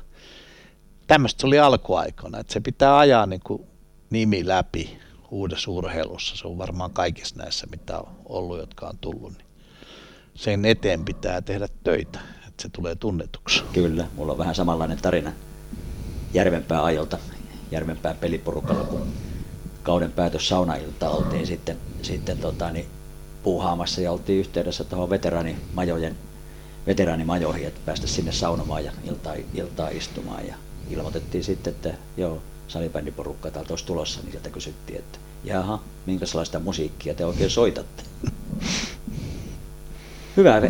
tämmöistä 1.08 1.40
se 1.40 1.46
oli 1.46 1.58
alkuaikana, 1.58 2.38
että 2.38 2.52
se 2.52 2.60
pitää 2.60 2.98
ajaa 2.98 3.26
niin 3.26 3.40
kuin 3.44 3.66
nimi 4.10 4.46
läpi 4.46 4.98
uudessa 5.30 5.70
urheilussa, 5.70 6.36
se 6.36 6.48
on 6.48 6.58
varmaan 6.58 6.90
kaikissa 6.90 7.36
näissä, 7.36 7.66
mitä 7.70 7.98
on 7.98 8.08
ollut, 8.24 8.58
jotka 8.58 8.86
on 8.86 8.98
tullut, 8.98 9.32
niin 9.32 9.46
sen 10.34 10.64
eteen 10.64 11.04
pitää 11.04 11.40
tehdä 11.40 11.68
töitä, 11.84 12.18
että 12.48 12.62
se 12.62 12.68
tulee 12.68 12.94
tunnetuksi. 12.94 13.64
Kyllä, 13.72 14.06
mulla 14.14 14.32
on 14.32 14.38
vähän 14.38 14.54
samanlainen 14.54 14.98
tarina 14.98 15.32
Järvenpää 16.34 16.84
ajolta, 16.84 17.18
Järvenpää 17.70 18.14
peliporukalla, 18.14 18.84
kun 18.84 19.06
kauden 19.82 20.12
päätös 20.12 20.48
saunailta 20.48 21.10
oltiin 21.10 21.46
sitten, 21.46 21.76
sitten 22.02 22.38
tota, 22.38 22.70
niin 22.70 22.86
puuhaamassa 23.42 24.00
ja 24.00 24.12
oltiin 24.12 24.38
yhteydessä 24.38 24.84
tuohon 24.84 25.10
veteraanimajojen 25.10 26.16
veteraanimajoihin, 26.86 27.66
että 27.66 27.80
päästä 27.86 28.06
sinne 28.06 28.32
saunomaan 28.32 28.84
ja 28.84 28.92
iltaa, 29.04 29.34
iltaa 29.54 29.88
istumaan. 29.88 30.46
Ja 30.46 30.54
ilmoitettiin 30.90 31.44
sitten, 31.44 31.74
että 31.74 31.94
joo, 32.16 32.42
salibändiporukka 32.68 33.50
täältä 33.50 33.72
olisi 33.72 33.86
tulossa, 33.86 34.20
niin 34.20 34.30
sieltä 34.32 34.50
kysyttiin, 34.50 34.98
että 34.98 35.18
jaha, 35.44 35.82
minkälaista 36.06 36.58
musiikkia 36.58 37.14
te 37.14 37.24
oikein 37.24 37.50
soitatte? 37.50 38.02
Hyvä. 40.36 40.62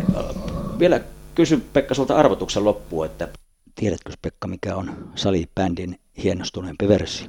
Vielä 0.79 1.01
kysyn 1.35 1.61
Pekka 1.61 1.93
sulta 1.93 2.15
arvotuksen 2.15 2.65
loppuun, 2.65 3.05
että 3.05 3.27
tiedätkö 3.75 4.13
Pekka, 4.21 4.47
mikä 4.47 4.75
on 4.75 5.11
salibändin 5.15 5.99
hienostuneempi 6.23 6.87
versio? 6.87 7.27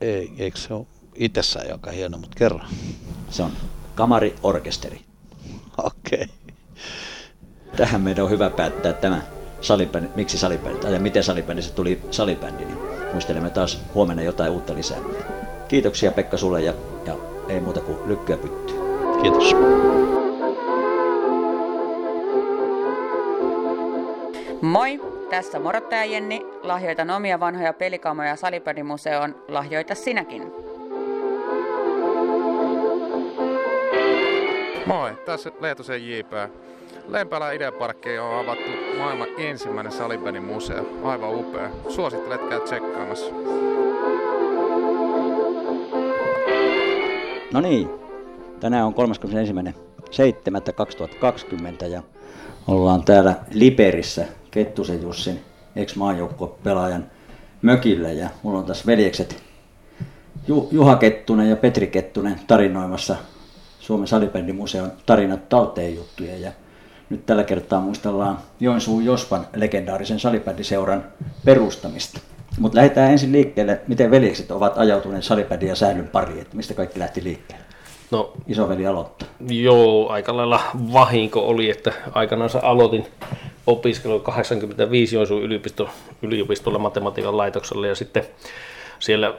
Ei, 0.00 0.32
eikö 0.38 0.58
se 0.58 0.74
ole 0.74 0.86
itsessään 1.14 1.68
joka 1.68 1.90
hieno, 1.90 2.18
mutta 2.18 2.36
kerro. 2.38 2.60
Se 3.30 3.42
on 3.42 3.52
kamariorkesteri. 3.94 5.00
Okei. 5.78 6.22
Okay. 6.22 6.26
Tähän 7.76 8.00
meidän 8.00 8.24
on 8.24 8.30
hyvä 8.30 8.50
päättää 8.50 8.92
tämä 8.92 9.22
salibändi, 9.64 10.08
miksi 10.14 10.38
salibändi, 10.38 10.92
ja 10.92 11.00
miten 11.00 11.22
se 11.22 11.74
tuli 11.74 12.00
salibändi, 12.10 12.64
niin 12.64 12.78
muistelemme 13.12 13.50
taas 13.50 13.82
huomenna 13.94 14.22
jotain 14.22 14.52
uutta 14.52 14.74
lisää. 14.74 14.98
Kiitoksia 15.68 16.12
Pekka 16.12 16.36
sulle 16.36 16.62
ja, 16.62 16.74
ja 17.06 17.16
ei 17.48 17.60
muuta 17.60 17.80
kuin 17.80 17.98
lykkyä 18.06 18.36
pyttyy. 18.36 18.76
Kiitos. 19.22 19.54
Moi, 24.62 25.00
tässä 25.30 25.58
morottaja 25.58 26.04
Jenni. 26.04 26.46
Lahjoitan 26.62 27.10
omia 27.10 27.40
vanhoja 27.40 27.72
pelikamoja 27.72 28.36
Salibändimuseoon. 28.36 29.34
Lahjoita 29.48 29.94
sinäkin. 29.94 30.52
Moi, 34.86 35.10
tässä 35.26 35.50
Leetosen 35.60 36.08
J.P. 36.08 36.32
Lempälä 37.08 37.52
Ideaparkki 37.52 38.18
on 38.18 38.38
avattu 38.38 38.70
maailman 38.98 39.28
ensimmäinen 39.38 39.92
salibändin 39.92 40.44
museo. 40.44 40.86
Aivan 41.02 41.34
upea. 41.34 41.70
Suosittelen, 41.88 42.34
että 42.34 42.48
käy 42.48 42.60
tsekkaamassa. 42.60 43.30
No 47.52 47.60
niin, 47.60 47.90
tänään 48.60 48.86
on 48.86 48.94
31.7.2020 48.94 51.86
ja 51.86 52.02
ollaan 52.68 53.04
täällä 53.04 53.34
Liberissä 53.50 54.26
Kettusen 54.50 55.02
Jussin 55.02 55.40
ex-maajoukko-pelaajan 55.76 57.06
mökillä 57.62 58.12
ja 58.12 58.28
mulla 58.42 58.58
on 58.58 58.64
tässä 58.64 58.86
veljekset 58.86 59.42
Juha 60.70 60.96
Kettunen 60.96 61.50
ja 61.50 61.56
Petri 61.56 61.86
Kettunen 61.86 62.40
tarinoimassa 62.46 63.16
Suomen 63.80 64.06
salibändimuseon 64.06 64.92
tarinat 65.06 65.48
talteen 65.48 65.94
juttuja 65.94 66.36
ja 66.36 66.52
nyt 67.10 67.26
tällä 67.26 67.44
kertaa 67.44 67.80
muistellaan 67.80 68.38
Joensuun 68.60 69.04
Jospan 69.04 69.46
legendaarisen 69.56 70.20
salibändiseuran 70.20 71.04
perustamista. 71.44 72.20
Mutta 72.58 72.76
lähdetään 72.76 73.10
ensin 73.10 73.32
liikkeelle, 73.32 73.80
miten 73.88 74.10
veljekset 74.10 74.50
ovat 74.50 74.78
ajautuneet 74.78 75.24
salibändin 75.24 75.68
ja 75.68 75.74
säännön 75.74 76.08
pariin, 76.08 76.40
että 76.40 76.56
mistä 76.56 76.74
kaikki 76.74 76.98
lähti 76.98 77.24
liikkeelle. 77.24 77.64
No, 78.10 78.32
Isoveli 78.46 78.86
aloittaa. 78.86 79.28
Joo, 79.48 80.08
aika 80.08 80.36
lailla 80.36 80.60
vahinko 80.92 81.40
oli, 81.40 81.70
että 81.70 81.92
aikanaan 82.12 82.50
aloitin 82.62 83.06
opiskelu 83.66 84.20
85 84.20 85.16
Joensuun 85.16 85.42
yliopisto, 85.42 85.88
yliopistolla 86.22 86.78
matematiikan 86.78 87.36
laitoksella 87.36 87.86
ja 87.86 87.94
sitten 87.94 88.24
siellä 88.98 89.34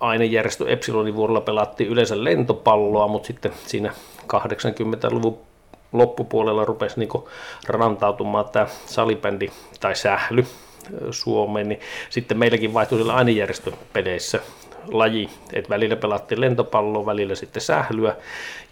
ainejärjestö 0.00 0.68
Epsilonin 0.68 1.16
vuorolla 1.16 1.40
pelattiin 1.40 1.90
yleensä 1.90 2.24
lentopalloa, 2.24 3.08
mutta 3.08 3.26
sitten 3.26 3.52
siinä 3.66 3.92
80-luvun 4.32 5.38
loppupuolella 5.92 6.64
rupesi 6.64 7.00
niin 7.00 7.10
rantautumaan 7.68 8.48
tämä 8.48 8.66
salibändi 8.86 9.50
tai 9.80 9.96
sähly 9.96 10.46
Suomeen, 11.10 11.68
niin 11.68 11.80
sitten 12.10 12.38
meilläkin 12.38 12.74
vaihtui 12.74 12.98
siellä 12.98 13.14
ainejärjestöpeleissä 13.14 14.40
laji, 14.88 15.30
että 15.52 15.68
välillä 15.68 15.96
pelattiin 15.96 16.40
lentopalloa, 16.40 17.06
välillä 17.06 17.34
sitten 17.34 17.62
sählyä, 17.62 18.16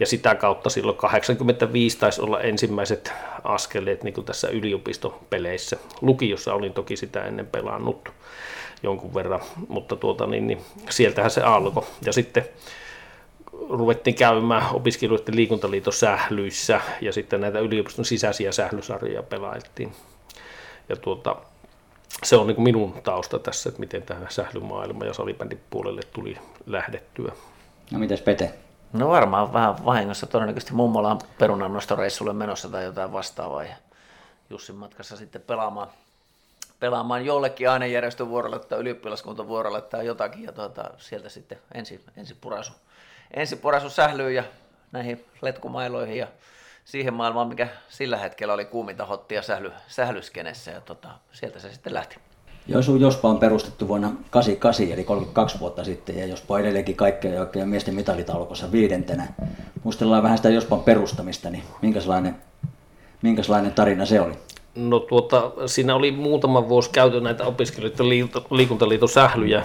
ja 0.00 0.06
sitä 0.06 0.34
kautta 0.34 0.70
silloin 0.70 0.96
85 0.96 1.98
taisi 1.98 2.20
olla 2.20 2.40
ensimmäiset 2.40 3.12
askeleet 3.44 4.04
niin 4.04 4.14
kuin 4.14 4.24
tässä 4.24 4.48
yliopistopeleissä. 4.48 5.76
Lukiossa 6.00 6.54
olin 6.54 6.72
toki 6.72 6.96
sitä 6.96 7.24
ennen 7.24 7.46
pelannut 7.46 8.08
jonkun 8.82 9.14
verran, 9.14 9.40
mutta 9.68 9.96
tuota, 9.96 10.26
niin, 10.26 10.46
niin, 10.46 10.60
sieltähän 10.90 11.30
se 11.30 11.40
alkoi. 11.40 11.84
Ja 12.06 12.12
sitten 12.12 12.44
ruvettiin 13.68 14.16
käymään 14.16 14.74
opiskelijoiden 14.74 15.36
liikuntaliiton 15.36 15.92
sählyissä 15.92 16.80
ja 17.00 17.12
sitten 17.12 17.40
näitä 17.40 17.58
yliopiston 17.58 18.04
sisäisiä 18.04 18.52
sählysarjoja 18.52 19.22
pelailtiin. 19.22 19.92
Ja 20.88 20.96
tuota, 20.96 21.36
se 22.22 22.36
on 22.36 22.46
niin 22.46 22.54
kuin 22.54 22.64
minun 22.64 23.02
tausta 23.02 23.38
tässä, 23.38 23.68
että 23.68 23.80
miten 23.80 24.02
tähän 24.02 24.26
sählymaailma 24.30 25.04
ja 25.04 25.14
salibändin 25.14 25.60
puolelle 25.70 26.00
tuli 26.12 26.36
lähdettyä. 26.66 27.32
No 27.90 27.98
mitäs 27.98 28.20
Pete? 28.20 28.54
No 28.92 29.08
varmaan 29.08 29.52
vähän 29.52 29.84
vahingossa 29.84 30.26
todennäköisesti 30.26 30.74
mummolaan 30.74 31.18
perunannostoreissulle 31.38 32.32
menossa 32.32 32.68
tai 32.68 32.84
jotain 32.84 33.12
vastaavaa 33.12 33.64
ja 33.64 33.76
Jussin 34.50 34.76
matkassa 34.76 35.16
sitten 35.16 35.42
pelaamaan, 35.42 35.88
pelaamaan 36.80 37.24
jollekin 37.24 37.70
ainejärjestövuorolle 37.70 38.58
tai 38.58 38.78
ylioppilaskuntavuorolle 38.78 39.82
tai 39.82 40.06
jotakin 40.06 40.42
ja 40.42 40.52
tuota, 40.52 40.90
sieltä 40.98 41.28
sitten 41.28 41.58
ensi, 41.74 42.04
ensi 42.16 42.34
purasu 42.40 42.72
ensin 43.34 43.58
porasu 43.58 43.90
sählyyn 43.90 44.34
ja 44.34 44.44
näihin 44.92 45.24
letkumailoihin 45.42 46.16
ja 46.16 46.26
siihen 46.84 47.14
maailmaan, 47.14 47.48
mikä 47.48 47.68
sillä 47.88 48.16
hetkellä 48.16 48.54
oli 48.54 48.64
kuuminta 48.64 49.06
hottia 49.06 49.42
sähly, 49.42 49.72
sählyskenessä 49.88 50.70
ja 50.70 50.80
tota, 50.80 51.08
sieltä 51.32 51.58
se 51.58 51.72
sitten 51.72 51.94
lähti. 51.94 52.16
Joensuun 52.66 53.00
Jospa 53.00 53.28
on 53.28 53.38
perustettu 53.38 53.88
vuonna 53.88 54.12
88 54.30 54.92
eli 54.92 55.04
32 55.04 55.60
vuotta 55.60 55.84
sitten 55.84 56.18
ja 56.18 56.26
Jospa 56.26 56.54
on 56.54 56.60
edelleenkin 56.60 56.96
kaikkea 56.96 57.40
oikein 57.40 57.68
miesten 57.68 57.94
mitalitaulukossa 57.94 58.72
viidentenä. 58.72 59.26
Muistellaan 59.82 60.22
vähän 60.22 60.38
sitä 60.38 60.48
Jospan 60.48 60.80
perustamista, 60.80 61.50
niin 61.50 61.64
minkälainen, 61.82 62.36
minkälainen 63.22 63.72
tarina 63.72 64.06
se 64.06 64.20
oli? 64.20 64.32
No 64.74 65.00
tuota, 65.00 65.52
siinä 65.66 65.94
oli 65.94 66.12
muutama 66.12 66.68
vuosi 66.68 66.90
käyty 66.90 67.20
näitä 67.20 67.44
opiskelijoiden 67.44 68.08
liikuntaliiton 68.50 69.08
sählyjä 69.08 69.64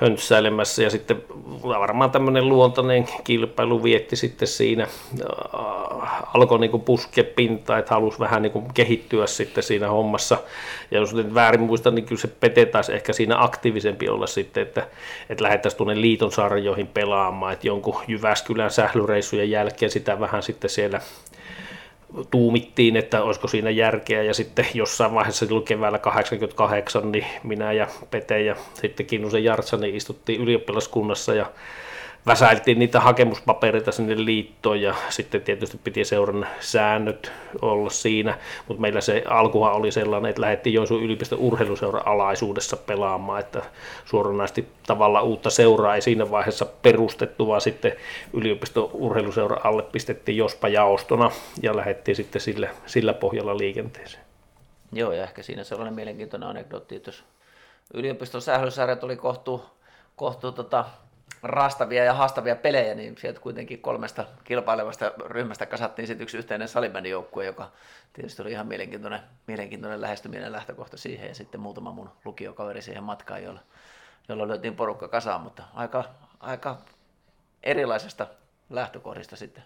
höntsäilemässä 0.00 0.82
ja 0.82 0.90
sitten 0.90 1.22
varmaan 1.62 2.10
tämmöinen 2.10 2.48
luontainen 2.48 3.08
kilpailu 3.24 3.82
vietti 3.82 4.16
sitten 4.16 4.48
siinä, 4.48 4.82
äh, 4.82 6.22
alkoi 6.34 6.58
niin 6.58 6.80
puske 6.80 7.22
pintaa, 7.22 7.78
että 7.78 7.94
halusi 7.94 8.18
vähän 8.18 8.42
niin 8.42 8.72
kehittyä 8.74 9.26
sitten 9.26 9.62
siinä 9.62 9.88
hommassa. 9.88 10.38
Ja 10.90 10.98
jos 10.98 11.14
nyt 11.14 11.34
väärin 11.34 11.60
muistan, 11.60 11.94
niin 11.94 12.04
kyllä 12.04 12.20
se 12.20 12.28
Pete 12.28 12.66
taisi 12.66 12.92
ehkä 12.92 13.12
siinä 13.12 13.42
aktiivisempi 13.42 14.08
olla 14.08 14.26
sitten, 14.26 14.62
että, 14.62 14.86
että 15.30 15.44
lähdettäisiin 15.44 15.78
tuonne 15.78 16.00
liiton 16.00 16.32
sarjoihin 16.32 16.86
pelaamaan, 16.86 17.52
että 17.52 17.66
jonkun 17.66 18.02
Jyväskylän 18.08 18.70
sählyreissujen 18.70 19.50
jälkeen 19.50 19.90
sitä 19.90 20.20
vähän 20.20 20.42
sitten 20.42 20.70
siellä 20.70 21.00
tuumittiin, 22.30 22.96
että 22.96 23.22
olisiko 23.22 23.48
siinä 23.48 23.70
järkeä, 23.70 24.22
ja 24.22 24.34
sitten 24.34 24.66
jossain 24.74 25.14
vaiheessa 25.14 25.46
silloin 25.46 25.64
keväällä 25.64 25.98
88, 25.98 27.12
niin 27.12 27.26
minä 27.42 27.72
ja 27.72 27.86
Pete 28.10 28.42
ja 28.42 28.56
sitten 28.74 29.06
Kinnusen 29.06 29.44
Jartsa, 29.44 29.76
niin 29.76 29.94
istuttiin 29.94 30.40
ylioppilaskunnassa 30.40 31.34
ja 31.34 31.46
väsäiltiin 32.26 32.78
niitä 32.78 33.00
hakemuspapereita 33.00 33.92
sinne 33.92 34.24
liittoon 34.24 34.80
ja 34.80 34.94
sitten 35.08 35.42
tietysti 35.42 35.80
piti 35.84 36.04
seuran 36.04 36.46
säännöt 36.60 37.32
olla 37.62 37.90
siinä, 37.90 38.38
mutta 38.68 38.80
meillä 38.80 39.00
se 39.00 39.22
alkuhan 39.26 39.72
oli 39.72 39.92
sellainen, 39.92 40.30
että 40.30 40.42
lähdettiin 40.42 40.74
Joensuun 40.74 41.02
yliopiston 41.02 41.38
urheiluseuran 41.38 42.06
alaisuudessa 42.06 42.76
pelaamaan, 42.76 43.40
että 43.40 43.62
suoranaisesti 44.04 44.68
tavalla 44.86 45.22
uutta 45.22 45.50
seuraa 45.50 45.94
ei 45.94 46.02
siinä 46.02 46.30
vaiheessa 46.30 46.66
perustettu, 46.82 47.48
vaan 47.48 47.60
sitten 47.60 47.92
yliopiston 48.32 48.90
urheiluseuran 48.92 49.66
alle 49.66 49.82
pistettiin 49.82 50.36
jospa 50.36 50.68
jaostona 50.68 51.30
ja 51.62 51.76
lähdettiin 51.76 52.16
sitten 52.16 52.42
sillä, 52.42 52.68
sillä 52.86 53.14
pohjalla 53.14 53.58
liikenteeseen. 53.58 54.24
Joo, 54.92 55.12
ja 55.12 55.22
ehkä 55.22 55.42
siinä 55.42 55.64
sellainen 55.64 55.94
mielenkiintoinen 55.94 56.48
anekdootti, 56.48 56.96
että 56.96 57.08
jos 57.08 57.24
yliopiston 57.94 58.42
sählysarjat 58.42 59.04
oli 59.04 59.16
kohtu, 59.16 59.64
kohtu 60.16 60.52
tota, 60.52 60.84
rastavia 61.42 62.04
ja 62.04 62.14
haastavia 62.14 62.56
pelejä, 62.56 62.94
niin 62.94 63.16
sieltä 63.18 63.40
kuitenkin 63.40 63.80
kolmesta 63.80 64.26
kilpailevasta 64.44 65.12
ryhmästä 65.26 65.66
kasattiin 65.66 66.06
sitten 66.06 66.22
yksi 66.22 66.38
yhteinen 66.38 66.68
salibändijoukkue, 66.68 67.44
joka 67.44 67.70
tietysti 68.12 68.42
oli 68.42 68.50
ihan 68.50 68.66
mielenkiintoinen, 68.66 69.20
mielenkiintoinen 69.46 70.00
lähestyminen 70.00 70.52
lähtökohta 70.52 70.96
siihen 70.96 71.28
ja 71.28 71.34
sitten 71.34 71.60
muutama 71.60 71.92
mun 71.92 72.10
lukiokaveri 72.24 72.82
siihen 72.82 73.02
matkaan, 73.02 73.42
jolla, 73.42 73.60
jolla 74.28 74.48
löytiin 74.48 74.76
porukka 74.76 75.08
kasaan, 75.08 75.40
mutta 75.40 75.62
aika, 75.74 76.04
aika 76.40 76.78
erilaisesta 77.62 78.26
lähtökohdista 78.70 79.36
sitten 79.36 79.64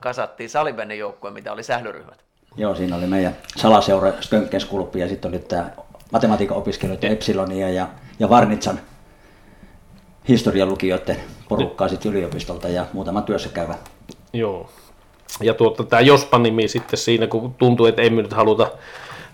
kasattiin 0.00 0.50
salibändin 0.50 0.98
joukkue, 0.98 1.30
mitä 1.30 1.52
oli 1.52 1.62
sählyryhmät. 1.62 2.24
Joo, 2.56 2.74
siinä 2.74 2.96
oli 2.96 3.06
meidän 3.06 3.36
salaseura 3.56 4.12
Skönkkenskulppi 4.20 4.98
ja 4.98 5.08
sitten 5.08 5.28
oli 5.28 5.38
tämä 5.38 5.70
matematiikan 6.12 6.56
opiskelijoita 6.56 7.06
Epsilonia 7.06 7.70
ja, 7.70 7.88
ja 8.18 8.28
Varnitsan 8.28 8.80
historian 10.28 10.68
lukijoiden 10.68 11.16
porukkaa 11.48 11.88
sitten 11.88 12.12
yliopistolta 12.12 12.68
ja 12.68 12.86
muutama 12.92 13.22
työssä 13.22 13.48
käyvä. 13.48 13.74
Joo. 14.32 14.70
Ja 15.40 15.54
tuota, 15.54 15.84
tämä 15.84 16.00
Jospa-nimi 16.00 16.68
sitten 16.68 16.98
siinä, 16.98 17.26
kun 17.26 17.54
tuntuu, 17.54 17.86
että 17.86 18.02
ei 18.02 18.10
me 18.10 18.22
nyt 18.22 18.32
haluta 18.32 18.70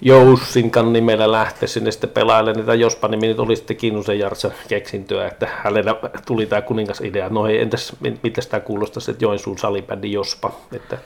Joussinkan 0.01 0.93
nimellä 0.93 1.33
lähteä 1.33 1.69
sinne 1.69 1.91
sitten 1.91 2.11
pelaajalle, 2.11 2.53
niin 2.53 2.65
tämä 2.65 2.75
Jospa 2.75 3.09
nimi 3.09 3.27
nyt 3.27 3.39
oli 3.39 3.57
sitten 3.57 3.77
Kinnusen 3.77 4.19
Jartsan 4.19 4.53
keksintöä, 4.69 5.27
että 5.27 5.49
hänellä 5.65 5.95
tuli 6.27 6.47
tämä 6.47 6.63
kuningasidea. 6.63 7.29
No 7.29 7.47
ei, 7.47 7.61
entäs 7.61 7.93
mitä 8.23 8.41
tämä 8.51 8.61
kuulostaisi, 8.61 9.11
että 9.11 9.25
Joensuun 9.25 9.59
salibändi 9.59 10.13
Jospa, 10.13 10.53
että 10.73 10.99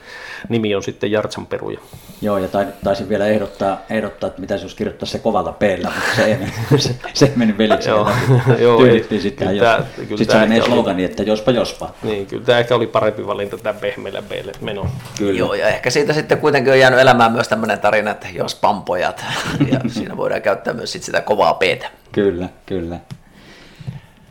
nimi 0.49 0.75
on 0.75 0.83
sitten 0.83 1.11
Jartsan 1.11 1.45
peruja. 1.45 1.79
Joo, 2.21 2.37
ja 2.37 2.47
taisin 2.83 3.09
vielä 3.09 3.27
ehdottaa, 3.27 3.77
ehdottaa 3.89 4.27
että 4.27 4.41
mitä 4.41 4.55
jos 4.55 4.75
kirjoittaa 4.75 5.05
se 5.05 5.19
kovalla 5.19 5.51
p 5.51 5.61
mutta 5.83 6.15
se 6.15 6.25
ei 6.25 6.37
mennyt, 6.37 6.53
se, 6.81 6.95
se 7.13 7.25
ei 7.25 7.31
mennyt 7.35 7.57
veliksi. 7.57 7.89
joo, 7.89 8.09
joo, 8.59 8.77
Tyydyttiin 8.77 9.21
sitten. 9.21 9.47
Sitten 10.07 10.27
se 10.27 10.37
oli 10.37 10.47
meidän 10.47 10.65
slogani, 10.65 11.03
että 11.03 11.23
Jospa 11.23 11.51
Jospa. 11.51 11.89
Niin, 12.03 12.25
kyllä 12.25 12.45
tämä 12.45 12.59
ehkä 12.59 12.75
oli 12.75 12.87
parempi 12.87 13.27
valinta 13.27 13.57
tämä 13.57 13.79
pehmeällä 13.79 14.21
b 14.21 14.31
meno. 14.61 14.87
Kyllä. 15.17 15.39
Joo, 15.39 15.53
ja 15.53 15.67
ehkä 15.67 15.89
siitä 15.89 16.13
sitten 16.13 16.37
kuitenkin 16.37 16.73
on 16.73 16.79
jäänyt 16.79 16.99
elämään 16.99 17.31
myös 17.31 17.47
tämmöinen 17.47 17.79
tarina, 17.79 18.11
että 18.11 18.27
Jospa 18.33 18.69
pojat. 18.83 19.25
Ja 19.71 19.79
siinä 19.87 20.17
voidaan 20.17 20.41
käyttää 20.41 20.73
myös 20.73 20.91
sit 20.91 21.03
sitä 21.03 21.21
kovaa 21.21 21.53
peetä. 21.53 21.89
Kyllä, 22.11 22.49
kyllä. 22.65 22.99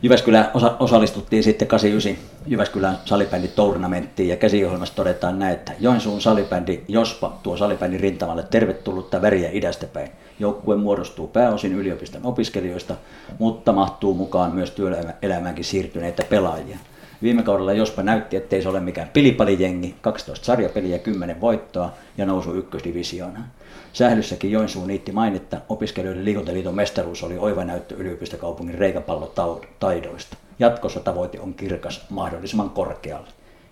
Jyväskylä 0.03 0.51
osa- 0.53 0.75
osallistuttiin 0.79 1.43
sitten 1.43 1.67
89 1.67 2.33
Jyväskylän 2.47 2.97
salibänditournamenttiin 3.05 4.29
ja 4.29 4.37
käsiohjelmassa 4.37 4.95
todetaan 4.95 5.39
näin, 5.39 5.53
että 5.53 5.71
Joensuun 5.79 6.21
salibändi 6.21 6.81
Jospa 6.87 7.39
tuo 7.43 7.57
salibändin 7.57 7.99
rintamalle 7.99 8.43
tervetullutta 8.43 9.21
väriä 9.21 9.49
idästä 9.51 9.87
päin. 9.87 10.11
Joukkue 10.39 10.75
muodostuu 10.75 11.27
pääosin 11.27 11.73
yliopiston 11.73 12.25
opiskelijoista, 12.25 12.95
mutta 13.39 13.71
mahtuu 13.71 14.13
mukaan 14.13 14.55
myös 14.55 14.71
työelämäänkin 14.71 15.65
siirtyneitä 15.65 16.23
pelaajia. 16.29 16.77
Viime 17.21 17.43
kaudella 17.43 17.73
Jospa 17.73 18.03
näytti, 18.03 18.35
ettei 18.35 18.61
se 18.61 18.69
ole 18.69 18.79
mikään 18.79 19.09
pilipalijengi, 19.13 19.95
12 20.01 20.45
sarjapeliä, 20.45 20.99
10 20.99 21.41
voittoa 21.41 21.93
ja 22.17 22.25
nousu 22.25 22.53
ykkösdivisioonaan. 22.53 23.45
Sählyssäkin 23.93 24.51
Joensuun 24.51 24.87
niitti 24.87 25.11
mainetta, 25.11 25.57
opiskelijoiden 25.69 26.25
liikuntaliiton 26.25 26.75
mestaruus 26.75 27.23
oli 27.23 27.37
oiva 27.37 27.63
näyttö 27.63 27.95
yliopistokaupungin 27.95 28.77
reikäpallotaidoista. 28.77 30.37
Jatkossa 30.59 30.99
tavoite 30.99 31.39
on 31.39 31.53
kirkas 31.53 32.05
mahdollisimman 32.09 32.69
korkealle. 32.69 33.27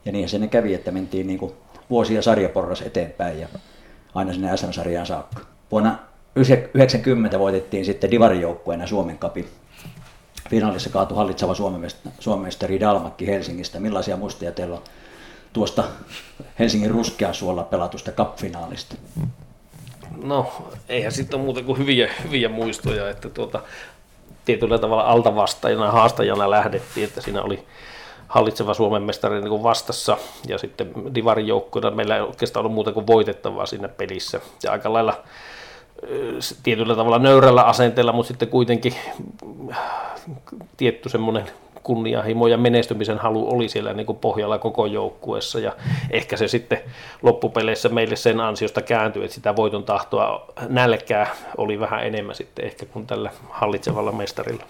Ja 0.05 0.11
niin 0.11 0.30
se 0.30 0.47
kävi, 0.47 0.74
että 0.74 0.91
mentiin 0.91 1.28
niin 1.28 1.39
kuin 1.39 1.53
vuosia 1.89 2.22
sarjaporras 2.22 2.82
eteenpäin 2.82 3.39
ja 3.39 3.47
aina 4.15 4.34
sinne 4.34 4.57
SM-sarjaan 4.57 5.05
saakka. 5.05 5.41
Vuonna 5.72 5.89
1990 6.34 7.39
voitettiin 7.39 7.86
sitten 7.86 8.11
divarijoukkueena 8.11 8.88
Suomen 8.88 9.17
kapi. 9.17 9.47
Finaalissa 10.49 10.89
kaatui 10.89 11.17
hallitseva 11.17 11.55
Suomen 12.19 12.41
mestari 12.41 12.80
Dalmakki 12.80 13.28
Helsingistä. 13.28 13.80
Millaisia 13.80 14.17
muistoja 14.17 14.51
teillä 14.51 14.76
on 14.76 14.84
tuosta 15.53 15.84
Helsingin 16.59 16.91
ruskeasuolla 16.91 17.63
pelatusta 17.63 18.11
cup-finaalista? 18.11 18.95
No, 20.24 20.51
eihän 20.89 21.12
sitten 21.12 21.39
ole 21.39 21.45
muuta 21.45 21.62
kuin 21.64 21.78
hyviä, 21.78 22.12
hyviä 22.24 22.49
muistoja, 22.49 23.09
että 23.09 23.30
tuota, 23.30 23.62
tietyllä 24.45 24.80
tavalla 24.80 25.03
altavastaajana 25.03 25.86
ja 25.86 25.91
haastajana 25.91 26.49
lähdettiin, 26.49 27.07
että 27.07 27.22
siinä 27.22 27.41
oli 27.41 27.66
hallitseva 28.28 28.74
Suomen 28.74 29.03
mestari 29.03 29.39
niin 29.39 29.49
kuin 29.49 29.64
vastassa 29.64 30.18
ja 30.47 30.57
sitten 30.57 30.93
Divarin 31.16 31.47
joukkoina 31.47 31.91
meillä 31.91 32.16
ei 32.16 32.22
oikeastaan 32.22 32.62
ollut 32.62 32.76
muuta 32.76 32.91
kuin 32.91 33.07
voitettavaa 33.07 33.66
siinä 33.66 33.88
pelissä. 33.88 34.41
Ja 34.64 34.72
aika 34.72 34.93
lailla 34.93 35.24
tietyllä 36.64 36.95
tavalla 36.95 37.20
nöyrällä 37.20 37.64
asenteella, 37.64 38.12
mutta 38.12 38.28
sitten 38.28 38.47
kuitenkin 38.47 38.95
tietty 40.78 41.09
semmoinen 41.09 41.51
kunnianhimo 41.84 42.47
ja 42.47 42.57
menestymisen 42.57 43.17
halu 43.17 43.53
oli 43.53 43.69
siellä 43.69 43.93
niin 43.93 44.05
kuin 44.05 44.17
pohjalla 44.17 44.57
koko 44.57 44.86
joukkueessa 44.86 45.59
ja 45.59 45.75
ehkä 46.09 46.38
se 46.38 46.47
sitten 46.47 46.82
loppupeleissä 47.21 47.89
meille 47.89 48.15
sen 48.15 48.39
ansiosta 48.39 48.82
kääntyi, 48.82 49.23
että 49.23 49.36
sitä 49.36 49.55
voiton 49.55 49.84
tahtoa 49.84 50.45
nälkää 50.69 51.36
oli 51.57 51.79
vähän 51.79 52.05
enemmän 52.05 52.36
sitten 52.36 52.65
ehkä 52.65 52.86
kuin 52.86 53.07
tällä 53.07 53.32
hallitsevalla 53.49 54.11
mestarilla. 54.11 54.63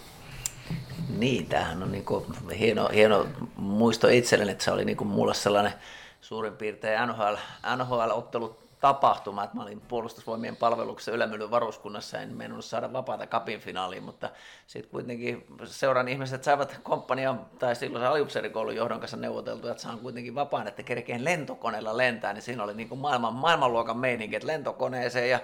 Niin, 1.17 1.45
tämähän 1.45 1.83
on 1.83 1.91
niin 1.91 2.05
kuin 2.05 2.25
hieno, 2.59 2.89
hieno 2.93 3.25
muisto 3.55 4.07
itselleni, 4.07 4.51
että 4.51 4.63
se 4.63 4.71
oli 4.71 4.85
niin 4.85 4.97
kuin 4.97 5.07
mulle 5.07 5.33
sellainen 5.33 5.73
suurin 6.21 6.53
piirtein 6.53 7.07
NHL, 7.07 7.35
NHL-ottelut 7.77 8.70
tapahtuma, 8.81 9.43
että 9.43 9.55
mä 9.55 9.63
olin 9.63 9.81
puolustusvoimien 9.81 10.55
palveluksessa 10.55 11.11
Ylämylyn 11.11 11.51
varuskunnassa, 11.51 12.19
en 12.19 12.35
mennyt 12.35 12.65
saada 12.65 12.93
vapaata 12.93 13.27
kapin 13.27 13.59
finaaliin, 13.59 14.03
mutta 14.03 14.29
sitten 14.67 14.91
kuitenkin 14.91 15.45
seuran 15.65 16.07
ihmiset 16.07 16.43
saivat 16.43 16.79
komppania 16.83 17.35
tai 17.59 17.75
silloin 17.75 18.03
se 18.03 18.07
aliupseerikoulun 18.07 18.75
johdon 18.75 18.99
kanssa 18.99 19.17
neuvoteltu, 19.17 19.67
että 19.67 19.83
saan 19.83 19.99
kuitenkin 19.99 20.35
vapaan, 20.35 20.67
että 20.67 20.83
kerkeen 20.83 21.25
lentokoneella 21.25 21.97
lentää, 21.97 22.33
niin 22.33 22.41
siinä 22.41 22.63
oli 22.63 22.73
niin 22.73 22.89
kuin 22.89 22.99
maailman, 22.99 23.33
maailmanluokan 23.33 23.97
meininki, 23.97 24.35
että 24.35 24.47
lentokoneeseen 24.47 25.29
ja 25.29 25.39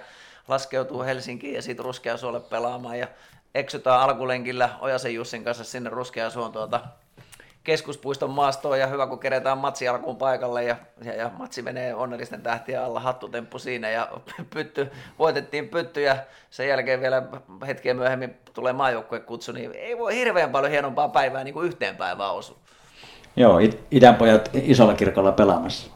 laskeutuu 0.48 1.02
Helsinkiin 1.02 1.54
ja 1.54 1.62
siitä 1.62 1.82
Ruskeasuolle 1.82 2.40
pelaamaan 2.40 2.98
ja 2.98 3.08
eksytään 3.54 4.00
alkulenkillä 4.00 4.70
Ojasen 4.80 5.14
Jussin 5.14 5.44
kanssa 5.44 5.64
sinne 5.64 5.90
Ruskeasuon 5.90 6.52
tuota 6.52 6.80
keskuspuiston 7.68 8.30
maastoon 8.30 8.80
ja 8.80 8.86
hyvä 8.86 9.06
kun 9.06 9.18
keretään 9.18 9.58
matsi 9.58 9.88
alkuun 9.88 10.16
paikalle 10.16 10.64
ja, 10.64 10.76
ja, 11.04 11.14
ja 11.14 11.30
matsi 11.38 11.62
menee 11.62 11.94
onnellisten 11.94 12.42
tähtien 12.42 12.82
alla, 12.82 13.00
hattutemppu 13.00 13.58
siinä 13.58 13.90
ja 13.90 14.08
pytty, 14.54 14.90
voitettiin 15.18 15.68
pytty 15.68 16.00
ja 16.00 16.16
sen 16.50 16.68
jälkeen 16.68 17.00
vielä 17.00 17.22
hetkeä 17.66 17.94
myöhemmin 17.94 18.36
tulee 18.52 18.74
kutsu, 19.26 19.52
niin 19.52 19.72
ei 19.74 19.98
voi 19.98 20.14
hirveän 20.14 20.50
paljon 20.50 20.72
hienompaa 20.72 21.08
päivää 21.08 21.44
niin 21.44 21.54
kuin 21.54 21.66
yhteen 21.66 21.96
päivään 21.96 22.34
osu. 22.34 22.56
Joo, 23.36 23.58
it, 23.58 23.80
idänpojat 23.90 24.50
isolla 24.54 24.94
kirkolla 24.94 25.32
pelaamassa. 25.32 25.90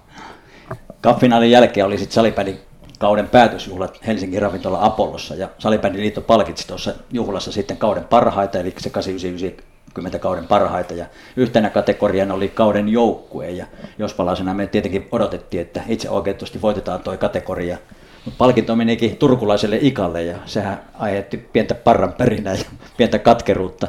Kapfinaalin 1.01 1.51
jälkeen 1.51 1.87
oli 1.87 1.99
sitten 1.99 2.15
salibändin 2.15 2.61
kauden 2.99 3.29
päätösjuhlat 3.29 4.07
Helsingin 4.07 4.43
ravintola 4.43 4.85
Apollossa 4.85 5.35
ja 5.35 5.49
Salibändiliitto 5.59 6.21
palkitsi 6.21 6.67
tuossa 6.67 6.95
juhlassa 7.11 7.53
sitten 7.53 7.77
kauden 7.77 8.05
parhaita, 8.05 8.59
eli 8.59 8.75
se 8.79 8.91
899 8.91 9.72
20 9.93 10.19
kauden 10.19 10.47
parhaita 10.47 10.95
ja 10.95 11.07
yhtenä 11.37 11.71
kategoriana 11.71 12.35
oli 12.35 12.49
kauden 12.49 12.89
joukkue. 12.89 13.51
Ja 13.51 13.67
jos 13.99 14.15
palasena 14.15 14.55
me 14.55 14.67
tietenkin 14.67 15.09
odotettiin, 15.13 15.61
että 15.61 15.83
itse 15.89 16.11
oikeutusti 16.11 16.63
voitetaan 16.63 17.01
tuo 17.01 17.17
kategoria. 17.17 17.79
Mutta 18.25 18.39
palkinto 18.39 18.77
menikin 18.77 19.17
turkulaiselle 19.17 19.79
Ikalle 19.81 20.23
ja 20.23 20.37
sehän 20.45 20.81
aiheutti 20.95 21.37
pientä 21.37 21.75
parran 21.75 22.13
perinää 22.13 22.55
ja 22.55 22.65
pientä 22.97 23.19
katkeruutta, 23.19 23.89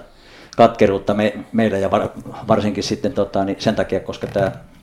katkeruutta 0.57 1.13
me, 1.13 1.33
meillä 1.51 1.77
ja 1.77 1.91
var, 1.91 2.09
varsinkin 2.47 2.83
sitten 2.83 3.13
tota, 3.13 3.45
niin 3.45 3.57
sen 3.59 3.75
takia, 3.75 3.99
koska 3.99 4.27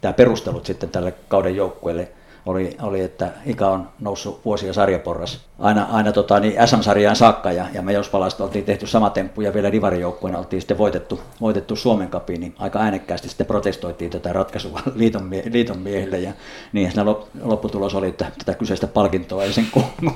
tämä 0.01 0.13
perustelut 0.13 0.67
sitten 0.67 0.89
tälle 0.89 1.15
kauden 1.29 1.57
joukkueelle– 1.57 2.09
oli, 2.47 2.77
oli, 2.83 3.01
että 3.01 3.29
Ika 3.47 3.71
on 3.71 3.89
noussut 4.01 4.41
vuosia 4.45 4.73
sarjaporras 4.73 5.41
aina, 5.59 5.87
aina 5.91 6.13
tota, 6.13 6.41
niin 6.41 6.69
SM-sarjaan 6.69 7.17
saakka 7.17 7.53
ja, 7.53 7.67
ja 7.75 7.83
me 7.83 7.93
Jospalasta 7.93 8.45
oltiin 8.45 8.65
tehty 8.65 8.87
sama 8.87 9.11
temppu 9.11 9.41
ja 9.41 9.55
vielä 9.55 9.73
divarijoukkueena 9.73 10.39
oltiin 10.39 10.63
sitten 10.63 10.79
voitettu, 10.79 11.21
voitettu 11.41 11.77
Suomen 11.77 12.09
kapiin, 12.09 12.41
niin 12.41 12.55
aika 12.59 12.79
äänekkäästi 12.79 13.29
sitten 13.29 13.47
protestoitiin 13.47 14.11
tätä 14.11 14.33
ratkaisua 14.33 14.81
liiton, 14.95 15.25
mie, 15.25 15.43
liiton 15.53 15.79
miehille 15.79 16.19
ja 16.19 16.33
niin 16.73 16.91
siinä 16.91 17.15
lopputulos 17.43 17.95
oli, 17.95 18.09
että 18.09 18.27
tätä 18.39 18.59
kyseistä 18.59 18.87
palkintoa 18.87 19.45
ei 19.45 19.53
sen 19.53 19.67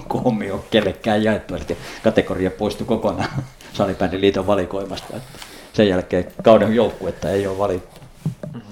koommi 0.08 0.50
ole 0.52 0.60
kellekään 0.70 1.24
jaettu, 1.24 1.54
eli 1.54 1.76
kategoria 2.02 2.50
poistui 2.50 2.86
kokonaan 2.86 3.28
salibändin 3.72 4.20
liiton 4.20 4.46
valikoimasta. 4.46 5.14
Sen 5.72 5.88
jälkeen 5.88 6.26
kauden 6.42 6.74
joukkuetta 6.74 7.30
ei 7.30 7.46
ole 7.46 7.58
valittu. 7.58 8.03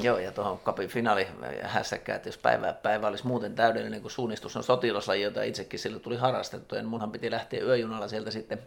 Joo, 0.01 0.19
ja 0.19 0.33
tuohon 0.33 0.59
kapin 0.59 0.89
finaali 0.89 1.29
hässäkkää, 1.63 2.17
että 2.17 2.29
jos 2.29 2.39
päivä, 2.39 2.73
päivä 2.73 3.07
olisi 3.07 3.27
muuten 3.27 3.55
täydellinen, 3.55 4.03
kun 4.03 4.11
suunnistus 4.11 4.57
on 4.57 4.63
sotilaslaji, 4.63 5.23
jota 5.23 5.43
itsekin 5.43 5.79
sillä 5.79 5.99
tuli 5.99 6.17
harrastettu, 6.17 6.75
ja 6.75 6.83
munhan 6.83 7.13
piti 7.13 7.31
lähteä 7.31 7.65
yöjunalla 7.65 8.09
sieltä 8.09 8.31
sitten 8.31 8.59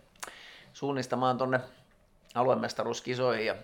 suunnistamaan 0.73 1.37
tuonne 1.37 1.59
aluemestaruuskisoihin, 2.35 3.45
ja, 3.45 3.55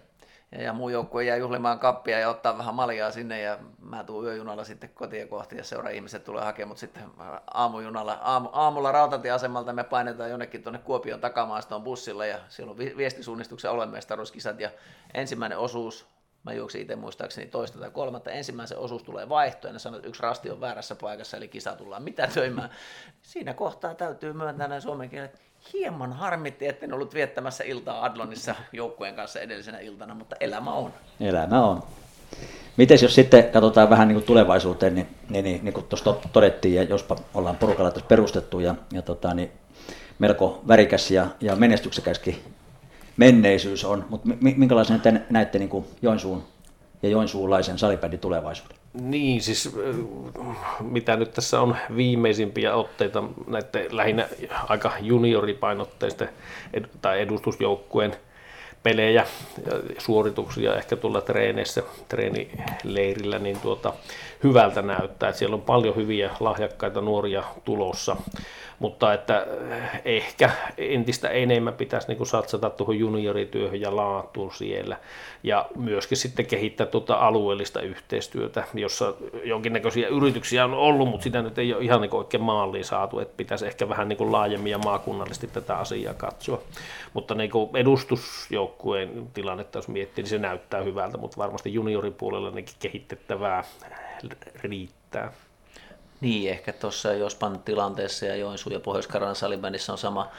ja, 0.52 0.62
ja 0.62 0.74
muu 0.74 0.90
joukkue 0.90 1.24
jää 1.24 1.38
juhlimaan 1.38 1.80
kappia 1.80 2.20
ja 2.20 2.30
ottaa 2.30 2.58
vähän 2.58 2.76
maljaa 2.76 3.12
sinne, 3.12 3.42
ja 3.42 3.58
mä 3.82 4.04
tuun 4.04 4.26
yöjunalla 4.26 4.64
sitten 4.64 4.90
kotiin 4.90 5.28
kohti, 5.28 5.58
ja 5.58 5.64
seura 5.64 5.90
ihmiset 5.90 6.24
tulee 6.24 6.44
hakemaan 6.44 6.70
mut 6.70 6.78
sitten 6.78 7.04
aamujunalla, 7.54 8.14
aamu, 8.22 8.50
aamulla 8.52 8.92
rautatieasemalta 8.92 9.74
me 9.74 9.84
painetaan 9.84 10.30
jonnekin 10.30 10.64
tuonne 10.64 10.80
Kuopion 10.80 11.20
takamaastoon 11.20 11.84
bussilla, 11.84 12.26
ja 12.26 12.38
siellä 12.50 12.72
on 12.72 12.78
viestisuunnistuksen 12.78 13.72
aluemestaruuskisat, 13.72 14.60
ja 14.60 14.70
ensimmäinen 15.14 15.58
osuus 15.58 16.08
Mä 16.44 16.54
juoksin 16.54 16.82
itse 16.82 16.96
muistaakseni 16.96 17.48
toista 17.48 17.80
tai 17.80 17.90
kolmatta. 17.90 18.32
Ensimmäisen 18.32 18.78
osuus 18.78 19.04
tulee 19.04 19.30
vaihto 19.30 19.68
ja 19.68 19.74
ne 19.74 19.80
sanoo, 19.80 19.98
että 19.98 20.10
yksi 20.10 20.24
rasti 20.24 20.50
on 20.50 20.62
väärässä 20.62 20.96
paikassa, 20.96 21.38
eli 21.38 21.48
kisa 21.48 21.76
tullaan 21.76 22.04
mitä 22.04 22.28
töimään. 22.28 22.70
Siinä 23.22 23.54
kohtaa 23.54 23.94
täytyy 23.94 24.34
myöntää 24.34 24.68
näin 24.68 24.82
suomen 24.82 25.10
kielen, 25.10 25.26
että 25.26 25.40
hieman 25.74 26.14
harmitti, 26.14 26.68
etten 26.68 26.94
ollut 26.94 27.14
viettämässä 27.14 27.64
iltaa 27.64 28.06
Adlonissa 28.06 28.56
joukkueen 28.74 29.16
kanssa 29.16 29.40
edellisenä 29.40 29.80
iltana, 29.80 30.16
mutta 30.16 30.36
elämä 30.40 30.74
on. 30.74 30.94
Elämä 31.20 31.66
on. 31.66 31.84
Miten 32.78 32.98
jos 33.02 33.16
sitten 33.16 33.52
katsotaan 33.52 33.90
vähän 33.90 34.08
niin 34.08 34.16
kuin 34.16 34.26
tulevaisuuteen, 34.26 34.96
niin, 34.96 35.08
niin, 35.30 35.44
niin, 35.44 35.64
niin 35.64 35.74
kuin 35.74 35.86
tuossa 35.86 36.16
todettiin, 36.34 36.76
ja 36.76 36.84
jospa 36.84 37.16
ollaan 37.34 37.56
porukalla 37.56 37.92
tässä 37.92 38.08
perustettu, 38.08 38.60
ja, 38.60 38.76
ja 38.94 39.02
tota, 39.02 39.34
niin 39.34 39.52
melko 40.20 40.62
värikäs 40.68 41.12
ja, 41.12 41.28
ja 41.42 41.56
menestyksekäskin 41.56 42.44
menneisyys 43.18 43.86
on, 43.86 44.06
mutta 44.10 44.30
minkälaisen 44.42 45.02
te 45.02 45.22
näette 45.30 45.60
niin 45.60 45.70
kuin 45.70 45.86
Joensuun 46.02 46.44
ja 47.04 47.10
joensuulaisen 47.10 47.78
salibändin 47.80 48.20
tulevaisuuden? 48.20 48.78
Niin, 48.94 49.42
siis 49.42 49.76
mitä 50.80 51.16
nyt 51.16 51.34
tässä 51.34 51.62
on 51.62 51.76
viimeisimpiä 51.96 52.76
otteita 52.76 53.24
näiden 53.48 53.98
lähinnä 53.98 54.28
aika 54.68 54.92
junioripainotteisten 55.02 56.30
ed- 56.74 56.90
tai 57.02 57.22
edustusjoukkueen 57.22 58.16
pelejä 58.84 59.22
ja 59.22 59.26
suorituksia 59.98 60.76
ehkä 60.76 60.96
tulla 60.96 61.22
treeneissä, 61.22 61.84
treenileirillä, 62.08 63.40
niin 63.40 63.60
tuota, 63.60 63.94
hyvältä 64.44 64.82
näyttää, 64.82 65.30
että 65.30 65.40
siellä 65.40 65.54
on 65.54 65.62
paljon 65.62 65.96
hyviä 65.96 66.32
lahjakkaita 66.40 67.02
nuoria 67.02 67.44
tulossa 67.66 68.16
mutta 68.82 69.14
että 69.14 69.48
eh, 69.72 70.02
ehkä 70.06 70.52
entistä 70.78 71.30
enemmän 71.30 71.74
pitäisi 71.74 72.08
niin 72.08 72.18
kuin 72.18 72.28
satsata 72.28 72.70
tuohon 72.70 73.00
juniorityöhön 73.00 73.82
ja 73.82 73.96
laatuun 73.96 74.52
siellä 74.54 74.98
ja 75.44 75.66
myöskin 75.76 76.18
sitten 76.18 76.46
kehittää 76.46 76.88
tuota 76.88 77.16
alueellista 77.16 77.82
yhteistyötä, 77.82 78.64
jossa 78.74 79.14
jonkinnäköisiä 79.44 80.08
yrityksiä 80.08 80.66
on 80.66 80.74
ollut, 80.74 81.10
mutta 81.10 81.24
sitä 81.24 81.42
nyt 81.42 81.58
ei 81.58 81.74
ole 81.74 81.84
ihan 81.84 82.02
niin 82.02 82.16
oikein 82.16 82.44
maaliin 82.44 82.86
saatu, 82.86 83.20
että 83.20 83.34
pitäisi 83.38 83.68
ehkä 83.68 83.90
vähän 83.90 84.10
niin 84.10 84.18
kuin 84.18 84.32
laajemmin 84.32 84.72
ja 84.72 84.78
maakunnallisesti 84.78 85.48
tätä 85.48 85.78
asiaa 85.78 86.14
katsoa. 86.14 86.62
Mutta 87.14 87.36
niin 87.36 87.52
kuin 87.52 87.70
edustusjoukkueen 87.76 89.28
tilannetta, 89.34 89.78
jos 89.78 89.88
miettii, 89.88 90.22
niin 90.22 90.30
se 90.30 90.38
näyttää 90.38 90.82
hyvältä, 90.82 91.18
mutta 91.18 91.38
varmasti 91.38 91.74
junioripuolella 91.74 92.52
kehitettävää 92.80 93.64
riittää. 94.56 95.34
Niin, 96.22 96.52
ehkä 96.52 96.74
tuossa 96.74 97.14
Jospan 97.14 97.60
tilanteessa 97.60 98.26
ja 98.26 98.36
Joensuun 98.36 98.74
ja 98.74 98.80
Pohjois-Karjalan 98.80 99.36
salibändissä 99.36 99.92
on 99.92 99.98
sama, 99.98 100.32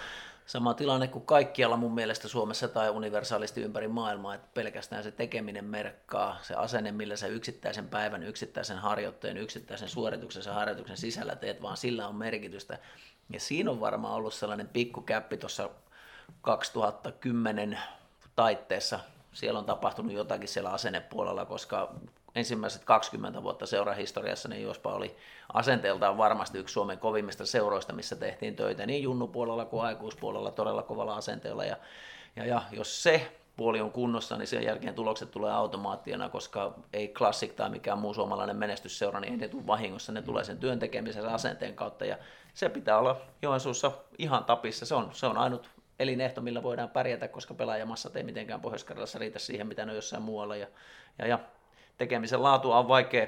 sama 0.47 0.75
tilanne 0.75 1.09
kuin 1.09 1.27
kaikkialla 1.27 1.77
mun 1.77 1.95
mielestä 1.95 2.29
Suomessa 2.29 2.69
tai 2.69 2.91
universaalisti 2.91 3.63
ympäri 3.63 3.89
maailmaa, 3.89 4.35
että 4.35 4.49
pelkästään 4.55 5.03
se 5.03 5.11
tekeminen 5.11 5.65
merkkaa, 5.65 6.39
se 6.43 6.55
asenne, 6.55 6.93
millä 6.93 7.17
sä 7.17 7.27
yksittäisen 7.27 7.89
päivän, 7.89 8.23
yksittäisen 8.23 8.79
harjoitteen, 8.79 9.37
yksittäisen 9.37 9.89
suorituksen, 9.89 10.43
sen 10.43 10.55
harjoituksen 10.55 10.97
sisällä 10.97 11.37
teet, 11.37 11.63
vaan 11.63 11.77
sillä 11.77 12.09
on 12.09 12.15
merkitystä. 12.15 12.79
Ja 13.31 13.41
siinä 13.41 13.71
on 13.71 13.81
varmaan 13.81 14.15
ollut 14.15 14.35
sellainen 14.35 14.69
pikkukäppi 14.69 15.37
tuossa 15.37 15.71
2010 16.43 17.79
taitteessa, 18.37 19.01
siellä 19.33 19.59
on 19.59 19.65
tapahtunut 19.65 20.13
jotakin 20.13 20.49
siellä 20.49 20.71
asennepuolella, 20.71 21.45
koska 21.45 21.95
ensimmäiset 22.35 22.85
20 22.85 23.43
vuotta 23.43 23.67
seurahistoriassa, 23.67 24.49
niin 24.49 24.63
Jospa 24.63 24.93
oli 24.93 25.17
asenteeltaan 25.53 26.19
varmasti 26.19 26.59
yksi 26.59 26.73
Suomen 26.73 26.99
kovimmista 26.99 27.47
seuroista, 27.47 27.93
missä 27.93 28.17
tehtiin 28.17 28.57
töitä 28.57 28.87
niin 28.87 29.03
junnupuolella 29.03 29.65
kuin 29.65 29.85
aikuispuolella 29.85 30.51
todella 30.51 30.83
kovalla 30.83 31.17
asenteella. 31.17 31.65
Ja, 31.65 31.77
ja, 32.37 32.47
ja 32.47 32.63
jos 32.73 33.03
se 33.03 33.33
puoli 33.57 33.81
on 33.81 33.93
kunnossa, 33.93 34.37
niin 34.37 34.47
sen 34.47 34.65
jälkeen 34.65 34.95
tulokset 34.95 35.31
tulee 35.31 35.53
automaattiona, 35.53 36.29
koska 36.29 36.75
ei 36.93 37.09
Classic 37.09 37.57
tai 37.57 37.71
mikään 37.71 37.99
muu 37.99 38.15
suomalainen 38.15 38.57
menestysseura, 38.57 39.21
niin 39.21 39.33
ei 39.33 39.39
ne 39.39 39.49
tule 39.49 39.67
vahingossa, 39.67 40.13
ne 40.13 40.23
tulee 40.23 40.45
sen 40.45 40.59
työn 40.59 40.79
tekemisen 40.79 41.29
asenteen 41.29 41.75
kautta, 41.75 42.05
ja 42.05 42.19
se 42.55 42.69
pitää 42.69 42.99
olla 42.99 43.21
Joensuussa 43.43 43.93
ihan 44.19 44.45
tapissa, 44.45 44.87
se 44.87 44.95
on, 44.95 45.09
se 45.13 45.27
on 45.27 45.39
ainut 45.39 45.71
elinehto, 45.99 46.41
millä 46.41 46.63
voidaan 46.63 46.89
pärjätä, 46.89 47.29
koska 47.29 47.55
pelaajamassa 47.55 48.11
ei 48.15 48.23
mitenkään 48.23 48.61
pohjois 48.61 49.15
riitä 49.15 49.39
siihen, 49.39 49.67
mitä 49.67 49.85
ne 49.85 49.93
on 49.93 49.97
jossain 49.97 50.23
muualla, 50.23 50.57
ja, 50.57 50.67
ja, 51.19 51.27
ja 51.27 51.39
tekemisen 52.03 52.43
laatua 52.43 52.79
on 52.79 52.89
vaikea 52.89 53.27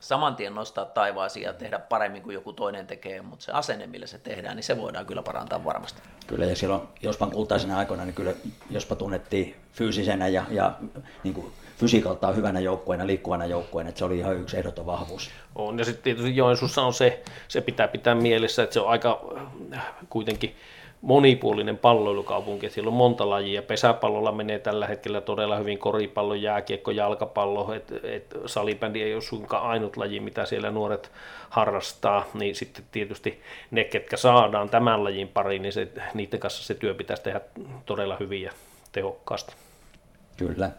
saman 0.00 0.36
tien 0.36 0.54
nostaa 0.54 0.84
taivaasiin 0.84 1.44
ja 1.44 1.52
tehdä 1.52 1.78
paremmin 1.78 2.22
kuin 2.22 2.34
joku 2.34 2.52
toinen 2.52 2.86
tekee, 2.86 3.22
mutta 3.22 3.44
se 3.44 3.52
asenne, 3.52 3.86
millä 3.86 4.06
se 4.06 4.18
tehdään, 4.18 4.56
niin 4.56 4.64
se 4.64 4.76
voidaan 4.76 5.06
kyllä 5.06 5.22
parantaa 5.22 5.64
varmasti. 5.64 6.02
Kyllä, 6.26 6.44
ja 6.44 6.56
silloin 6.56 6.82
Jospan 7.02 7.30
kultaisena 7.30 7.78
aikoina, 7.78 8.04
niin 8.04 8.14
kyllä 8.14 8.32
Jospa 8.70 8.96
tunnettiin 8.96 9.56
fyysisenä 9.72 10.28
ja, 10.28 10.44
ja 10.50 10.72
niin 11.24 11.34
kuin 11.34 11.52
fysiikaltaan 11.78 12.36
hyvänä 12.36 12.60
joukkueena, 12.60 13.06
liikkuvana 13.06 13.46
joukkueena, 13.46 13.88
että 13.88 13.98
se 13.98 14.04
oli 14.04 14.18
ihan 14.18 14.36
yksi 14.36 14.56
ehdoton 14.56 14.86
vahvuus. 14.86 15.30
On, 15.54 15.78
ja 15.78 15.84
sitten 15.84 16.02
tietysti 16.02 16.36
Joensuussa 16.36 16.82
on 16.82 16.94
se, 16.94 17.22
se 17.48 17.60
pitää 17.60 17.88
pitää 17.88 18.14
mielessä, 18.14 18.62
että 18.62 18.74
se 18.74 18.80
on 18.80 18.88
aika 18.88 19.34
kuitenkin 20.10 20.56
monipuolinen 21.00 21.78
palloilukaupunki, 21.78 22.70
siellä 22.70 22.88
on 22.88 22.94
monta 22.94 23.30
lajia. 23.30 23.62
Pesäpallolla 23.62 24.32
menee 24.32 24.58
tällä 24.58 24.86
hetkellä 24.86 25.20
todella 25.20 25.56
hyvin 25.56 25.78
koripallo, 25.78 26.34
jääkiekko, 26.34 26.90
jalkapallo, 26.90 27.74
että 27.74 27.94
et 28.02 28.34
salibändi 28.46 29.02
ei 29.02 29.14
ole 29.14 29.22
suinkaan 29.22 29.70
ainut 29.70 29.96
laji, 29.96 30.20
mitä 30.20 30.46
siellä 30.46 30.70
nuoret 30.70 31.10
harrastaa, 31.50 32.24
niin 32.34 32.54
sitten 32.54 32.84
tietysti 32.92 33.40
ne, 33.70 33.84
ketkä 33.84 34.16
saadaan 34.16 34.68
tämän 34.68 35.04
lajin 35.04 35.28
pariin, 35.28 35.62
niin 35.62 35.72
se, 35.72 35.88
niiden 36.14 36.40
kanssa 36.40 36.64
se 36.64 36.74
työ 36.74 36.94
pitäisi 36.94 37.22
tehdä 37.22 37.40
todella 37.86 38.16
hyvin 38.20 38.42
ja 38.42 38.52
tehokkaasti. 38.92 39.54
Kyllä. 40.36 40.70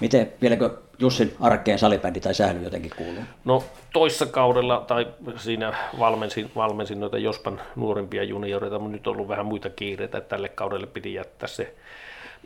Miten, 0.00 0.32
vieläkö 0.42 0.70
Jussin 0.98 1.36
arkeen 1.40 1.78
salibändi 1.78 2.20
tai 2.20 2.34
sähly 2.34 2.62
jotenkin 2.62 2.90
kuuluu? 2.96 3.22
No 3.44 3.64
toissa 3.92 4.26
kaudella 4.26 4.84
tai 4.86 5.06
siinä 5.36 5.74
valmensin, 5.98 6.50
valmensin 6.56 7.00
noita 7.00 7.18
Jospan 7.18 7.60
nuorimpia 7.76 8.24
junioreita, 8.24 8.78
mutta 8.78 8.92
nyt 8.92 9.06
on 9.06 9.14
ollut 9.14 9.28
vähän 9.28 9.46
muita 9.46 9.70
kiireitä, 9.70 10.18
että 10.18 10.28
tälle 10.28 10.48
kaudelle 10.48 10.86
piti 10.86 11.14
jättää 11.14 11.48
se 11.48 11.74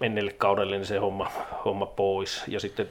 menneelle 0.01 0.33
kaudelle 0.33 0.77
niin 0.77 0.87
se 0.87 0.99
homma, 0.99 1.31
homma 1.65 1.87
pois. 1.87 2.45
Ja 2.49 2.61
sitten 2.61 2.89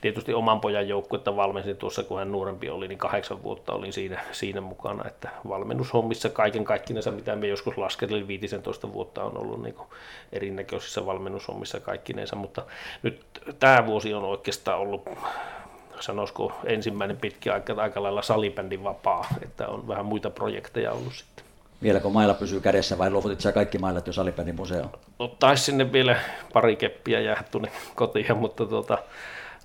tietysti 0.00 0.34
oman 0.34 0.60
pojan 0.60 0.88
joukkuetta 0.88 1.36
valmensin 1.36 1.76
tuossa, 1.76 2.02
kun 2.02 2.18
hän 2.18 2.32
nuorempi 2.32 2.70
oli, 2.70 2.88
niin 2.88 2.98
kahdeksan 2.98 3.42
vuotta 3.42 3.72
olin 3.72 3.92
siinä, 3.92 4.20
siinä 4.32 4.60
mukana, 4.60 5.08
että 5.08 5.28
valmennushommissa 5.48 6.28
kaiken 6.30 6.64
kaikkinensa, 6.64 7.10
mitä 7.10 7.36
me 7.36 7.46
joskus 7.46 7.78
laskelin, 7.78 8.28
15 8.28 8.92
vuotta 8.92 9.24
on 9.24 9.38
ollut 9.38 9.62
niin 9.62 9.74
erinäköisissä 10.32 11.06
valmennushommissa 11.06 11.80
kaikkinensa, 11.80 12.36
mutta 12.36 12.62
nyt 13.02 13.20
tämä 13.58 13.86
vuosi 13.86 14.14
on 14.14 14.24
oikeastaan 14.24 14.78
ollut 14.78 15.08
sanoisiko 16.00 16.52
ensimmäinen 16.64 17.16
pitkä 17.16 17.54
aika, 17.54 17.74
aika 17.76 18.02
lailla 18.02 18.22
salibändin 18.22 18.84
vapaa, 18.84 19.26
että 19.42 19.68
on 19.68 19.88
vähän 19.88 20.06
muita 20.06 20.30
projekteja 20.30 20.92
ollut 20.92 21.14
sitten. 21.14 21.49
Vieläkö 21.82 22.08
mailla 22.08 22.34
pysyy 22.34 22.60
kädessä 22.60 22.98
vai 22.98 23.10
luovutit 23.10 23.40
sä 23.40 23.52
kaikki 23.52 23.78
mailat 23.78 24.06
jo 24.06 24.12
salibändin 24.12 24.56
museoon? 24.56 24.90
No, 25.18 25.28
taisi 25.28 25.64
sinne 25.64 25.92
vielä 25.92 26.16
pari 26.52 26.76
keppiä 26.76 27.20
jää 27.20 27.44
tuonne 27.50 27.72
kotiin, 27.94 28.36
mutta 28.36 28.66
tuota, 28.66 28.98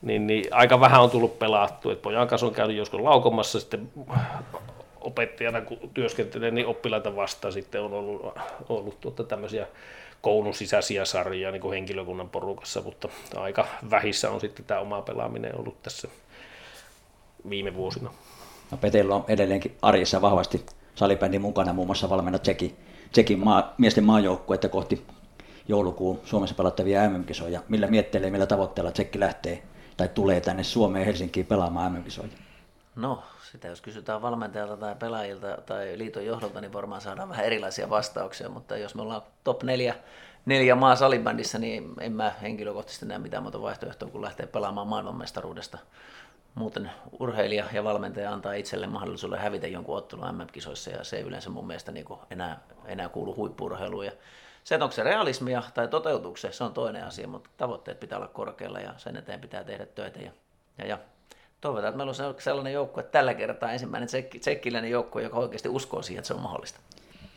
niin, 0.02 0.28
niin, 0.28 0.46
aika 0.52 0.80
vähän 0.80 1.02
on 1.02 1.10
tullut 1.10 1.40
pelattu. 1.40 1.90
Et 1.90 2.02
pojan 2.02 2.28
kanssa 2.28 2.48
on 2.48 2.54
käynyt 2.54 2.78
joskus 2.78 3.02
laukomassa, 3.02 3.60
sitten 3.60 3.90
opettajana 5.02 5.62
kun 5.62 5.78
työskentelen, 5.94 6.56
niin 6.56 6.68
oppilaita 6.68 7.16
vastaan 7.16 7.54
sitten 7.54 7.82
on 7.82 7.94
ollut, 7.94 8.36
ollut 8.70 9.02
tuota 9.02 9.24
tämmöisiä 9.24 9.68
koulun 10.22 10.54
sisäisiä 10.54 11.06
sarjoja 11.06 11.52
niin 11.52 11.62
kuin 11.62 11.74
henkilökunnan 11.74 12.30
porukassa, 12.30 12.82
mutta 12.82 13.10
aika 13.36 13.68
vähissä 13.90 14.32
on 14.32 14.42
sitten 14.42 14.66
tämä 14.66 14.80
oma 14.80 15.02
pelaaminen 15.02 15.60
ollut 15.60 15.84
tässä 15.84 16.08
viime 17.50 17.76
vuosina. 17.76 18.12
No 18.72 18.78
Petellä 18.78 19.16
on 19.16 19.26
edelleenkin 19.28 19.78
arjessa 19.82 20.22
vahvasti 20.22 20.66
salibändi 20.96 21.40
mukana, 21.40 21.74
muun 21.74 21.88
muassa 21.88 22.10
valmenna 22.10 22.40
Tsekin, 22.40 22.78
Tsekin 23.12 23.40
maa, 23.40 23.74
miesten 23.78 24.04
maajoukkuetta 24.04 24.70
kohti 24.70 25.06
joulukuun 25.68 26.20
Suomessa 26.24 26.56
pelattavia 26.56 27.10
MM-kisoja. 27.10 27.62
Millä 27.70 27.88
miettelee, 27.88 28.30
millä 28.30 28.46
tavoitteella 28.46 28.92
Tsekki 28.92 29.20
lähtee 29.20 29.64
tai 29.98 30.10
tulee 30.10 30.42
tänne 30.42 30.64
Suomeen 30.64 31.06
Helsinkiin 31.06 31.46
pelaamaan 31.46 31.94
MM-kisoja? 31.94 32.30
No, 32.96 33.24
sitä 33.52 33.68
jos 33.68 33.82
kysytään 33.82 34.22
valmentajalta 34.22 34.78
tai 34.78 34.96
pelaajilta 34.96 35.58
tai 35.66 35.98
liiton 35.98 36.26
johdolta, 36.26 36.62
niin 36.62 36.74
varmaan 36.74 37.02
saadaan 37.02 37.30
vähän 37.30 37.46
erilaisia 37.46 37.90
vastauksia, 37.90 38.50
mutta 38.50 38.78
jos 38.78 38.96
me 38.96 39.02
ollaan 39.02 39.22
top 39.44 39.64
neljä, 39.64 39.96
neljä 40.46 40.76
maa 40.76 40.96
salibändissä, 40.96 41.60
niin 41.60 41.94
en 42.00 42.12
mä 42.12 42.32
henkilökohtaisesti 42.42 43.06
näe 43.06 43.18
mitään 43.18 43.44
muuta 43.44 43.62
vaihtoehtoa 43.62 44.10
kuin 44.10 44.22
lähteä 44.22 44.48
pelaamaan 44.48 44.88
maailmanmestaruudesta. 44.88 45.78
Muuten 46.56 46.92
urheilija 47.20 47.66
ja 47.74 47.84
valmentaja 47.84 48.34
antaa 48.34 48.54
itselle 48.54 48.88
mahdollisuuden 48.88 49.40
hävitä 49.40 49.68
jonkun 49.68 49.98
ottelun 49.98 50.38
MM-kisoissa 50.38 50.90
ja 50.90 51.04
se 51.04 51.18
ei 51.18 51.24
yleensä 51.24 51.50
mun 51.50 51.68
mielestä 51.68 51.92
niin 51.92 52.06
enää, 52.30 52.60
enää 52.86 53.10
kuulu 53.10 53.36
huippuurheiluun. 53.36 54.06
Ja 54.06 54.12
se, 54.64 54.76
onko 54.76 54.92
se 54.92 55.04
realismia 55.04 55.64
tai 55.74 55.88
toteutuuko 55.88 56.38
se, 56.38 56.52
se 56.52 56.64
on 56.64 56.74
toinen 56.74 57.04
asia, 57.04 57.28
mutta 57.28 57.50
tavoitteet 57.58 58.00
pitää 58.00 58.18
olla 58.18 58.28
korkealla 58.28 58.80
ja 58.80 58.94
sen 58.98 59.18
eteen 59.18 59.42
pitää 59.42 59.64
tehdä 59.64 59.86
töitä. 59.86 60.20
Ja, 60.20 60.32
ja, 60.78 60.88
ja 60.88 60.98
toivotaan, 61.62 61.90
että 61.90 61.98
meillä 61.98 62.28
on 62.28 62.36
sellainen 62.40 62.74
joukko, 62.74 63.00
että 63.00 63.12
tällä 63.12 63.34
kertaa 63.34 63.72
ensimmäinen 63.72 64.08
tsekki, 64.08 64.40
tsekkiläinen 64.40 64.92
joukko, 64.92 65.20
joka 65.20 65.38
oikeasti 65.38 65.70
uskoo 65.70 66.02
siihen, 66.02 66.20
että 66.20 66.28
se 66.28 66.34
on 66.34 66.42
mahdollista. 66.42 66.80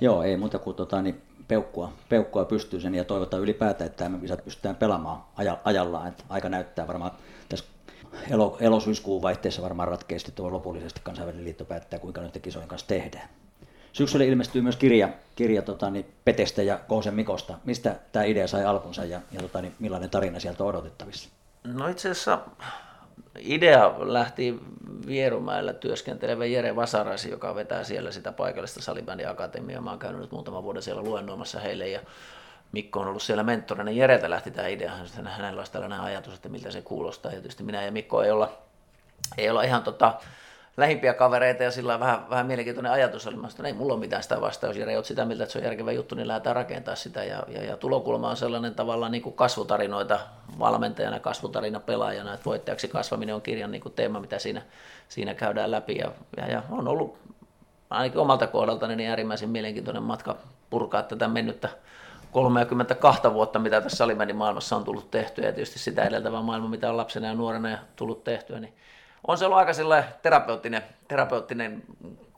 Joo, 0.01 0.23
ei 0.23 0.37
muuta 0.37 0.59
kuin 0.59 0.77
tota, 0.77 1.03
niin 1.03 1.23
peukkua, 1.49 1.93
peukkua 2.09 2.45
pystyy 2.45 2.81
sen 2.81 2.95
ja 2.95 3.05
toivotaan 3.05 3.43
ylipäätään, 3.43 3.91
että 3.91 4.09
me 4.09 4.19
pystytään 4.45 4.77
pelaamaan 4.77 5.25
ajallaan. 5.65 6.09
Että 6.09 6.25
aika 6.29 6.49
näyttää 6.49 6.87
varmaan 6.87 7.11
tässä 7.49 7.65
elo, 8.31 8.57
elosyyskuun 8.61 9.23
vaihteessa 9.23 9.63
varmaan 9.63 9.89
ratkeasti 9.89 10.33
tuo 10.33 10.53
lopullisesti 10.53 11.01
kansainvälinen 11.05 11.45
liitto 11.45 11.65
päättää, 11.65 11.99
kuinka 11.99 12.21
nyt 12.21 12.39
kisojen 12.43 12.69
kanssa 12.69 12.89
tehdään. 12.89 13.29
Syksyllä 13.93 14.25
ilmestyy 14.25 14.63
myös 14.63 14.77
kirja, 14.77 15.09
kirja 15.37 15.63
tota, 15.63 15.91
niin 15.91 16.07
Petestä 16.25 16.63
ja 16.63 16.81
Kousen 16.89 17.15
Mikosta. 17.15 17.59
Mistä 17.65 17.97
tämä 18.13 18.25
idea 18.25 18.49
sai 18.49 18.65
alkunsa 18.65 19.05
ja, 19.05 19.21
ja 19.33 19.41
tota, 19.41 19.63
niin 19.63 19.75
millainen 19.79 20.11
tarina 20.11 20.41
sieltä 20.41 20.63
on 20.63 20.69
odotettavissa? 20.69 21.29
No 21.65 21.89
itse 21.89 22.11
asiassa 22.11 22.39
idea 23.39 23.95
lähti 23.99 24.59
Vierumäellä 25.07 25.73
työskentelevä 25.73 26.47
Jere 26.47 26.77
Vasarasi, 26.77 27.31
joka 27.31 27.55
vetää 27.55 27.85
siellä 27.85 28.11
sitä 28.13 28.33
paikallista 28.33 28.83
salibändiakatemiaa. 28.83 29.81
Mä 29.81 29.91
oon 29.91 29.99
käynyt 29.99 30.21
nyt 30.21 30.33
muutama 30.33 30.63
vuoden 30.63 30.83
siellä 30.83 31.03
luennoimassa 31.03 31.61
heille 31.61 31.89
ja 31.89 32.01
Mikko 32.73 33.01
on 33.01 33.09
ollut 33.09 33.23
siellä 33.23 33.43
mentorina. 33.43 33.91
Jereltä 33.91 34.31
lähti 34.31 34.51
tämä 34.51 34.69
idea, 34.69 34.93
hänellä 35.25 35.61
olisi 35.61 35.73
tällainen 35.73 36.01
ajatus, 36.01 36.35
että 36.35 36.49
miltä 36.49 36.71
se 36.71 36.83
kuulostaa. 36.83 37.33
Ja 37.33 37.41
tietysti 37.41 37.63
minä 37.63 37.83
ja 37.83 37.93
Mikko 37.93 38.23
ei 38.23 38.31
olla, 38.31 38.53
ei 39.39 39.51
olla 39.51 39.63
ihan 39.63 39.83
tota, 39.83 40.15
lähimpiä 40.79 41.15
kavereita 41.15 41.63
ja 41.63 41.71
sillä 41.71 42.01
vähän, 42.01 42.31
vähän 42.31 42.47
mielenkiintoinen 42.47 42.93
ajatus. 42.93 43.27
Oli, 43.27 43.37
että 43.49 43.67
ei 43.67 43.73
mulla 43.73 43.93
ole 43.93 44.01
mitään 44.01 44.23
sitä 44.23 44.41
vastaa, 44.41 44.71
jos 44.71 44.77
Jere 44.77 44.97
oot 44.97 45.05
sitä 45.05 45.25
mieltä, 45.25 45.45
että 45.45 45.53
se 45.53 45.59
on 45.59 45.65
järkevä 45.65 45.93
juttu, 45.93 46.15
niin 46.15 46.29
lähdetään 46.29 46.57
rakentaa 46.57 46.95
sitä. 46.95 47.25
Ja, 47.25 47.43
ja, 47.49 47.65
ja 47.65 47.77
tulokulma 47.77 48.31
on 48.31 48.37
sellainen 48.37 48.75
tavallaan 48.75 49.13
niin 49.13 49.23
kuin 49.23 49.35
kasvutarinoita 49.35 50.21
valmentajana, 50.59 51.21
kasvutarina 51.21 51.81
pelaajana, 51.81 52.35
että 52.35 52.45
voittajaksi 52.45 52.89
kasvaminen 52.89 53.35
on 53.35 53.43
kirjan 53.43 53.71
niin 53.71 53.83
kuin 53.83 53.95
teema, 53.95 54.21
mitä 54.21 54.39
siinä, 54.39 54.63
siinä 55.09 55.35
käydään 55.35 55.71
läpi. 55.71 55.97
Ja, 55.97 56.13
ja, 56.37 56.47
ja 56.47 56.63
on 56.71 56.89
ollut 56.89 57.19
ainakin 57.91 58.21
omalta 58.21 58.47
kohdaltani 58.47 58.97
niin 58.97 59.11
äärimmäisen 59.11 59.51
mielenkiintoinen 59.51 60.03
matka 60.03 60.37
purkaa 60.71 61.03
tätä 61.03 61.29
mennyttä 61.29 61.69
32 62.33 63.33
vuotta, 63.33 63.59
mitä 63.59 63.81
tässä 63.81 63.97
salibändin 63.97 64.37
maailmassa 64.37 64.77
on 64.77 64.85
tullut 64.85 65.11
tehtyä 65.11 65.47
ja 65.47 65.53
tietysti 65.53 65.79
sitä 65.79 66.05
edeltävää 66.05 66.43
maailma, 66.43 66.69
mitä 66.69 66.91
on 66.91 66.97
lapsena 66.97 67.27
ja 67.27 67.35
nuorena 67.35 67.71
ja 67.71 67.79
tullut 67.97 68.25
tehtyä, 68.25 68.61
niin 68.61 68.75
on 69.27 69.39
se 69.39 69.45
ollut 69.45 69.59
aika 69.59 69.73
terapeuttinen, 70.23 70.83
terapeuttinen 71.09 71.83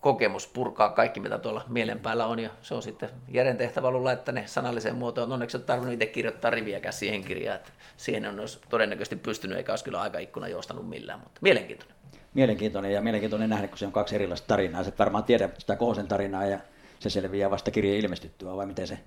kokemus 0.01 0.47
purkaa 0.47 0.89
kaikki, 0.89 1.21
mitä 1.21 1.39
tuolla 1.39 1.65
mielen 1.69 2.01
päällä 2.01 2.27
on, 2.27 2.39
ja 2.39 2.51
se 2.63 2.75
on 2.75 2.83
sitten 2.83 3.11
Jeren 3.29 3.57
tehtävä 3.57 3.89
ollut 3.89 4.03
laittaa 4.03 4.35
ne 4.35 4.43
sanalliseen 4.47 4.97
muotoon. 4.97 5.33
Onneksi 5.33 5.57
on 5.57 5.63
tarvinnut 5.63 5.95
itse 5.95 6.07
kirjoittaa 6.07 6.51
riviäkään 6.51 6.93
siihen 6.93 7.25
kirjaan, 7.25 7.57
että 7.57 7.73
siihen 7.97 8.27
on 8.27 8.41
olisi 8.41 8.59
todennäköisesti 8.69 9.17
pystynyt, 9.17 9.57
eikä 9.59 9.73
olisi 9.73 9.85
kyllä 9.85 10.01
aikaikkuna 10.01 10.49
joustanut 10.49 10.89
millään, 10.89 11.21
mutta 11.21 11.39
mielenkiintoinen. 11.43 11.97
Mielenkiintoinen 12.35 12.93
ja 12.93 13.01
mielenkiintoinen 13.01 13.51
nähdä, 13.51 13.69
kun 13.69 13.79
se 13.79 13.87
on 13.87 13.93
kaksi 13.93 14.15
erilaista 14.15 14.47
tarinaa. 14.47 14.85
Se 14.85 14.93
varmaan 14.99 15.25
tiedä 15.25 15.49
sitä 15.59 15.77
Koosen 15.77 16.09
tarinaa 16.09 16.47
ja 16.47 16.59
se 16.99 17.11
selviää 17.11 17.51
vasta 17.51 17.71
kirjeen 17.71 18.01
ilmestyttyä, 18.01 18.57
vai 18.57 18.67
miten 18.67 18.87
se, 18.87 18.99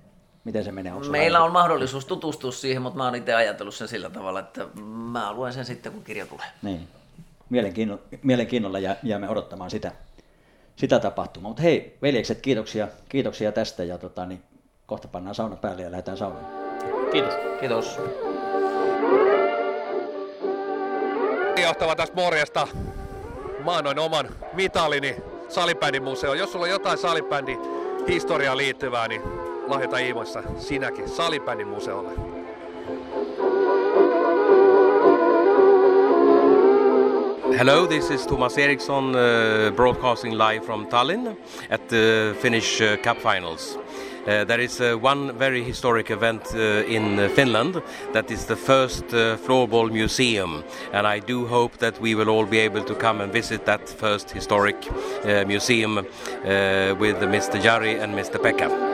miten 0.44 0.64
se 0.64 0.72
menee? 0.72 0.92
Onko 0.92 1.08
Meillä 1.08 1.44
on 1.44 1.52
mahdollisuus 1.52 2.04
tutustua 2.04 2.52
siihen, 2.52 2.82
mutta 2.82 2.96
mä 2.96 3.04
oon 3.04 3.14
itse 3.14 3.34
ajatellut 3.34 3.74
sen 3.74 3.88
sillä 3.88 4.10
tavalla, 4.10 4.40
että 4.40 4.66
mä 4.84 5.32
luen 5.32 5.52
sen 5.52 5.64
sitten, 5.64 5.92
kun 5.92 6.04
kirja 6.04 6.26
tulee. 6.26 6.46
Niin 6.62 6.88
mielenkiinnolla, 7.50 8.02
mielenkiinnolla 8.22 8.78
jäämme 9.02 9.28
odottamaan 9.28 9.70
sitä, 9.70 9.92
sitä 10.76 10.98
tapahtumaa. 10.98 11.48
Mutta 11.48 11.62
hei, 11.62 11.98
veljekset, 12.02 12.40
kiitoksia, 12.40 12.88
kiitoksia 13.08 13.52
tästä 13.52 13.84
ja 13.84 13.98
tota, 13.98 14.26
niin 14.26 14.42
kohta 14.86 15.08
pannaan 15.08 15.34
sauna 15.34 15.56
päälle 15.56 15.82
ja 15.82 15.90
lähdetään 15.90 16.18
saunaan. 16.18 16.46
Kiitos. 17.12 17.34
Kiitos. 17.60 17.98
Johtava 21.62 21.96
tästä 21.96 22.16
morjesta. 22.16 22.68
Mä 23.64 23.76
annoin 23.76 23.98
oman 23.98 24.28
mitalini 24.52 25.16
salibändin 25.48 26.02
museo. 26.02 26.34
Jos 26.34 26.52
sulla 26.52 26.64
on 26.64 26.70
jotain 26.70 26.98
salibändin 26.98 27.58
historiaan 28.08 28.56
liittyvää, 28.58 29.08
niin 29.08 29.22
lahjoita 29.66 29.98
Iimoissa 29.98 30.42
sinäkin 30.58 31.08
salibändin 31.08 31.68
museolle. 31.68 32.10
Hello, 37.58 37.86
this 37.86 38.10
is 38.10 38.26
Thomas 38.26 38.58
Eriksson 38.58 39.14
uh, 39.14 39.72
broadcasting 39.76 40.38
live 40.38 40.66
from 40.66 40.86
Tallinn 40.86 41.36
at 41.70 41.88
the 41.88 42.34
Finnish 42.42 42.80
uh, 42.80 42.96
Cup 43.02 43.18
Finals. 43.18 43.78
Uh, 44.26 44.44
there 44.44 44.60
is 44.60 44.80
uh, 44.80 44.96
one 44.96 45.38
very 45.38 45.62
historic 45.62 46.10
event 46.10 46.42
uh, 46.54 46.82
in 46.88 47.30
Finland 47.36 47.82
that 48.12 48.30
is 48.30 48.46
the 48.46 48.56
first 48.56 49.04
uh, 49.14 49.36
floorball 49.36 49.90
museum, 49.90 50.64
and 50.92 51.06
I 51.06 51.20
do 51.20 51.46
hope 51.46 51.76
that 51.78 52.00
we 52.00 52.14
will 52.14 52.28
all 52.28 52.46
be 52.46 52.58
able 52.58 52.82
to 52.84 52.94
come 52.94 53.20
and 53.20 53.32
visit 53.32 53.66
that 53.66 53.88
first 53.88 54.30
historic 54.30 54.76
museum 55.46 55.96
with 56.98 57.16
Mr. 57.20 57.60
Jari 57.60 58.02
and 58.02 58.14
Mr. 58.14 58.38
Pekka. 58.38 58.93